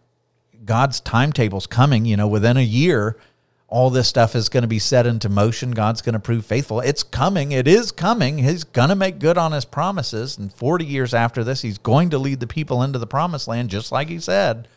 God's 0.63 1.01
timetable's 1.01 1.67
coming, 1.67 2.05
you 2.05 2.15
know, 2.15 2.29
within 2.29 2.55
a 2.55 2.61
year 2.61 3.17
all 3.69 3.89
this 3.89 4.07
stuff 4.07 4.35
is 4.35 4.47
going 4.47 4.61
to 4.61 4.67
be 4.67 4.79
set 4.79 5.05
into 5.05 5.27
motion. 5.27 5.71
God's 5.71 6.01
going 6.01 6.13
to 6.13 6.19
prove 6.19 6.45
faithful. 6.45 6.79
It's 6.79 7.03
coming. 7.03 7.51
It 7.51 7.67
is 7.67 7.91
coming. 7.91 8.37
He's 8.37 8.63
going 8.63 8.89
to 8.89 8.95
make 8.95 9.19
good 9.19 9.37
on 9.37 9.51
his 9.51 9.65
promises. 9.65 10.37
And 10.37 10.53
40 10.53 10.85
years 10.85 11.13
after 11.13 11.43
this, 11.43 11.61
he's 11.61 11.77
going 11.77 12.11
to 12.11 12.17
lead 12.17 12.39
the 12.39 12.47
people 12.47 12.81
into 12.81 12.97
the 12.97 13.07
promised 13.07 13.47
land, 13.47 13.69
just 13.69 13.91
like 13.91 14.07
he 14.07 14.19
said. 14.19 14.69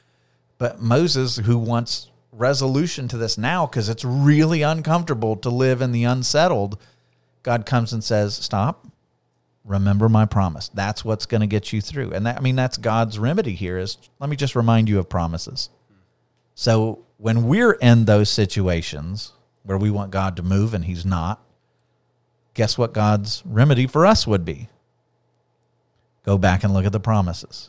But 0.59 0.82
Moses, 0.82 1.36
who 1.36 1.57
wants 1.57 2.11
resolution 2.32 3.07
to 3.09 3.16
this 3.16 3.38
now 3.38 3.66
because 3.66 3.88
it's 3.88 4.05
really 4.05 4.62
uncomfortable 4.62 5.36
to 5.36 5.51
live 5.51 5.82
in 5.82 5.93
the 5.93 6.05
unsettled, 6.05 6.80
God 7.45 7.66
comes 7.66 7.93
and 7.93 8.03
says, 8.03 8.34
Stop. 8.34 8.88
Remember 9.64 10.09
my 10.09 10.24
promise. 10.24 10.68
That's 10.68 11.05
what's 11.05 11.26
going 11.26 11.43
to 11.43 11.47
get 11.47 11.72
you 11.72 11.80
through. 11.80 12.12
And 12.12 12.26
that, 12.26 12.38
I 12.38 12.41
mean, 12.41 12.57
that's 12.57 12.76
God's 12.76 13.18
remedy 13.18 13.55
here 13.55 13.78
is 13.78 13.99
let 14.18 14.28
me 14.28 14.34
just 14.34 14.57
remind 14.57 14.88
you 14.88 14.99
of 14.99 15.09
promises. 15.09 15.68
So 16.55 17.05
when 17.20 17.44
we're 17.44 17.72
in 17.72 18.06
those 18.06 18.30
situations 18.30 19.32
where 19.62 19.76
we 19.76 19.90
want 19.90 20.10
God 20.10 20.36
to 20.36 20.42
move 20.42 20.72
and 20.72 20.86
he's 20.86 21.04
not, 21.04 21.44
guess 22.54 22.78
what 22.78 22.94
God's 22.94 23.42
remedy 23.44 23.86
for 23.86 24.06
us 24.06 24.26
would 24.26 24.42
be? 24.42 24.68
Go 26.24 26.38
back 26.38 26.64
and 26.64 26.72
look 26.72 26.86
at 26.86 26.92
the 26.92 27.00
promises 27.00 27.68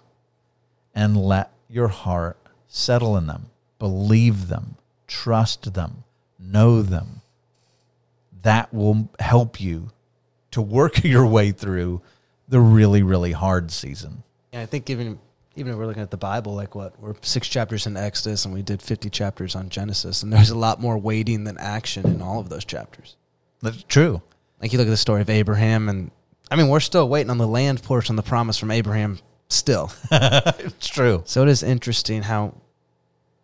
and 0.96 1.18
let 1.18 1.52
your 1.68 1.90
heart 1.90 2.38
settle 2.68 3.18
in 3.18 3.28
them, 3.28 3.48
believe 3.78 4.48
them, 4.48 4.78
trust 5.06 5.74
them, 5.74 6.06
know 6.40 6.82
them. 6.82 7.22
That 8.44 8.74
will 8.74 9.10
help 9.20 9.60
you 9.60 9.90
to 10.52 10.62
work 10.62 11.04
your 11.04 11.28
way 11.28 11.52
through 11.52 12.02
the 12.48 12.62
really, 12.62 13.04
really 13.04 13.34
hard 13.34 13.70
season. 13.70 14.24
Yeah, 14.54 14.62
I 14.62 14.66
think 14.66 14.90
even 14.90 15.20
even 15.56 15.72
if 15.74 15.78
we're 15.78 15.86
looking 15.86 16.04
at 16.04 16.12
the 16.12 16.18
Bible, 16.18 16.56
like 16.56 16.76
what 16.76 17.00
we're 17.00 17.16
six 17.22 17.48
chapters 17.48 17.86
in 17.88 17.98
Exodus 17.98 18.46
and 18.46 18.54
we 18.54 18.62
did 18.62 18.82
fifty 18.82 19.10
chapters 19.10 19.56
on 19.56 19.70
Genesis, 19.70 20.24
and 20.24 20.32
there's 20.32 20.50
a 20.50 20.58
lot 20.58 20.80
more 20.80 20.98
waiting 20.98 21.44
than 21.44 21.58
action 21.58 22.06
in 22.08 22.22
all 22.22 22.40
of 22.40 22.50
those 22.50 22.66
chapters. 22.66 23.16
That's 23.62 23.84
true. 23.84 24.22
Like 24.62 24.72
you 24.72 24.78
look 24.80 24.88
at 24.88 24.92
the 24.92 24.98
story 24.98 25.22
of 25.22 25.30
Abraham, 25.30 25.90
and 25.90 26.12
I 26.50 26.56
mean 26.56 26.68
we're 26.70 26.80
still 26.80 27.08
waiting 27.10 27.30
on 27.30 27.38
the 27.38 27.48
land 27.48 27.84
portion 27.84 28.18
of 28.18 28.24
the 28.24 28.30
promise 28.30 28.58
from 28.58 28.72
Abraham. 28.72 29.20
Still, 29.50 29.92
it's 30.12 30.88
true. 30.88 31.24
so 31.26 31.44
it 31.44 31.50
is 31.50 31.62
interesting 31.62 32.22
how, 32.22 32.54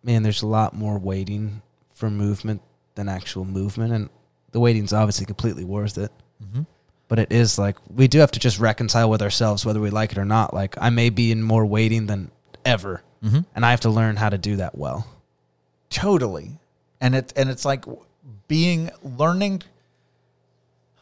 man, 0.02 0.22
there's 0.22 0.40
a 0.40 0.46
lot 0.46 0.74
more 0.74 0.98
waiting 0.98 1.60
for 1.94 2.08
movement 2.08 2.62
than 2.94 3.10
actual 3.10 3.44
movement, 3.44 3.92
and 3.92 4.08
the 4.52 4.60
waiting's 4.60 4.94
obviously 4.94 5.26
completely 5.26 5.64
worth 5.64 5.98
it. 5.98 6.10
Mhm. 6.42 6.66
But 7.08 7.18
it 7.18 7.32
is 7.32 7.58
like 7.58 7.76
we 7.94 8.06
do 8.06 8.18
have 8.18 8.30
to 8.32 8.38
just 8.40 8.58
reconcile 8.60 9.08
with 9.08 9.22
ourselves 9.22 9.64
whether 9.64 9.80
we 9.80 9.90
like 9.90 10.12
it 10.12 10.18
or 10.18 10.24
not. 10.26 10.52
Like 10.52 10.76
I 10.80 10.90
may 10.90 11.08
be 11.10 11.32
in 11.32 11.42
more 11.42 11.64
waiting 11.64 12.06
than 12.06 12.30
ever, 12.64 13.02
Mhm. 13.24 13.46
and 13.54 13.64
I 13.64 13.70
have 13.70 13.80
to 13.80 13.90
learn 13.90 14.16
how 14.16 14.28
to 14.28 14.36
do 14.38 14.56
that 14.56 14.76
well. 14.76 15.06
Totally. 15.90 16.58
And 17.00 17.14
it 17.14 17.32
and 17.36 17.48
it's 17.48 17.64
like 17.64 17.84
being 18.46 18.90
learning 19.02 19.62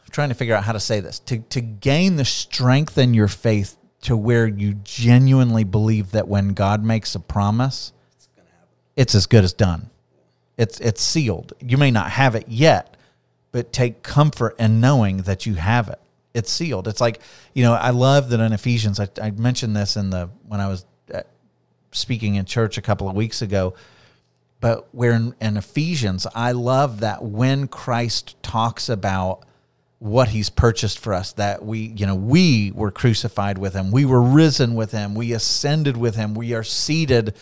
I'm 0.05 0.11
trying 0.11 0.29
to 0.29 0.35
figure 0.35 0.55
out 0.55 0.63
how 0.63 0.71
to 0.71 0.79
say 0.79 0.99
this. 1.01 1.19
To 1.19 1.39
to 1.39 1.59
gain 1.61 2.15
the 2.15 2.25
strength 2.25 2.97
in 2.97 3.13
your 3.13 3.27
faith 3.27 3.75
to 4.01 4.15
where 4.15 4.47
you 4.47 4.75
genuinely 4.83 5.63
believe 5.65 6.11
that 6.11 6.27
when 6.27 6.49
God 6.49 6.83
makes 6.83 7.15
a 7.15 7.19
promise, 7.19 7.91
it's, 8.15 8.29
it's 8.95 9.15
as 9.15 9.25
good 9.25 9.43
as 9.43 9.51
done. 9.53 9.89
It's 10.57 10.79
it's 10.79 11.01
sealed. 11.01 11.51
You 11.59 11.77
may 11.77 11.91
not 11.91 12.11
have 12.11 12.33
it 12.35 12.45
yet, 12.47 12.95
but 13.51 13.71
take 13.73 14.03
comfort 14.03 14.55
in 14.59 14.79
knowing 14.79 15.17
that 15.23 15.45
you 15.45 15.55
have 15.55 15.89
it. 15.89 15.99
It's 16.33 16.51
sealed. 16.51 16.87
It's 16.87 17.01
like, 17.01 17.21
you 17.53 17.63
know, 17.63 17.73
I 17.73 17.89
love 17.89 18.29
that 18.29 18.39
in 18.39 18.53
Ephesians, 18.53 18.99
I, 18.99 19.09
I 19.21 19.31
mentioned 19.31 19.75
this 19.75 19.95
in 19.95 20.09
the, 20.09 20.29
when 20.47 20.59
I 20.59 20.67
was 20.67 20.85
uh, 21.13 21.21
speaking 21.91 22.35
in 22.35 22.45
church 22.45 22.77
a 22.77 22.81
couple 22.81 23.09
of 23.09 23.15
weeks 23.15 23.41
ago, 23.41 23.73
but 24.59 24.87
where 24.93 25.13
in, 25.13 25.35
in 25.41 25.57
Ephesians, 25.57 26.27
I 26.35 26.51
love 26.51 26.99
that 26.99 27.23
when 27.23 27.67
Christ 27.67 28.35
talks 28.43 28.89
about 28.89 29.43
what 29.99 30.29
he's 30.29 30.49
purchased 30.49 30.99
for 30.99 31.13
us, 31.13 31.33
that 31.33 31.65
we, 31.65 31.79
you 31.79 32.05
know, 32.05 32.15
we 32.15 32.71
were 32.75 32.91
crucified 32.91 33.57
with 33.57 33.73
him, 33.73 33.91
we 33.91 34.05
were 34.05 34.21
risen 34.21 34.75
with 34.75 34.91
him, 34.91 35.15
we 35.15 35.33
ascended 35.33 35.97
with 35.97 36.15
him, 36.15 36.35
we 36.35 36.53
are 36.53 36.63
seated 36.63 37.33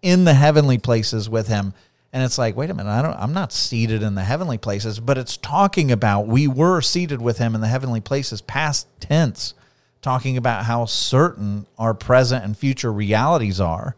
in 0.00 0.24
the 0.24 0.34
heavenly 0.34 0.78
places 0.78 1.28
with 1.28 1.48
him. 1.48 1.74
And 2.14 2.22
it's 2.22 2.38
like, 2.38 2.54
wait 2.54 2.70
a 2.70 2.74
minute, 2.74 2.88
I 2.88 3.02
don't 3.02 3.16
I'm 3.16 3.32
not 3.32 3.52
seated 3.52 4.04
in 4.04 4.14
the 4.14 4.22
heavenly 4.22 4.56
places, 4.56 5.00
but 5.00 5.18
it's 5.18 5.36
talking 5.36 5.90
about 5.90 6.28
we 6.28 6.46
were 6.46 6.80
seated 6.80 7.20
with 7.20 7.38
him 7.38 7.56
in 7.56 7.60
the 7.60 7.66
heavenly 7.66 8.00
places, 8.00 8.40
past 8.40 8.86
tense, 9.00 9.52
talking 10.00 10.36
about 10.36 10.64
how 10.64 10.84
certain 10.84 11.66
our 11.76 11.92
present 11.92 12.44
and 12.44 12.56
future 12.56 12.92
realities 12.92 13.60
are. 13.60 13.96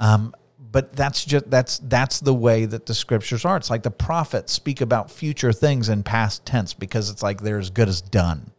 Um, 0.00 0.34
but 0.58 0.96
that's 0.96 1.26
just 1.26 1.50
that's 1.50 1.78
that's 1.80 2.20
the 2.20 2.32
way 2.32 2.64
that 2.64 2.86
the 2.86 2.94
scriptures 2.94 3.44
are. 3.44 3.58
It's 3.58 3.68
like 3.68 3.82
the 3.82 3.90
prophets 3.90 4.54
speak 4.54 4.80
about 4.80 5.10
future 5.10 5.52
things 5.52 5.90
in 5.90 6.02
past 6.04 6.46
tense 6.46 6.72
because 6.72 7.10
it's 7.10 7.22
like 7.22 7.42
they're 7.42 7.58
as 7.58 7.68
good 7.68 7.90
as 7.90 8.00
done. 8.00 8.50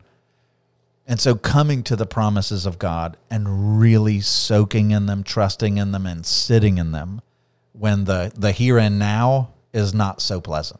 And 1.07 1.19
so 1.19 1.33
coming 1.33 1.81
to 1.85 1.95
the 1.95 2.05
promises 2.05 2.67
of 2.67 2.77
God 2.77 3.17
and 3.31 3.79
really 3.79 4.21
soaking 4.21 4.91
in 4.91 5.07
them, 5.07 5.23
trusting 5.23 5.79
in 5.79 5.93
them, 5.93 6.05
and 6.05 6.23
sitting 6.23 6.77
in 6.77 6.91
them 6.91 7.23
when 7.73 8.05
the 8.05 8.31
the 8.35 8.51
here 8.51 8.77
and 8.77 8.97
now 8.97 9.49
is 9.73 9.93
not 9.93 10.21
so 10.21 10.39
pleasant. 10.39 10.79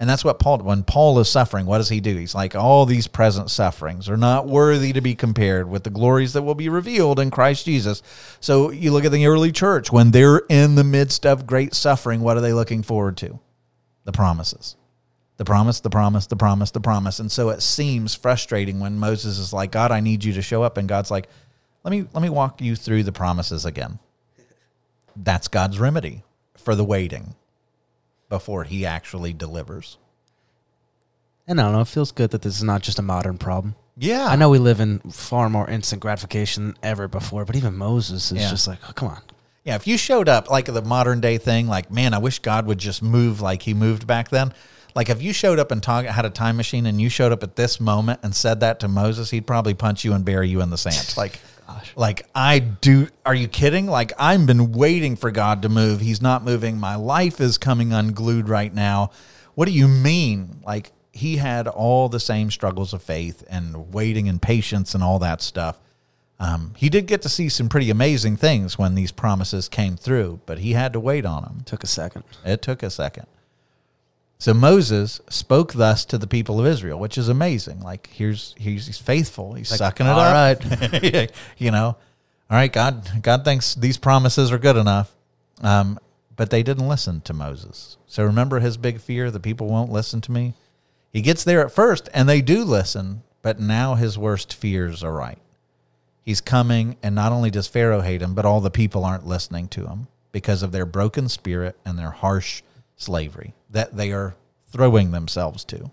And 0.00 0.10
that's 0.10 0.24
what 0.24 0.38
Paul 0.38 0.58
when 0.58 0.82
Paul 0.82 1.18
is 1.20 1.28
suffering, 1.28 1.66
what 1.66 1.78
does 1.78 1.88
he 1.88 2.00
do? 2.00 2.16
He's 2.16 2.34
like 2.34 2.54
all 2.56 2.84
these 2.84 3.06
present 3.06 3.50
sufferings 3.50 4.08
are 4.08 4.16
not 4.16 4.46
worthy 4.46 4.92
to 4.92 5.00
be 5.00 5.14
compared 5.14 5.68
with 5.68 5.84
the 5.84 5.90
glories 5.90 6.32
that 6.32 6.42
will 6.42 6.56
be 6.56 6.68
revealed 6.68 7.20
in 7.20 7.30
Christ 7.30 7.64
Jesus. 7.64 8.02
So 8.40 8.70
you 8.70 8.90
look 8.90 9.04
at 9.04 9.12
the 9.12 9.26
early 9.26 9.52
church 9.52 9.92
when 9.92 10.10
they're 10.10 10.42
in 10.48 10.74
the 10.74 10.84
midst 10.84 11.24
of 11.24 11.46
great 11.46 11.74
suffering, 11.74 12.22
what 12.22 12.36
are 12.36 12.40
they 12.40 12.52
looking 12.52 12.82
forward 12.82 13.16
to? 13.18 13.38
The 14.04 14.12
promises. 14.12 14.76
The 15.36 15.44
promise, 15.44 15.80
the 15.80 15.90
promise, 15.90 16.26
the 16.26 16.36
promise, 16.36 16.70
the 16.70 16.80
promise. 16.80 17.18
And 17.18 17.30
so 17.30 17.48
it 17.48 17.62
seems 17.62 18.14
frustrating 18.14 18.80
when 18.80 18.98
Moses 18.98 19.38
is 19.38 19.52
like, 19.52 19.72
"God, 19.72 19.90
I 19.90 20.00
need 20.00 20.22
you 20.22 20.32
to 20.34 20.42
show 20.42 20.62
up." 20.62 20.76
And 20.76 20.88
God's 20.88 21.10
like, 21.10 21.28
"Let 21.82 21.90
me 21.90 22.04
let 22.12 22.22
me 22.22 22.28
walk 22.28 22.60
you 22.60 22.76
through 22.76 23.04
the 23.04 23.12
promises 23.12 23.64
again." 23.64 23.98
That's 25.16 25.48
God's 25.48 25.78
remedy 25.78 26.22
for 26.56 26.74
the 26.74 26.84
waiting 26.84 27.34
before 28.28 28.64
he 28.64 28.84
actually 28.86 29.32
delivers. 29.32 29.98
And 31.46 31.60
I 31.60 31.64
don't 31.64 31.72
know, 31.72 31.80
it 31.82 31.88
feels 31.88 32.10
good 32.12 32.30
that 32.30 32.42
this 32.42 32.56
is 32.56 32.62
not 32.62 32.82
just 32.82 32.98
a 32.98 33.02
modern 33.02 33.36
problem. 33.38 33.74
Yeah. 33.96 34.26
I 34.26 34.36
know 34.36 34.48
we 34.48 34.58
live 34.58 34.80
in 34.80 34.98
far 35.10 35.48
more 35.50 35.68
instant 35.68 36.00
gratification 36.00 36.66
than 36.68 36.76
ever 36.82 37.06
before, 37.06 37.44
but 37.44 37.54
even 37.54 37.76
Moses 37.76 38.32
is 38.32 38.38
Yeah. 38.42 38.50
just 38.50 38.66
like, 38.66 38.78
oh, 38.88 38.92
come 38.92 39.08
on. 39.08 39.20
Yeah, 39.62 39.76
if 39.76 39.86
you 39.86 39.96
showed 39.96 40.28
up 40.28 40.50
like 40.50 40.66
the 40.66 40.82
modern 40.82 41.20
day 41.20 41.38
thing, 41.38 41.68
like, 41.68 41.90
man, 41.90 42.12
I 42.12 42.18
wish 42.18 42.38
God 42.40 42.66
would 42.66 42.78
just 42.78 43.02
move 43.02 43.40
like 43.40 43.62
he 43.62 43.72
moved 43.72 44.06
back 44.06 44.30
then. 44.30 44.52
Like, 44.94 45.08
if 45.10 45.22
you 45.22 45.32
showed 45.32 45.58
up 45.58 45.70
and 45.70 45.82
talk, 45.82 46.04
had 46.04 46.24
a 46.24 46.30
time 46.30 46.56
machine 46.56 46.86
and 46.86 47.00
you 47.00 47.08
showed 47.08 47.32
up 47.32 47.42
at 47.42 47.56
this 47.56 47.80
moment 47.80 48.20
and 48.22 48.34
said 48.34 48.60
that 48.60 48.80
to 48.80 48.88
Moses, 48.88 49.30
he'd 49.30 49.46
probably 49.46 49.74
punch 49.74 50.04
you 50.04 50.12
and 50.12 50.24
bury 50.24 50.48
you 50.48 50.60
in 50.60 50.70
the 50.70 50.78
sand. 50.78 51.14
Like, 51.16 51.40
like 51.96 52.26
I 52.34 52.58
do. 52.58 53.08
Are 53.24 53.34
you 53.34 53.48
kidding? 53.48 53.86
Like, 53.86 54.12
I've 54.18 54.46
been 54.46 54.72
waiting 54.72 55.16
for 55.16 55.30
God 55.30 55.62
to 55.62 55.68
move. 55.68 56.00
He's 56.00 56.22
not 56.22 56.44
moving. 56.44 56.78
My 56.78 56.94
life 56.96 57.40
is 57.40 57.58
coming 57.58 57.92
unglued 57.92 58.48
right 58.48 58.72
now. 58.72 59.10
What 59.54 59.66
do 59.66 59.72
you 59.72 59.88
mean? 59.88 60.60
Like, 60.64 60.92
he 61.12 61.36
had 61.36 61.68
all 61.68 62.08
the 62.08 62.20
same 62.20 62.50
struggles 62.50 62.92
of 62.92 63.02
faith 63.02 63.44
and 63.48 63.92
waiting 63.94 64.28
and 64.28 64.42
patience 64.42 64.94
and 64.94 65.04
all 65.04 65.20
that 65.20 65.40
stuff. 65.40 65.78
Um, 66.40 66.74
he 66.76 66.88
did 66.88 67.06
get 67.06 67.22
to 67.22 67.28
see 67.28 67.48
some 67.48 67.68
pretty 67.68 67.90
amazing 67.90 68.36
things 68.36 68.76
when 68.76 68.96
these 68.96 69.12
promises 69.12 69.68
came 69.68 69.96
through, 69.96 70.40
but 70.46 70.58
he 70.58 70.72
had 70.72 70.92
to 70.92 71.00
wait 71.00 71.24
on 71.24 71.42
them. 71.42 71.62
Took 71.64 71.84
a 71.84 71.86
second. 71.86 72.24
It 72.44 72.62
took 72.62 72.82
a 72.82 72.90
second. 72.90 73.26
So 74.38 74.52
Moses 74.52 75.20
spoke 75.28 75.72
thus 75.74 76.04
to 76.06 76.18
the 76.18 76.26
people 76.26 76.60
of 76.60 76.66
Israel, 76.66 76.98
which 76.98 77.16
is 77.16 77.28
amazing. 77.28 77.80
Like 77.80 78.08
here's 78.12 78.54
he's, 78.58 78.86
he's 78.86 78.98
faithful. 78.98 79.54
He's 79.54 79.68
sucking 79.68 80.06
it 80.06 80.10
all 80.10 80.20
up. 80.20 80.62
right. 80.64 81.30
you 81.58 81.70
know, 81.70 81.86
all 81.86 81.96
right. 82.50 82.72
God 82.72 83.22
God 83.22 83.44
thinks 83.44 83.74
these 83.74 83.96
promises 83.96 84.52
are 84.52 84.58
good 84.58 84.76
enough. 84.76 85.14
Um, 85.62 85.98
but 86.36 86.50
they 86.50 86.62
didn't 86.62 86.88
listen 86.88 87.20
to 87.22 87.32
Moses. 87.32 87.96
So 88.06 88.24
remember 88.24 88.60
his 88.60 88.76
big 88.76 89.00
fear: 89.00 89.30
the 89.30 89.40
people 89.40 89.68
won't 89.68 89.92
listen 89.92 90.20
to 90.22 90.32
me. 90.32 90.54
He 91.12 91.22
gets 91.22 91.44
there 91.44 91.64
at 91.64 91.72
first, 91.72 92.08
and 92.12 92.28
they 92.28 92.40
do 92.40 92.64
listen. 92.64 93.22
But 93.40 93.60
now 93.60 93.94
his 93.94 94.18
worst 94.18 94.54
fears 94.54 95.04
are 95.04 95.12
right. 95.12 95.38
He's 96.22 96.40
coming, 96.40 96.96
and 97.02 97.14
not 97.14 97.32
only 97.32 97.50
does 97.50 97.68
Pharaoh 97.68 98.00
hate 98.00 98.22
him, 98.22 98.34
but 98.34 98.46
all 98.46 98.60
the 98.60 98.70
people 98.70 99.04
aren't 99.04 99.26
listening 99.26 99.68
to 99.68 99.86
him 99.86 100.08
because 100.32 100.62
of 100.62 100.72
their 100.72 100.86
broken 100.86 101.28
spirit 101.28 101.76
and 101.84 101.98
their 101.98 102.10
harsh 102.10 102.62
slavery 103.04 103.54
that 103.70 103.96
they 103.96 104.12
are 104.12 104.34
throwing 104.72 105.12
themselves 105.12 105.64
to. 105.66 105.78
Do 105.78 105.90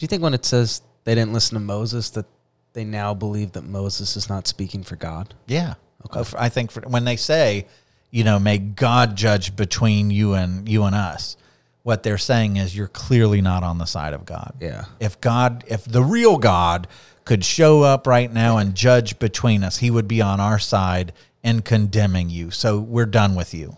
you 0.00 0.08
think 0.08 0.22
when 0.22 0.34
it 0.34 0.44
says 0.44 0.82
they 1.04 1.14
didn't 1.14 1.32
listen 1.32 1.54
to 1.54 1.60
Moses 1.60 2.10
that 2.10 2.26
they 2.72 2.84
now 2.84 3.12
believe 3.12 3.52
that 3.52 3.64
Moses 3.64 4.16
is 4.16 4.28
not 4.28 4.46
speaking 4.46 4.82
for 4.82 4.96
God? 4.96 5.34
Yeah. 5.46 5.74
Okay. 6.06 6.36
I 6.38 6.48
think 6.48 6.70
for, 6.70 6.80
when 6.82 7.04
they 7.04 7.16
say, 7.16 7.66
you 8.10 8.24
know, 8.24 8.38
may 8.38 8.58
God 8.58 9.16
judge 9.16 9.54
between 9.56 10.10
you 10.10 10.34
and 10.34 10.68
you 10.68 10.84
and 10.84 10.94
us, 10.94 11.36
what 11.82 12.02
they're 12.02 12.18
saying 12.18 12.56
is 12.56 12.76
you're 12.76 12.88
clearly 12.88 13.40
not 13.40 13.62
on 13.62 13.78
the 13.78 13.84
side 13.84 14.14
of 14.14 14.24
God. 14.24 14.54
Yeah. 14.60 14.84
If 15.00 15.20
God, 15.20 15.64
if 15.66 15.84
the 15.84 16.02
real 16.02 16.38
God 16.38 16.88
could 17.24 17.44
show 17.44 17.82
up 17.82 18.06
right 18.06 18.32
now 18.32 18.58
and 18.58 18.74
judge 18.74 19.18
between 19.18 19.64
us, 19.64 19.78
he 19.78 19.90
would 19.90 20.08
be 20.08 20.20
on 20.20 20.40
our 20.40 20.58
side 20.58 21.12
and 21.44 21.64
condemning 21.64 22.30
you. 22.30 22.50
So 22.50 22.78
we're 22.78 23.06
done 23.06 23.34
with 23.34 23.52
you. 23.54 23.76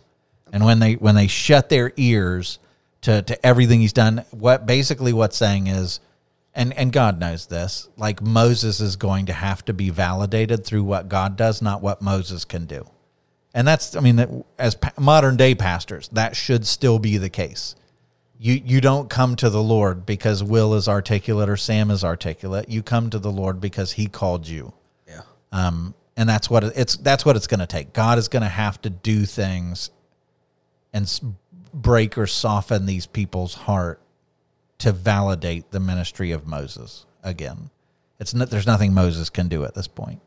And 0.55 0.65
when 0.65 0.79
they 0.79 0.95
when 0.95 1.17
they 1.17 1.27
shut 1.27 1.69
their 1.69 1.93
ears 1.97 2.61
to 3.01 3.23
to 3.23 3.45
everything 3.45 3.81
he's 3.81 3.93
done, 3.93 4.25
what 4.31 4.67
basically 4.67 5.13
what's 5.13 5.37
saying 5.37 5.67
is 5.67 5.99
and 6.55 6.73
and 6.75 6.93
God 6.93 7.19
knows 7.19 7.47
this, 7.47 7.89
like 7.97 8.23
Moses 8.23 8.81
is 8.81 8.95
going 8.95 9.27
to 9.27 9.33
have 9.33 9.65
to 9.65 9.73
be 9.73 9.91
validated 9.91 10.65
through 10.65 10.85
what 10.85 11.09
God 11.09 11.37
does, 11.37 11.61
not 11.61 11.83
what 11.83 12.01
Moses 12.01 12.45
can 12.45 12.67
do. 12.67 12.87
And 13.53 13.67
that's 13.67 13.97
I 13.97 14.01
mean 14.01 14.45
as 14.57 14.77
modern 14.97 15.37
day 15.37 15.57
pastors, 15.57 16.09
that 16.13 16.37
should 16.37 16.65
still 16.65 17.01
be 17.01 17.17
the 17.19 17.31
case. 17.31 17.75
You 18.39 18.55
you 18.65 18.81
don't 18.81 19.11
come 19.11 19.35
to 19.37 19.51
the 19.51 19.63
Lord 19.63 20.07
because 20.07 20.45
Will 20.45 20.75
is 20.75 20.87
articulate 20.87 21.49
or 21.49 21.57
Sam 21.57 21.91
is 21.91 22.05
articulate. 22.05 22.69
You 22.69 22.85
come 22.85 23.11
to 23.11 23.19
the 23.19 23.33
Lord 23.33 23.61
because 23.61 23.91
he 23.91 24.07
called 24.07 24.47
you. 24.47 24.73
Yeah. 25.09 25.23
Um 25.51 25.95
and 26.17 26.29
that's 26.29 26.49
what 26.49 26.63
it's 26.63 26.97
that's 26.97 27.25
what 27.25 27.35
it's 27.35 27.49
going 27.49 27.59
to 27.59 27.67
take. 27.67 27.93
God 27.93 28.19
is 28.19 28.29
going 28.29 28.45
to 28.45 28.49
have 28.49 28.81
to 28.83 28.91
do 28.91 29.25
things 29.25 29.91
and 30.95 31.37
break 31.75 32.17
or 32.17 32.27
soften 32.27 32.87
these 32.87 33.05
people's 33.05 33.55
heart 33.55 34.01
to 34.79 34.93
validate 34.93 35.71
the 35.73 35.81
ministry 35.81 36.31
of 36.31 36.47
Moses 36.47 37.05
again. 37.23 37.71
It's 38.21 38.33
not, 38.33 38.49
there's 38.49 38.67
nothing 38.67 38.95
Moses 38.95 39.29
can 39.29 39.49
do 39.49 39.65
at 39.65 39.75
this 39.75 39.89
point. 39.89 40.21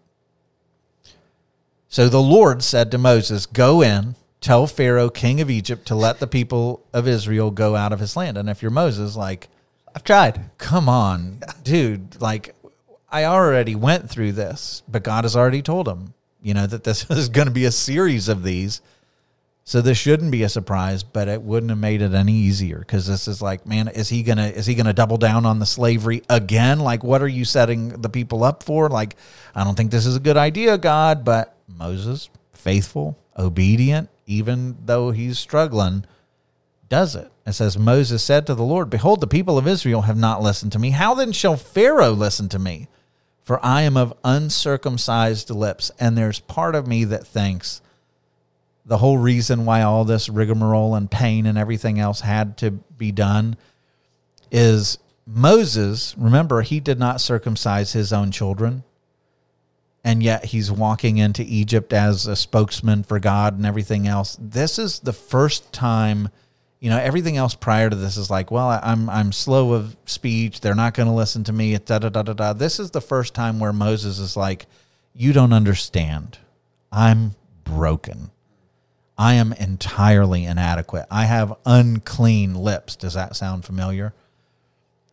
So 1.88 2.10
the 2.10 2.22
Lord 2.22 2.62
said 2.62 2.92
to 2.92 2.98
Moses, 2.98 3.46
"Go 3.46 3.82
in, 3.82 4.16
tell 4.42 4.68
Pharaoh, 4.68 5.10
king 5.10 5.40
of 5.40 5.50
Egypt, 5.50 5.88
to 5.88 5.96
let 5.96 6.20
the 6.20 6.28
people 6.28 6.84
of 6.94 7.08
Israel 7.08 7.50
go 7.50 7.78
out 7.78 7.94
of 7.94 8.02
his 8.02 8.18
land." 8.18 8.38
And 8.38 8.50
if 8.50 8.62
you're 8.62 8.70
Moses, 8.72 9.16
like, 9.16 9.48
I've 9.96 10.04
tried. 10.04 10.50
Come 10.58 10.90
on, 10.90 11.40
dude. 11.64 12.20
Like, 12.22 12.56
I 13.10 13.24
already 13.24 13.74
went 13.74 14.10
through 14.10 14.34
this, 14.34 14.84
but 14.88 15.02
God 15.04 15.24
has 15.24 15.36
already 15.36 15.62
told 15.62 15.88
him, 15.88 16.14
you 16.42 16.54
know, 16.54 16.68
that 16.68 16.84
this 16.84 17.06
is 17.10 17.30
going 17.30 17.48
to 17.48 17.54
be 17.54 17.66
a 17.66 17.72
series 17.72 18.28
of 18.28 18.44
these 18.44 18.82
so 19.68 19.82
this 19.82 19.98
shouldn't 19.98 20.32
be 20.32 20.44
a 20.44 20.50
surprise, 20.50 21.04
but 21.04 21.28
it 21.28 21.42
wouldn't 21.42 21.72
have 21.72 21.78
made 21.78 22.02
it 22.02 22.14
any 22.14 22.32
easier 22.32 22.80
because 22.80 23.06
this 23.06 23.28
is 23.28 23.42
like, 23.42 23.68
man, 23.68 23.90
is 23.90 24.08
he 24.08 24.24
gonna 24.24 24.48
is 24.48 24.66
he 24.66 24.76
gonna 24.76 24.94
double 24.94 25.18
down 25.18 25.46
on 25.46 25.60
the 25.60 25.66
slavery 25.66 26.22
again? 26.30 26.80
Like, 26.80 27.04
what 27.04 27.22
are 27.22 27.28
you 27.28 27.44
setting 27.44 27.90
the 27.90 28.08
people 28.08 28.46
up 28.46 28.64
for? 28.64 28.88
Like, 28.88 29.18
I 29.54 29.66
don't 29.66 29.76
think 29.76 29.92
this 29.92 30.06
is 30.06 30.16
a 30.16 30.22
good 30.22 30.38
idea, 30.38 30.78
God. 30.78 31.26
But 31.26 31.54
Moses, 31.68 32.30
faithful, 32.54 33.18
obedient, 33.38 34.08
even 34.26 34.78
though 34.86 35.12
he's 35.12 35.38
struggling, 35.38 36.06
does 36.88 37.14
it. 37.14 37.30
It 37.46 37.52
says 37.52 37.78
Moses 37.78 38.24
said 38.24 38.48
to 38.48 38.56
the 38.56 38.64
Lord, 38.64 38.90
"Behold, 38.90 39.20
the 39.20 39.28
people 39.28 39.58
of 39.58 39.68
Israel 39.68 40.04
have 40.04 40.18
not 40.18 40.42
listened 40.42 40.72
to 40.72 40.80
me. 40.80 40.92
How 40.92 41.14
then 41.14 41.34
shall 41.34 41.58
Pharaoh 41.58 42.14
listen 42.14 42.48
to 42.50 42.58
me? 42.58 42.88
For 43.44 43.60
I 43.66 43.82
am 43.82 43.98
of 43.98 44.14
uncircumcised 44.24 45.50
lips, 45.50 45.92
and 46.00 46.18
there's 46.18 46.40
part 46.40 46.74
of 46.74 46.88
me 46.88 47.04
that 47.04 47.28
thinks." 47.28 47.82
The 48.88 48.98
whole 48.98 49.18
reason 49.18 49.66
why 49.66 49.82
all 49.82 50.06
this 50.06 50.30
rigmarole 50.30 50.96
and 50.96 51.12
pain 51.12 51.46
and 51.46 51.58
everything 51.58 52.00
else 52.00 52.22
had 52.22 52.58
to 52.58 52.72
be 52.72 53.12
done 53.12 53.58
is 54.50 54.98
Moses, 55.26 56.16
remember, 56.18 56.62
he 56.62 56.80
did 56.80 56.98
not 56.98 57.20
circumcise 57.20 57.92
his 57.92 58.14
own 58.14 58.32
children. 58.32 58.84
And 60.06 60.24
yet 60.24 60.46
he's 60.46 60.72
walking 60.72 61.18
into 61.18 61.44
Egypt 61.44 61.92
as 61.92 62.28
a 62.28 62.36
spokesman 62.38 63.04
for 63.04 63.20
God 63.20 63.58
and 63.58 63.66
everything 63.66 64.08
else. 64.08 64.38
This 64.40 64.80
is 64.80 65.00
the 65.00 65.12
first 65.12 65.74
time, 65.74 66.30
you 66.80 66.90
know, 66.90 66.98
everything 66.98 67.36
else 67.36 67.56
prior 67.56 67.90
to 67.90 67.96
this 67.96 68.16
is 68.16 68.30
like, 68.30 68.50
well, 68.50 68.80
I'm 68.82 69.10
I'm 69.10 69.34
slow 69.34 69.74
of 69.74 69.98
speech. 70.06 70.62
They're 70.62 70.76
not 70.76 70.94
going 70.94 71.08
to 71.10 71.14
listen 71.14 71.44
to 71.46 71.52
me. 71.52 71.78
Da 71.78 72.00
da 72.00 72.08
da 72.08 72.24
da 72.24 72.32
da. 72.32 72.54
This 72.54 72.80
is 72.80 72.92
the 72.92 73.02
first 73.02 73.34
time 73.34 73.60
where 73.60 73.74
Moses 73.74 74.18
is 74.18 74.38
like, 74.38 74.66
you 75.14 75.34
don't 75.34 75.52
understand. 75.52 76.38
I'm 76.90 77.36
broken. 77.66 78.32
I 79.18 79.36
am 79.36 79.54
entirely 79.54 80.46
inadequate. 80.46 81.06
I 81.10 81.26
have 81.26 81.56
unclean 81.66 82.54
lips. 82.54 82.96
Does 82.96 83.16
that 83.16 83.36
sound 83.36 83.66
familiar? 83.66 84.14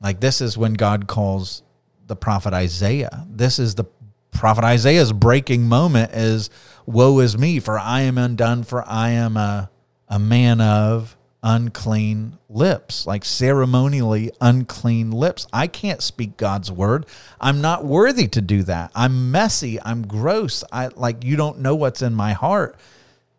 Like 0.01 0.21
this 0.21 0.41
is 0.41 0.59
when 0.59 0.75
God 0.75 1.07
calls 1.07 1.63
the 2.07 2.17
prophet 2.17 2.53
Isaiah. 2.53 3.27
This 3.29 3.59
is 3.59 3.75
the 3.75 3.85
prophet 4.31 4.65
Isaiah's 4.65 5.13
breaking 5.13 5.63
moment 5.69 6.13
is 6.13 6.51
woe 6.87 7.21
is 7.21 7.39
me 7.39 7.61
for 7.61 7.79
I 7.79 8.03
am 8.03 8.19
undone 8.19 8.65
for 8.65 8.85
I 8.87 9.11
am 9.11 9.37
a 9.37 9.71
a 10.09 10.19
man 10.19 10.61
of 10.61 11.17
unclean 11.43 12.39
lips, 12.49 13.07
like 13.07 13.25
ceremonially 13.25 14.31
unclean 14.41 15.11
lips. 15.11 15.47
I 15.53 15.67
can't 15.67 16.03
speak 16.03 16.37
God's 16.37 16.73
word. 16.73 17.07
I'm 17.41 17.61
not 17.61 17.85
worthy 17.85 18.29
to 18.29 18.41
do 18.41 18.63
that. 18.65 18.91
I'm 18.95 19.31
messy. 19.31 19.81
I'm 19.81 20.07
gross. 20.07 20.65
I 20.73 20.89
like 20.89 21.23
you 21.25 21.37
don't 21.37 21.61
know 21.61 21.75
what's 21.75 22.03
in 22.03 22.15
my 22.15 22.33
heart. 22.33 22.77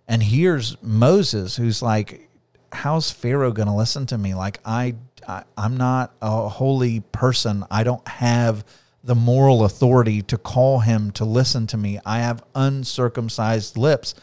And 0.07 0.21
here's 0.21 0.81
Moses 0.81 1.55
who's 1.55 1.81
like, 1.81 2.29
how's 2.71 3.11
Pharaoh 3.11 3.51
going 3.51 3.67
to 3.67 3.73
listen 3.73 4.05
to 4.07 4.17
me? 4.17 4.35
Like 4.35 4.59
I, 4.65 4.95
I 5.27 5.43
I'm 5.57 5.77
not 5.77 6.13
a 6.21 6.47
holy 6.49 6.99
person. 6.99 7.65
I 7.71 7.83
don't 7.83 8.07
have 8.07 8.65
the 9.03 9.15
moral 9.15 9.65
authority 9.65 10.21
to 10.23 10.37
call 10.37 10.79
him 10.79 11.11
to 11.11 11.25
listen 11.25 11.67
to 11.67 11.77
me. 11.77 11.99
I 12.05 12.19
have 12.19 12.43
uncircumcised 12.55 13.77
lips. 13.77 14.15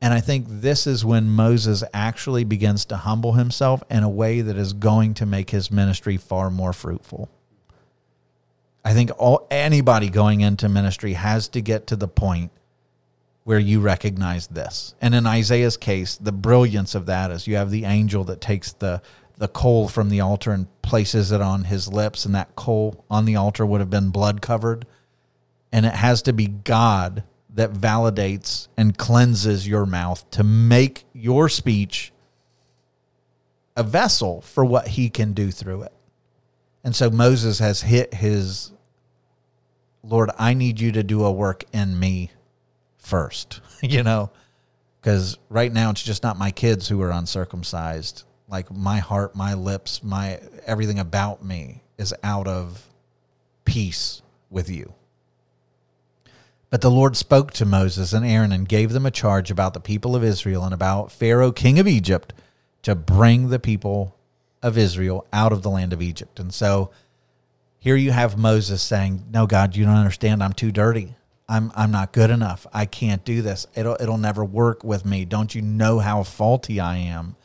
And 0.00 0.12
I 0.12 0.20
think 0.20 0.46
this 0.48 0.86
is 0.86 1.04
when 1.04 1.30
Moses 1.30 1.84
actually 1.94 2.44
begins 2.44 2.84
to 2.86 2.96
humble 2.96 3.32
himself 3.32 3.82
in 3.90 4.02
a 4.02 4.08
way 4.08 4.40
that 4.40 4.56
is 4.56 4.72
going 4.72 5.14
to 5.14 5.26
make 5.26 5.50
his 5.50 5.70
ministry 5.70 6.16
far 6.16 6.50
more 6.50 6.72
fruitful. 6.72 7.30
I 8.84 8.92
think 8.92 9.10
all 9.16 9.46
anybody 9.50 10.10
going 10.10 10.42
into 10.42 10.68
ministry 10.68 11.14
has 11.14 11.48
to 11.48 11.62
get 11.62 11.86
to 11.86 11.96
the 11.96 12.08
point 12.08 12.50
where 13.44 13.58
you 13.58 13.80
recognize 13.80 14.46
this. 14.46 14.94
And 15.00 15.14
in 15.14 15.26
Isaiah's 15.26 15.76
case, 15.76 16.16
the 16.16 16.32
brilliance 16.32 16.94
of 16.94 17.06
that 17.06 17.30
is 17.30 17.46
you 17.46 17.56
have 17.56 17.70
the 17.70 17.84
angel 17.84 18.24
that 18.24 18.40
takes 18.40 18.72
the 18.72 19.00
the 19.36 19.48
coal 19.48 19.88
from 19.88 20.10
the 20.10 20.20
altar 20.20 20.52
and 20.52 20.68
places 20.80 21.32
it 21.32 21.40
on 21.40 21.64
his 21.64 21.88
lips, 21.88 22.24
and 22.24 22.34
that 22.34 22.54
coal 22.54 23.04
on 23.10 23.24
the 23.24 23.34
altar 23.34 23.66
would 23.66 23.80
have 23.80 23.90
been 23.90 24.10
blood 24.10 24.40
covered. 24.40 24.86
And 25.72 25.84
it 25.84 25.94
has 25.94 26.22
to 26.22 26.32
be 26.32 26.46
God 26.46 27.24
that 27.52 27.72
validates 27.72 28.68
and 28.76 28.96
cleanses 28.96 29.66
your 29.66 29.86
mouth 29.86 30.28
to 30.30 30.44
make 30.44 31.04
your 31.12 31.48
speech 31.48 32.12
a 33.76 33.82
vessel 33.82 34.40
for 34.40 34.64
what 34.64 34.88
he 34.88 35.10
can 35.10 35.32
do 35.32 35.50
through 35.50 35.82
it. 35.82 35.92
And 36.84 36.94
so 36.94 37.10
Moses 37.10 37.58
has 37.58 37.82
hit 37.82 38.14
his 38.14 38.70
Lord, 40.04 40.30
I 40.38 40.54
need 40.54 40.80
you 40.80 40.92
to 40.92 41.02
do 41.02 41.24
a 41.24 41.32
work 41.32 41.64
in 41.72 41.98
me 41.98 42.30
first, 43.04 43.60
you 43.82 44.02
know, 44.02 44.30
because 45.00 45.38
right 45.48 45.72
now 45.72 45.90
it's 45.90 46.02
just 46.02 46.22
not 46.22 46.38
my 46.38 46.50
kids 46.50 46.88
who 46.88 47.00
are 47.02 47.10
uncircumcised. 47.10 48.24
Like 48.48 48.70
my 48.70 48.98
heart, 48.98 49.34
my 49.34 49.54
lips, 49.54 50.02
my 50.02 50.40
everything 50.66 50.98
about 50.98 51.44
me 51.44 51.82
is 51.98 52.14
out 52.22 52.46
of 52.46 52.88
peace 53.64 54.22
with 54.50 54.70
you. 54.70 54.94
But 56.70 56.80
the 56.80 56.90
Lord 56.90 57.16
spoke 57.16 57.52
to 57.52 57.64
Moses 57.64 58.12
and 58.12 58.26
Aaron 58.26 58.52
and 58.52 58.68
gave 58.68 58.92
them 58.92 59.06
a 59.06 59.10
charge 59.10 59.50
about 59.50 59.74
the 59.74 59.80
people 59.80 60.16
of 60.16 60.24
Israel 60.24 60.64
and 60.64 60.74
about 60.74 61.12
Pharaoh, 61.12 61.52
king 61.52 61.78
of 61.78 61.86
Egypt, 61.86 62.32
to 62.82 62.94
bring 62.94 63.48
the 63.48 63.60
people 63.60 64.16
of 64.62 64.76
Israel 64.76 65.26
out 65.32 65.52
of 65.52 65.62
the 65.62 65.70
land 65.70 65.92
of 65.92 66.02
Egypt. 66.02 66.40
And 66.40 66.52
so 66.52 66.90
here 67.78 67.96
you 67.96 68.12
have 68.12 68.36
Moses 68.36 68.82
saying, 68.82 69.26
No, 69.30 69.46
God, 69.46 69.76
you 69.76 69.84
don't 69.84 69.94
understand. 69.94 70.42
I'm 70.42 70.52
too 70.52 70.72
dirty. 70.72 71.14
I'm 71.48 71.72
I'm 71.74 71.90
not 71.90 72.12
good 72.12 72.30
enough. 72.30 72.66
I 72.72 72.86
can't 72.86 73.24
do 73.24 73.42
this. 73.42 73.66
It'll 73.74 73.96
it'll 74.00 74.18
never 74.18 74.44
work 74.44 74.82
with 74.82 75.04
me. 75.04 75.24
Don't 75.24 75.54
you 75.54 75.62
know 75.62 75.98
how 75.98 76.22
faulty 76.22 76.80
I 76.80 76.96
am? 76.96 77.36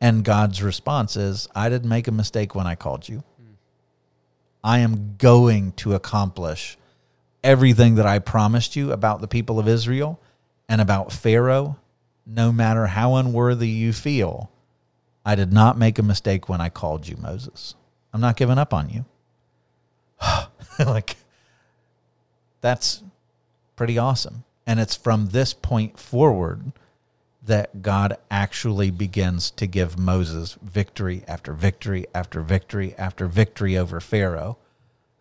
And 0.00 0.24
God's 0.24 0.62
response 0.62 1.16
is, 1.16 1.48
I 1.54 1.68
didn't 1.68 1.88
make 1.88 2.06
a 2.06 2.12
mistake 2.12 2.54
when 2.54 2.66
I 2.66 2.74
called 2.74 3.08
you. 3.08 3.24
I 4.62 4.78
am 4.78 5.16
going 5.18 5.72
to 5.72 5.94
accomplish 5.94 6.78
everything 7.42 7.96
that 7.96 8.06
I 8.06 8.18
promised 8.18 8.76
you 8.76 8.92
about 8.92 9.20
the 9.20 9.28
people 9.28 9.58
of 9.58 9.68
Israel 9.68 10.20
and 10.68 10.80
about 10.80 11.12
Pharaoh, 11.12 11.78
no 12.26 12.52
matter 12.52 12.86
how 12.86 13.16
unworthy 13.16 13.68
you 13.68 13.92
feel. 13.92 14.50
I 15.24 15.34
did 15.34 15.52
not 15.52 15.78
make 15.78 15.98
a 15.98 16.02
mistake 16.02 16.48
when 16.48 16.60
I 16.60 16.68
called 16.68 17.06
you, 17.06 17.16
Moses. 17.16 17.74
I'm 18.12 18.20
not 18.20 18.36
giving 18.36 18.58
up 18.58 18.72
on 18.72 18.88
you. 18.88 19.04
like, 20.78 21.16
that's 22.60 23.02
pretty 23.78 23.96
awesome. 23.96 24.44
And 24.66 24.80
it's 24.80 24.96
from 24.96 25.28
this 25.28 25.54
point 25.54 25.98
forward 25.98 26.72
that 27.46 27.80
God 27.80 28.18
actually 28.30 28.90
begins 28.90 29.52
to 29.52 29.66
give 29.66 29.96
Moses 29.96 30.58
victory 30.60 31.22
after 31.26 31.54
victory 31.54 32.06
after 32.12 32.42
victory 32.42 32.94
after 32.98 33.28
victory 33.28 33.78
over 33.78 34.00
Pharaoh. 34.00 34.58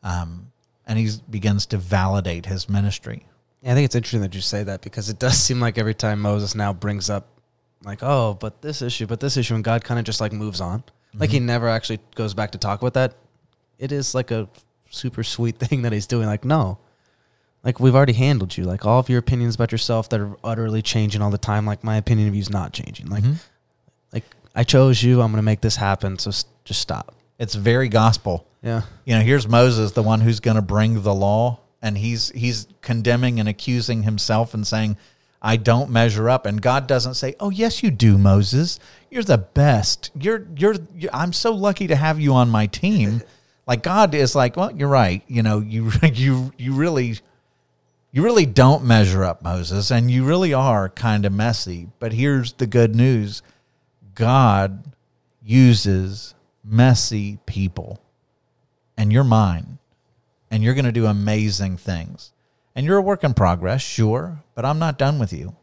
Um, 0.03 0.51
and 0.87 0.97
he 0.97 1.11
begins 1.29 1.67
to 1.67 1.77
validate 1.77 2.47
his 2.47 2.67
ministry. 2.67 3.27
Yeah, 3.61 3.73
I 3.73 3.75
think 3.75 3.85
it's 3.85 3.95
interesting 3.95 4.21
that 4.21 4.33
you 4.33 4.41
say 4.41 4.63
that 4.63 4.81
because 4.81 5.07
it 5.07 5.19
does 5.19 5.37
seem 5.41 5.59
like 5.59 5.77
every 5.77 5.93
time 5.93 6.19
Moses 6.19 6.55
now 6.55 6.73
brings 6.73 7.09
up, 7.09 7.27
like, 7.83 7.99
oh, 8.01 8.33
but 8.33 8.63
this 8.63 8.81
issue, 8.81 9.05
but 9.05 9.19
this 9.19 9.37
issue, 9.37 9.53
and 9.53 9.63
God 9.63 9.83
kind 9.83 9.99
of 9.99 10.05
just 10.05 10.19
like 10.19 10.33
moves 10.33 10.59
on. 10.59 10.79
Mm-hmm. 10.79 11.19
Like 11.19 11.29
he 11.29 11.39
never 11.39 11.69
actually 11.69 11.99
goes 12.15 12.33
back 12.33 12.51
to 12.51 12.57
talk 12.57 12.81
about 12.81 12.95
that. 12.95 13.13
It 13.77 13.91
is 13.91 14.15
like 14.15 14.31
a 14.31 14.49
super 14.89 15.23
sweet 15.23 15.57
thing 15.59 15.83
that 15.83 15.93
he's 15.93 16.07
doing. 16.07 16.25
Like, 16.25 16.43
no, 16.43 16.79
like 17.63 17.79
we've 17.79 17.95
already 17.95 18.13
handled 18.13 18.55
you. 18.55 18.63
Like 18.63 18.85
all 18.85 18.99
of 18.99 19.09
your 19.09 19.19
opinions 19.19 19.55
about 19.55 19.71
yourself 19.71 20.09
that 20.09 20.19
are 20.19 20.35
utterly 20.43 20.81
changing 20.81 21.21
all 21.21 21.31
the 21.31 21.37
time. 21.37 21.65
Like 21.65 21.83
my 21.83 21.97
opinion 21.97 22.27
of 22.27 22.35
you 22.35 22.41
is 22.41 22.49
not 22.49 22.73
changing. 22.73 23.07
Like, 23.07 23.23
mm-hmm. 23.23 23.33
like 24.13 24.23
I 24.55 24.63
chose 24.63 25.03
you. 25.03 25.21
I'm 25.21 25.31
going 25.31 25.37
to 25.37 25.43
make 25.43 25.61
this 25.61 25.75
happen. 25.75 26.17
So 26.17 26.31
just 26.63 26.81
stop. 26.81 27.13
It's 27.39 27.55
very 27.55 27.89
gospel. 27.89 28.47
Yeah. 28.61 28.81
You 29.05 29.15
know, 29.15 29.21
here's 29.21 29.47
Moses, 29.47 29.91
the 29.91 30.03
one 30.03 30.21
who's 30.21 30.39
going 30.39 30.55
to 30.55 30.61
bring 30.61 31.01
the 31.01 31.13
law, 31.13 31.59
and 31.81 31.97
he's 31.97 32.29
he's 32.29 32.67
condemning 32.81 33.39
and 33.39 33.47
accusing 33.47 34.03
himself 34.03 34.53
and 34.53 34.65
saying, 34.65 34.97
"I 35.41 35.57
don't 35.57 35.91
measure 35.91 36.29
up." 36.29 36.45
And 36.45 36.61
God 36.61 36.87
doesn't 36.87 37.13
say, 37.13 37.35
"Oh, 37.39 37.51
yes, 37.51 37.83
you 37.83 37.91
do, 37.91 38.17
Moses. 38.17 38.79
You're 39.11 39.23
the 39.23 39.37
best. 39.37 40.09
You're 40.19 40.47
you're. 40.55 40.75
you're 40.95 41.11
I'm 41.13 41.33
so 41.33 41.53
lucky 41.53 41.87
to 41.87 41.95
have 41.95 42.19
you 42.19 42.33
on 42.33 42.49
my 42.49 42.65
team." 42.65 43.21
like 43.67 43.83
God 43.83 44.15
is 44.15 44.35
like, 44.35 44.57
"Well, 44.57 44.75
you're 44.75 44.89
right. 44.89 45.21
You 45.27 45.43
know, 45.43 45.59
you 45.59 45.91
you 46.03 46.51
you 46.57 46.73
really." 46.73 47.19
You 48.11 48.23
really 48.23 48.45
don't 48.45 48.85
measure 48.85 49.23
up, 49.23 49.41
Moses, 49.41 49.91
and 49.91 50.09
you 50.09 50.23
really 50.23 50.53
are 50.53 50.89
kind 50.89 51.25
of 51.25 51.33
messy. 51.33 51.89
But 51.99 52.13
here's 52.13 52.53
the 52.53 52.67
good 52.67 52.95
news 52.95 53.41
God 54.15 54.83
uses 55.43 56.33
messy 56.63 57.39
people 57.45 58.01
and 58.97 59.13
you're 59.13 59.23
mine 59.23 59.77
and 60.49 60.63
you're 60.63 60.73
going 60.73 60.85
to 60.85 60.91
do 60.91 61.05
amazing 61.05 61.77
things. 61.77 62.31
And 62.75 62.85
you're 62.85 62.97
a 62.97 63.01
work 63.01 63.23
in 63.23 63.33
progress, 63.33 63.81
sure, 63.81 64.43
but 64.55 64.65
I'm 64.65 64.79
not 64.79 64.97
done 64.97 65.19
with 65.19 65.33
you. 65.33 65.55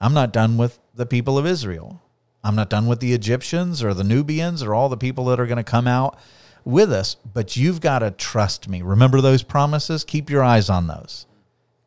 I'm 0.00 0.14
not 0.14 0.32
done 0.32 0.56
with 0.56 0.80
the 0.94 1.06
people 1.06 1.36
of 1.36 1.46
Israel. 1.46 2.00
I'm 2.42 2.54
not 2.54 2.70
done 2.70 2.86
with 2.86 3.00
the 3.00 3.12
Egyptians 3.12 3.82
or 3.82 3.92
the 3.92 4.04
Nubians 4.04 4.62
or 4.62 4.74
all 4.74 4.88
the 4.88 4.96
people 4.96 5.26
that 5.26 5.40
are 5.40 5.46
going 5.46 5.56
to 5.56 5.64
come 5.64 5.86
out 5.86 6.18
with 6.64 6.92
us, 6.92 7.14
but 7.14 7.56
you've 7.56 7.80
got 7.80 8.00
to 8.00 8.10
trust 8.10 8.68
me. 8.68 8.82
Remember 8.82 9.20
those 9.20 9.42
promises? 9.42 10.04
Keep 10.04 10.30
your 10.30 10.42
eyes 10.42 10.70
on 10.70 10.86
those 10.86 11.26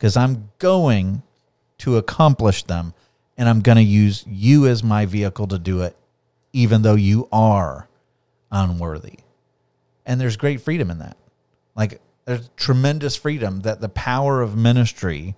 because 0.04 0.18
I'm 0.18 0.50
going 0.60 1.24
to 1.78 1.96
accomplish 1.96 2.64
them 2.64 2.94
and 3.38 3.48
I'm 3.48 3.62
going 3.62 3.78
to 3.78 3.82
use 3.82 4.26
you 4.28 4.68
as 4.68 4.84
my 4.84 5.06
vehicle 5.06 5.48
to 5.48 5.58
do 5.58 5.80
it, 5.80 5.96
even 6.52 6.82
though 6.82 6.96
you 6.96 7.30
are 7.32 7.88
unworthy. 8.52 9.20
And 10.06 10.20
there's 10.20 10.36
great 10.36 10.60
freedom 10.60 10.92
in 10.92 11.00
that. 11.00 11.16
Like 11.74 12.02
there's 12.26 12.50
tremendous 12.58 13.16
freedom 13.16 13.62
that 13.62 13.80
the 13.80 13.88
power 13.88 14.42
of 14.42 14.58
ministry, 14.58 15.36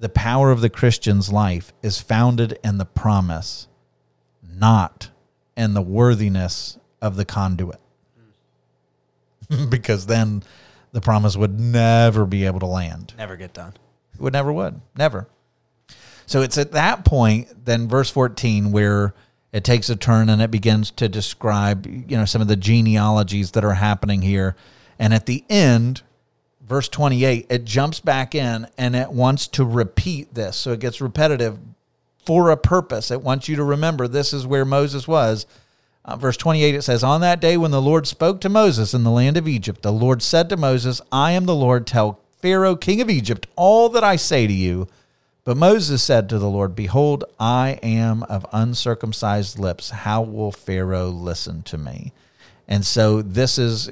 the 0.00 0.08
power 0.08 0.50
of 0.50 0.62
the 0.62 0.68
Christian's 0.68 1.30
life 1.32 1.72
is 1.80 2.00
founded 2.00 2.58
in 2.64 2.78
the 2.78 2.86
promise, 2.86 3.68
not 4.42 5.10
in 5.56 5.74
the 5.74 5.82
worthiness 5.82 6.76
of 7.00 7.14
the 7.14 7.24
conduit. 7.24 7.80
because 9.68 10.06
then 10.06 10.42
the 10.90 11.00
promise 11.00 11.36
would 11.36 11.60
never 11.60 12.26
be 12.26 12.46
able 12.46 12.58
to 12.58 12.66
land. 12.66 13.14
Never 13.16 13.36
get 13.36 13.52
done. 13.52 13.74
Would 14.18 14.32
never 14.32 14.52
would. 14.52 14.80
Never. 14.96 15.28
So 16.26 16.42
it's 16.42 16.58
at 16.58 16.72
that 16.72 17.04
point, 17.04 17.64
then 17.64 17.88
verse 17.88 18.10
14, 18.10 18.70
where 18.70 19.14
it 19.52 19.64
takes 19.64 19.88
a 19.88 19.96
turn 19.96 20.28
and 20.28 20.42
it 20.42 20.50
begins 20.50 20.90
to 20.92 21.08
describe 21.08 21.86
you 21.86 22.16
know 22.16 22.24
some 22.24 22.42
of 22.42 22.48
the 22.48 22.56
genealogies 22.56 23.52
that 23.52 23.64
are 23.64 23.74
happening 23.74 24.22
here. 24.22 24.56
And 24.98 25.14
at 25.14 25.26
the 25.26 25.44
end 25.48 26.02
verse 26.60 26.88
28 26.88 27.46
it 27.48 27.64
jumps 27.64 27.98
back 27.98 28.34
in 28.34 28.66
and 28.76 28.94
it 28.94 29.10
wants 29.10 29.48
to 29.48 29.64
repeat 29.64 30.34
this. 30.34 30.56
So 30.56 30.72
it 30.72 30.80
gets 30.80 31.00
repetitive 31.00 31.58
for 32.26 32.50
a 32.50 32.56
purpose. 32.56 33.10
It 33.10 33.22
wants 33.22 33.48
you 33.48 33.56
to 33.56 33.64
remember 33.64 34.06
this 34.06 34.32
is 34.32 34.46
where 34.46 34.64
moses 34.64 35.08
was. 35.08 35.46
Uh, 36.04 36.16
verse 36.16 36.36
28 36.36 36.74
it 36.74 36.82
says 36.82 37.02
on 37.02 37.20
that 37.20 37.40
day 37.40 37.56
when 37.56 37.70
the 37.70 37.82
lord 37.82 38.06
spoke 38.06 38.40
to 38.40 38.48
moses 38.48 38.94
in 38.94 39.04
the 39.04 39.10
land 39.10 39.36
of 39.36 39.46
egypt 39.46 39.82
the 39.82 39.92
lord 39.92 40.22
said 40.22 40.48
to 40.48 40.56
moses 40.56 41.02
i 41.12 41.32
am 41.32 41.44
the 41.44 41.54
lord. 41.54 41.86
Tell 41.86 42.20
pharaoh 42.40 42.76
king 42.76 43.00
of 43.00 43.10
egypt 43.10 43.46
all 43.56 43.88
that 43.88 44.04
i 44.04 44.16
say 44.16 44.46
to 44.46 44.52
you 44.52 44.88
but 45.48 45.56
Moses 45.56 46.02
said 46.02 46.28
to 46.28 46.38
the 46.38 46.50
Lord, 46.50 46.74
Behold, 46.74 47.24
I 47.40 47.78
am 47.82 48.22
of 48.24 48.44
uncircumcised 48.52 49.58
lips. 49.58 49.88
How 49.88 50.20
will 50.20 50.52
Pharaoh 50.52 51.08
listen 51.08 51.62
to 51.62 51.78
me? 51.78 52.12
And 52.68 52.84
so 52.84 53.22
this 53.22 53.56
is, 53.56 53.88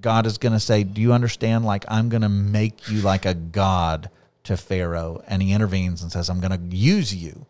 God 0.00 0.24
is 0.24 0.38
going 0.38 0.52
to 0.52 0.60
say, 0.60 0.84
Do 0.84 1.00
you 1.00 1.12
understand? 1.12 1.64
Like, 1.64 1.84
I'm 1.88 2.10
going 2.10 2.22
to 2.22 2.28
make 2.28 2.88
you 2.88 3.00
like 3.00 3.26
a 3.26 3.34
God 3.34 4.08
to 4.44 4.56
Pharaoh. 4.56 5.20
And 5.26 5.42
he 5.42 5.52
intervenes 5.52 6.00
and 6.00 6.12
says, 6.12 6.30
I'm 6.30 6.38
going 6.38 6.70
to 6.70 6.76
use 6.76 7.12
you. 7.12 7.44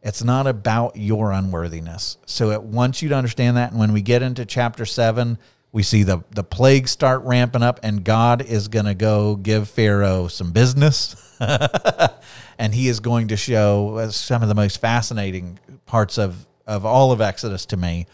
It's 0.00 0.22
not 0.22 0.46
about 0.46 0.94
your 0.94 1.32
unworthiness. 1.32 2.16
So 2.26 2.52
it 2.52 2.62
wants 2.62 3.02
you 3.02 3.08
to 3.08 3.16
understand 3.16 3.56
that. 3.56 3.72
And 3.72 3.80
when 3.80 3.92
we 3.92 4.02
get 4.02 4.22
into 4.22 4.46
chapter 4.46 4.86
seven, 4.86 5.38
we 5.72 5.82
see 5.82 6.02
the, 6.02 6.24
the 6.30 6.44
plagues 6.44 6.90
start 6.90 7.22
ramping 7.24 7.62
up, 7.62 7.80
and 7.82 8.04
God 8.04 8.42
is 8.42 8.68
going 8.68 8.86
to 8.86 8.94
go 8.94 9.36
give 9.36 9.68
Pharaoh 9.68 10.28
some 10.28 10.52
business. 10.52 11.36
and 12.58 12.74
he 12.74 12.88
is 12.88 13.00
going 13.00 13.28
to 13.28 13.36
show 13.36 13.96
uh, 13.96 14.10
some 14.10 14.42
of 14.42 14.48
the 14.48 14.54
most 14.54 14.80
fascinating 14.80 15.58
parts 15.86 16.18
of, 16.18 16.46
of 16.66 16.84
all 16.84 17.12
of 17.12 17.20
Exodus 17.20 17.66
to 17.66 17.76
me. 17.76 18.06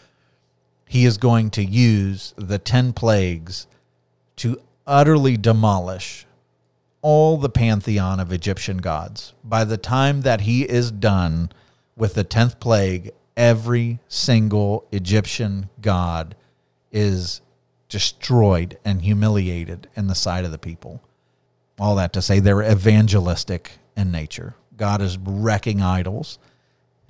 He 0.87 1.05
is 1.05 1.17
going 1.17 1.49
to 1.51 1.63
use 1.63 2.33
the 2.37 2.59
10 2.59 2.93
plagues 2.93 3.67
to 4.37 4.59
utterly 4.85 5.37
demolish 5.37 6.27
all 7.01 7.37
the 7.37 7.49
pantheon 7.49 8.19
of 8.19 8.31
Egyptian 8.31 8.77
gods. 8.77 9.33
By 9.43 9.63
the 9.63 9.77
time 9.77 10.21
that 10.21 10.41
he 10.41 10.63
is 10.63 10.91
done 10.91 11.51
with 11.95 12.15
the 12.15 12.23
10th 12.23 12.59
plague, 12.59 13.11
every 13.37 13.99
single 14.07 14.87
Egyptian 14.91 15.69
god 15.81 16.35
is 16.91 17.41
destroyed 17.95 18.77
and 18.83 19.03
humiliated 19.03 19.87
in 19.95 20.07
the 20.07 20.15
sight 20.15 20.43
of 20.43 20.51
the 20.51 20.57
people. 20.57 21.01
All 21.79 21.95
that 21.95 22.11
to 22.11 22.21
say, 22.21 22.41
they're 22.41 22.61
evangelistic 22.61 23.71
in 23.95 24.11
nature. 24.11 24.53
God 24.75 25.01
is 25.01 25.17
wrecking 25.17 25.81
idols 25.81 26.37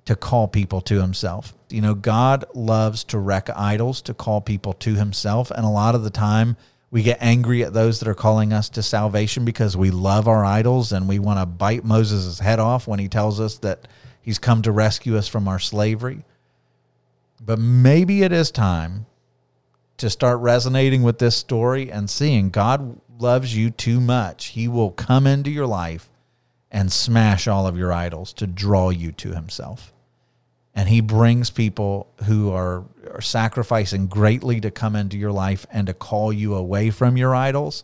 to 0.05 0.15
call 0.15 0.47
people 0.47 0.81
to 0.81 1.01
himself. 1.01 1.55
You 1.71 1.81
know, 1.81 1.95
God 1.95 2.45
loves 2.53 3.03
to 3.05 3.17
wreck 3.17 3.49
idols 3.55 3.99
to 4.03 4.13
call 4.13 4.41
people 4.41 4.73
to 4.73 4.93
himself. 4.93 5.49
And 5.49 5.65
a 5.65 5.69
lot 5.69 5.95
of 5.95 6.03
the 6.03 6.11
time, 6.11 6.55
we 6.91 7.01
get 7.01 7.17
angry 7.19 7.63
at 7.63 7.73
those 7.73 7.99
that 7.99 8.07
are 8.07 8.13
calling 8.13 8.53
us 8.53 8.69
to 8.69 8.83
salvation 8.83 9.43
because 9.43 9.75
we 9.75 9.89
love 9.89 10.27
our 10.27 10.45
idols 10.45 10.91
and 10.91 11.09
we 11.09 11.17
want 11.17 11.39
to 11.39 11.47
bite 11.47 11.83
Moses' 11.83 12.38
head 12.38 12.59
off 12.59 12.88
when 12.88 12.99
he 12.99 13.07
tells 13.07 13.39
us 13.39 13.57
that 13.57 13.88
he's 14.21 14.38
come 14.38 14.61
to 14.61 14.71
rescue 14.71 15.17
us 15.17 15.27
from 15.27 15.47
our 15.47 15.57
slavery. 15.57 16.25
But 17.41 17.57
maybe 17.57 18.21
it 18.21 18.31
is 18.31 18.51
time 18.51 19.07
to 19.98 20.10
start 20.10 20.39
resonating 20.39 21.04
with 21.04 21.20
this 21.20 21.36
story 21.36 21.91
and 21.91 22.10
seeing 22.10 22.50
God 22.50 23.00
loves 23.20 23.56
you 23.56 23.70
too 23.70 24.00
much. 24.00 24.48
He 24.48 24.68
will 24.68 24.91
come 24.91 25.26
into 25.26 25.50
your 25.50 25.68
life 25.68 26.10
and 26.72 26.91
smash 26.91 27.48
all 27.48 27.68
of 27.68 27.78
your 27.78 27.93
idols 27.93 28.34
to 28.34 28.48
draw 28.48 28.89
you 28.89 29.12
to 29.14 29.34
himself. 29.34 29.93
And 30.74 30.89
he 30.89 31.00
brings 31.00 31.50
people 31.50 32.12
who 32.26 32.52
are, 32.52 32.84
are 33.14 33.22
sacrificing 33.22 34.08
greatly 34.08 34.60
to 34.60 34.72
come 34.72 34.96
into 34.96 35.18
your 35.18 35.32
life 35.32 35.66
and 35.72 35.88
to 35.88 35.93
call 35.93 36.34
you 36.34 36.56
away 36.56 36.89
from 36.89 37.16
your 37.16 37.34
idols. 37.34 37.84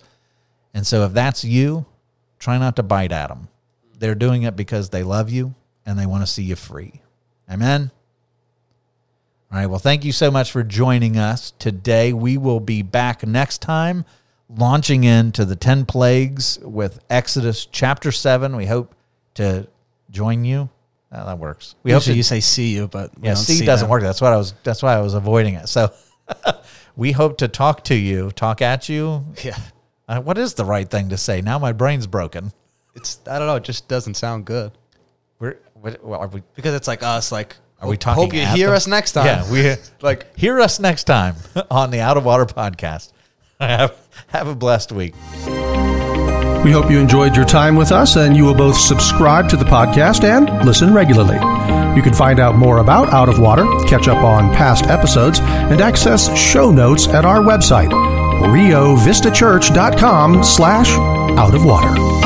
And 0.74 0.86
so, 0.86 1.06
if 1.06 1.14
that's 1.14 1.46
you, 1.46 1.86
try 2.38 2.58
not 2.58 2.76
to 2.76 2.84
bite 2.84 3.14
at 3.14 3.30
them. 3.30 3.48
They're 3.98 4.16
doing 4.16 4.44
it 4.44 4.58
because 4.58 4.90
they 4.90 5.04
love 5.04 5.30
you 5.30 5.56
and 5.86 5.98
they 5.98 6.06
want 6.06 6.24
to 6.24 6.28
see 6.28 6.44
you 6.44 6.58
free. 6.58 7.02
Amen. 7.50 7.92
All 9.52 9.58
right. 9.60 9.66
Well, 9.66 9.80
thank 9.80 10.06
you 10.06 10.12
so 10.12 10.32
much 10.32 10.52
for 10.52 10.64
joining 10.64 11.18
us 11.18 11.52
today. 11.60 12.14
We 12.14 12.38
will 12.38 12.60
be 12.62 12.82
back 12.84 13.26
next 13.28 13.62
time 13.62 14.06
launching 14.50 15.04
into 15.04 15.44
the 15.46 15.56
10 15.56 15.86
plagues 15.86 16.58
with 16.60 17.00
Exodus 17.10 17.66
chapter 17.66 18.12
7. 18.12 18.56
We 18.56 18.66
hope 18.66 18.96
to 19.36 19.68
join 20.10 20.46
you 20.46 20.70
Uh, 21.12 21.26
that 21.26 21.38
works. 21.40 21.76
We 21.84 21.92
hope 21.92 22.00
Usually 22.02 22.14
to, 22.14 22.18
you 22.18 22.24
say 22.24 22.40
see 22.40 22.74
you, 22.74 22.88
but 22.88 23.12
yeah, 23.22 23.34
see 23.34 23.66
doesn't 23.66 23.86
them. 23.86 23.92
work. 23.92 24.02
That's 24.02 24.22
what 24.22 24.32
I 24.32 24.38
was. 24.38 24.54
That's 24.64 24.82
why 24.82 24.94
I 24.96 25.02
was 25.02 25.14
avoiding 25.14 25.56
it. 25.56 25.68
So 25.68 25.92
we 26.96 27.12
hope 27.12 27.38
to 27.40 27.50
talk 27.50 27.84
to 27.86 27.96
you, 27.96 28.32
talk 28.32 28.62
at 28.62 28.88
you. 28.88 29.26
Yeah, 29.44 29.58
Uh, 30.08 30.22
what 30.22 30.38
is 30.38 30.54
the 30.54 30.64
right 30.66 30.90
thing 30.90 31.10
to 31.10 31.18
say? 31.18 31.42
Now 31.42 31.60
my 31.60 31.74
brain's 31.74 32.08
broken. 32.08 32.54
it's 32.96 33.20
I 33.30 33.38
don't 33.38 33.48
know. 33.48 33.56
It 33.58 33.64
just 33.66 33.90
doesn't 33.90 34.14
sound 34.16 34.46
good 34.46 34.72
We're 35.40 35.58
what, 35.74 36.02
what 36.04 36.20
are 36.22 36.28
we? 36.28 36.42
because 36.56 36.74
it's 36.74 36.88
like 36.88 37.04
us. 37.04 37.32
Like, 37.34 37.58
Are 37.82 37.88
we 37.88 37.96
hope- 37.96 38.00
talking 38.00 38.24
Hope 38.24 38.34
you 38.34 38.46
hear 38.46 38.68
them? 38.68 38.76
us 38.78 38.88
next 38.88 39.12
time. 39.14 39.26
Yeah, 39.26 39.52
we 39.52 39.76
like 40.02 40.36
hear 40.38 40.60
us 40.62 40.80
next 40.80 41.04
time 41.06 41.36
on 41.72 41.90
the 41.92 42.00
Out 42.02 42.18
of 42.18 42.26
Water 42.26 42.46
podcast. 42.46 43.12
Have 43.60 43.96
have 44.28 44.48
a 44.48 44.54
blessed 44.56 44.92
week. 44.92 45.16
We 46.64 46.72
hope 46.72 46.92
you 46.92 47.00
enjoyed 47.00 47.36
your 47.36 47.46
time 47.46 47.76
with 47.76 47.92
us 47.92 48.16
and 48.18 48.38
you 48.38 48.46
will 48.46 48.54
both 48.56 48.78
subscribe 48.78 49.50
to 49.50 49.58
the 49.58 49.66
podcast 49.66 50.24
and 50.24 50.64
listen 50.66 50.94
regularly. 50.94 51.38
You 51.96 52.02
can 52.04 52.14
find 52.14 52.40
out 52.40 52.56
more 52.56 52.78
about 52.78 53.12
Out 53.12 53.30
of 53.30 53.40
Water, 53.40 53.66
catch 53.88 54.08
up 54.08 54.24
on 54.24 54.54
past 54.54 54.86
episodes, 54.86 55.40
and 55.42 55.82
access 55.82 56.30
show 56.38 56.70
notes 56.72 57.08
at 57.08 57.26
our 57.26 57.40
website, 57.40 57.90
riovistachurch.com 57.92 60.44
slash 60.44 60.90
out 61.38 61.56
of 61.56 61.66
water. 61.66 62.21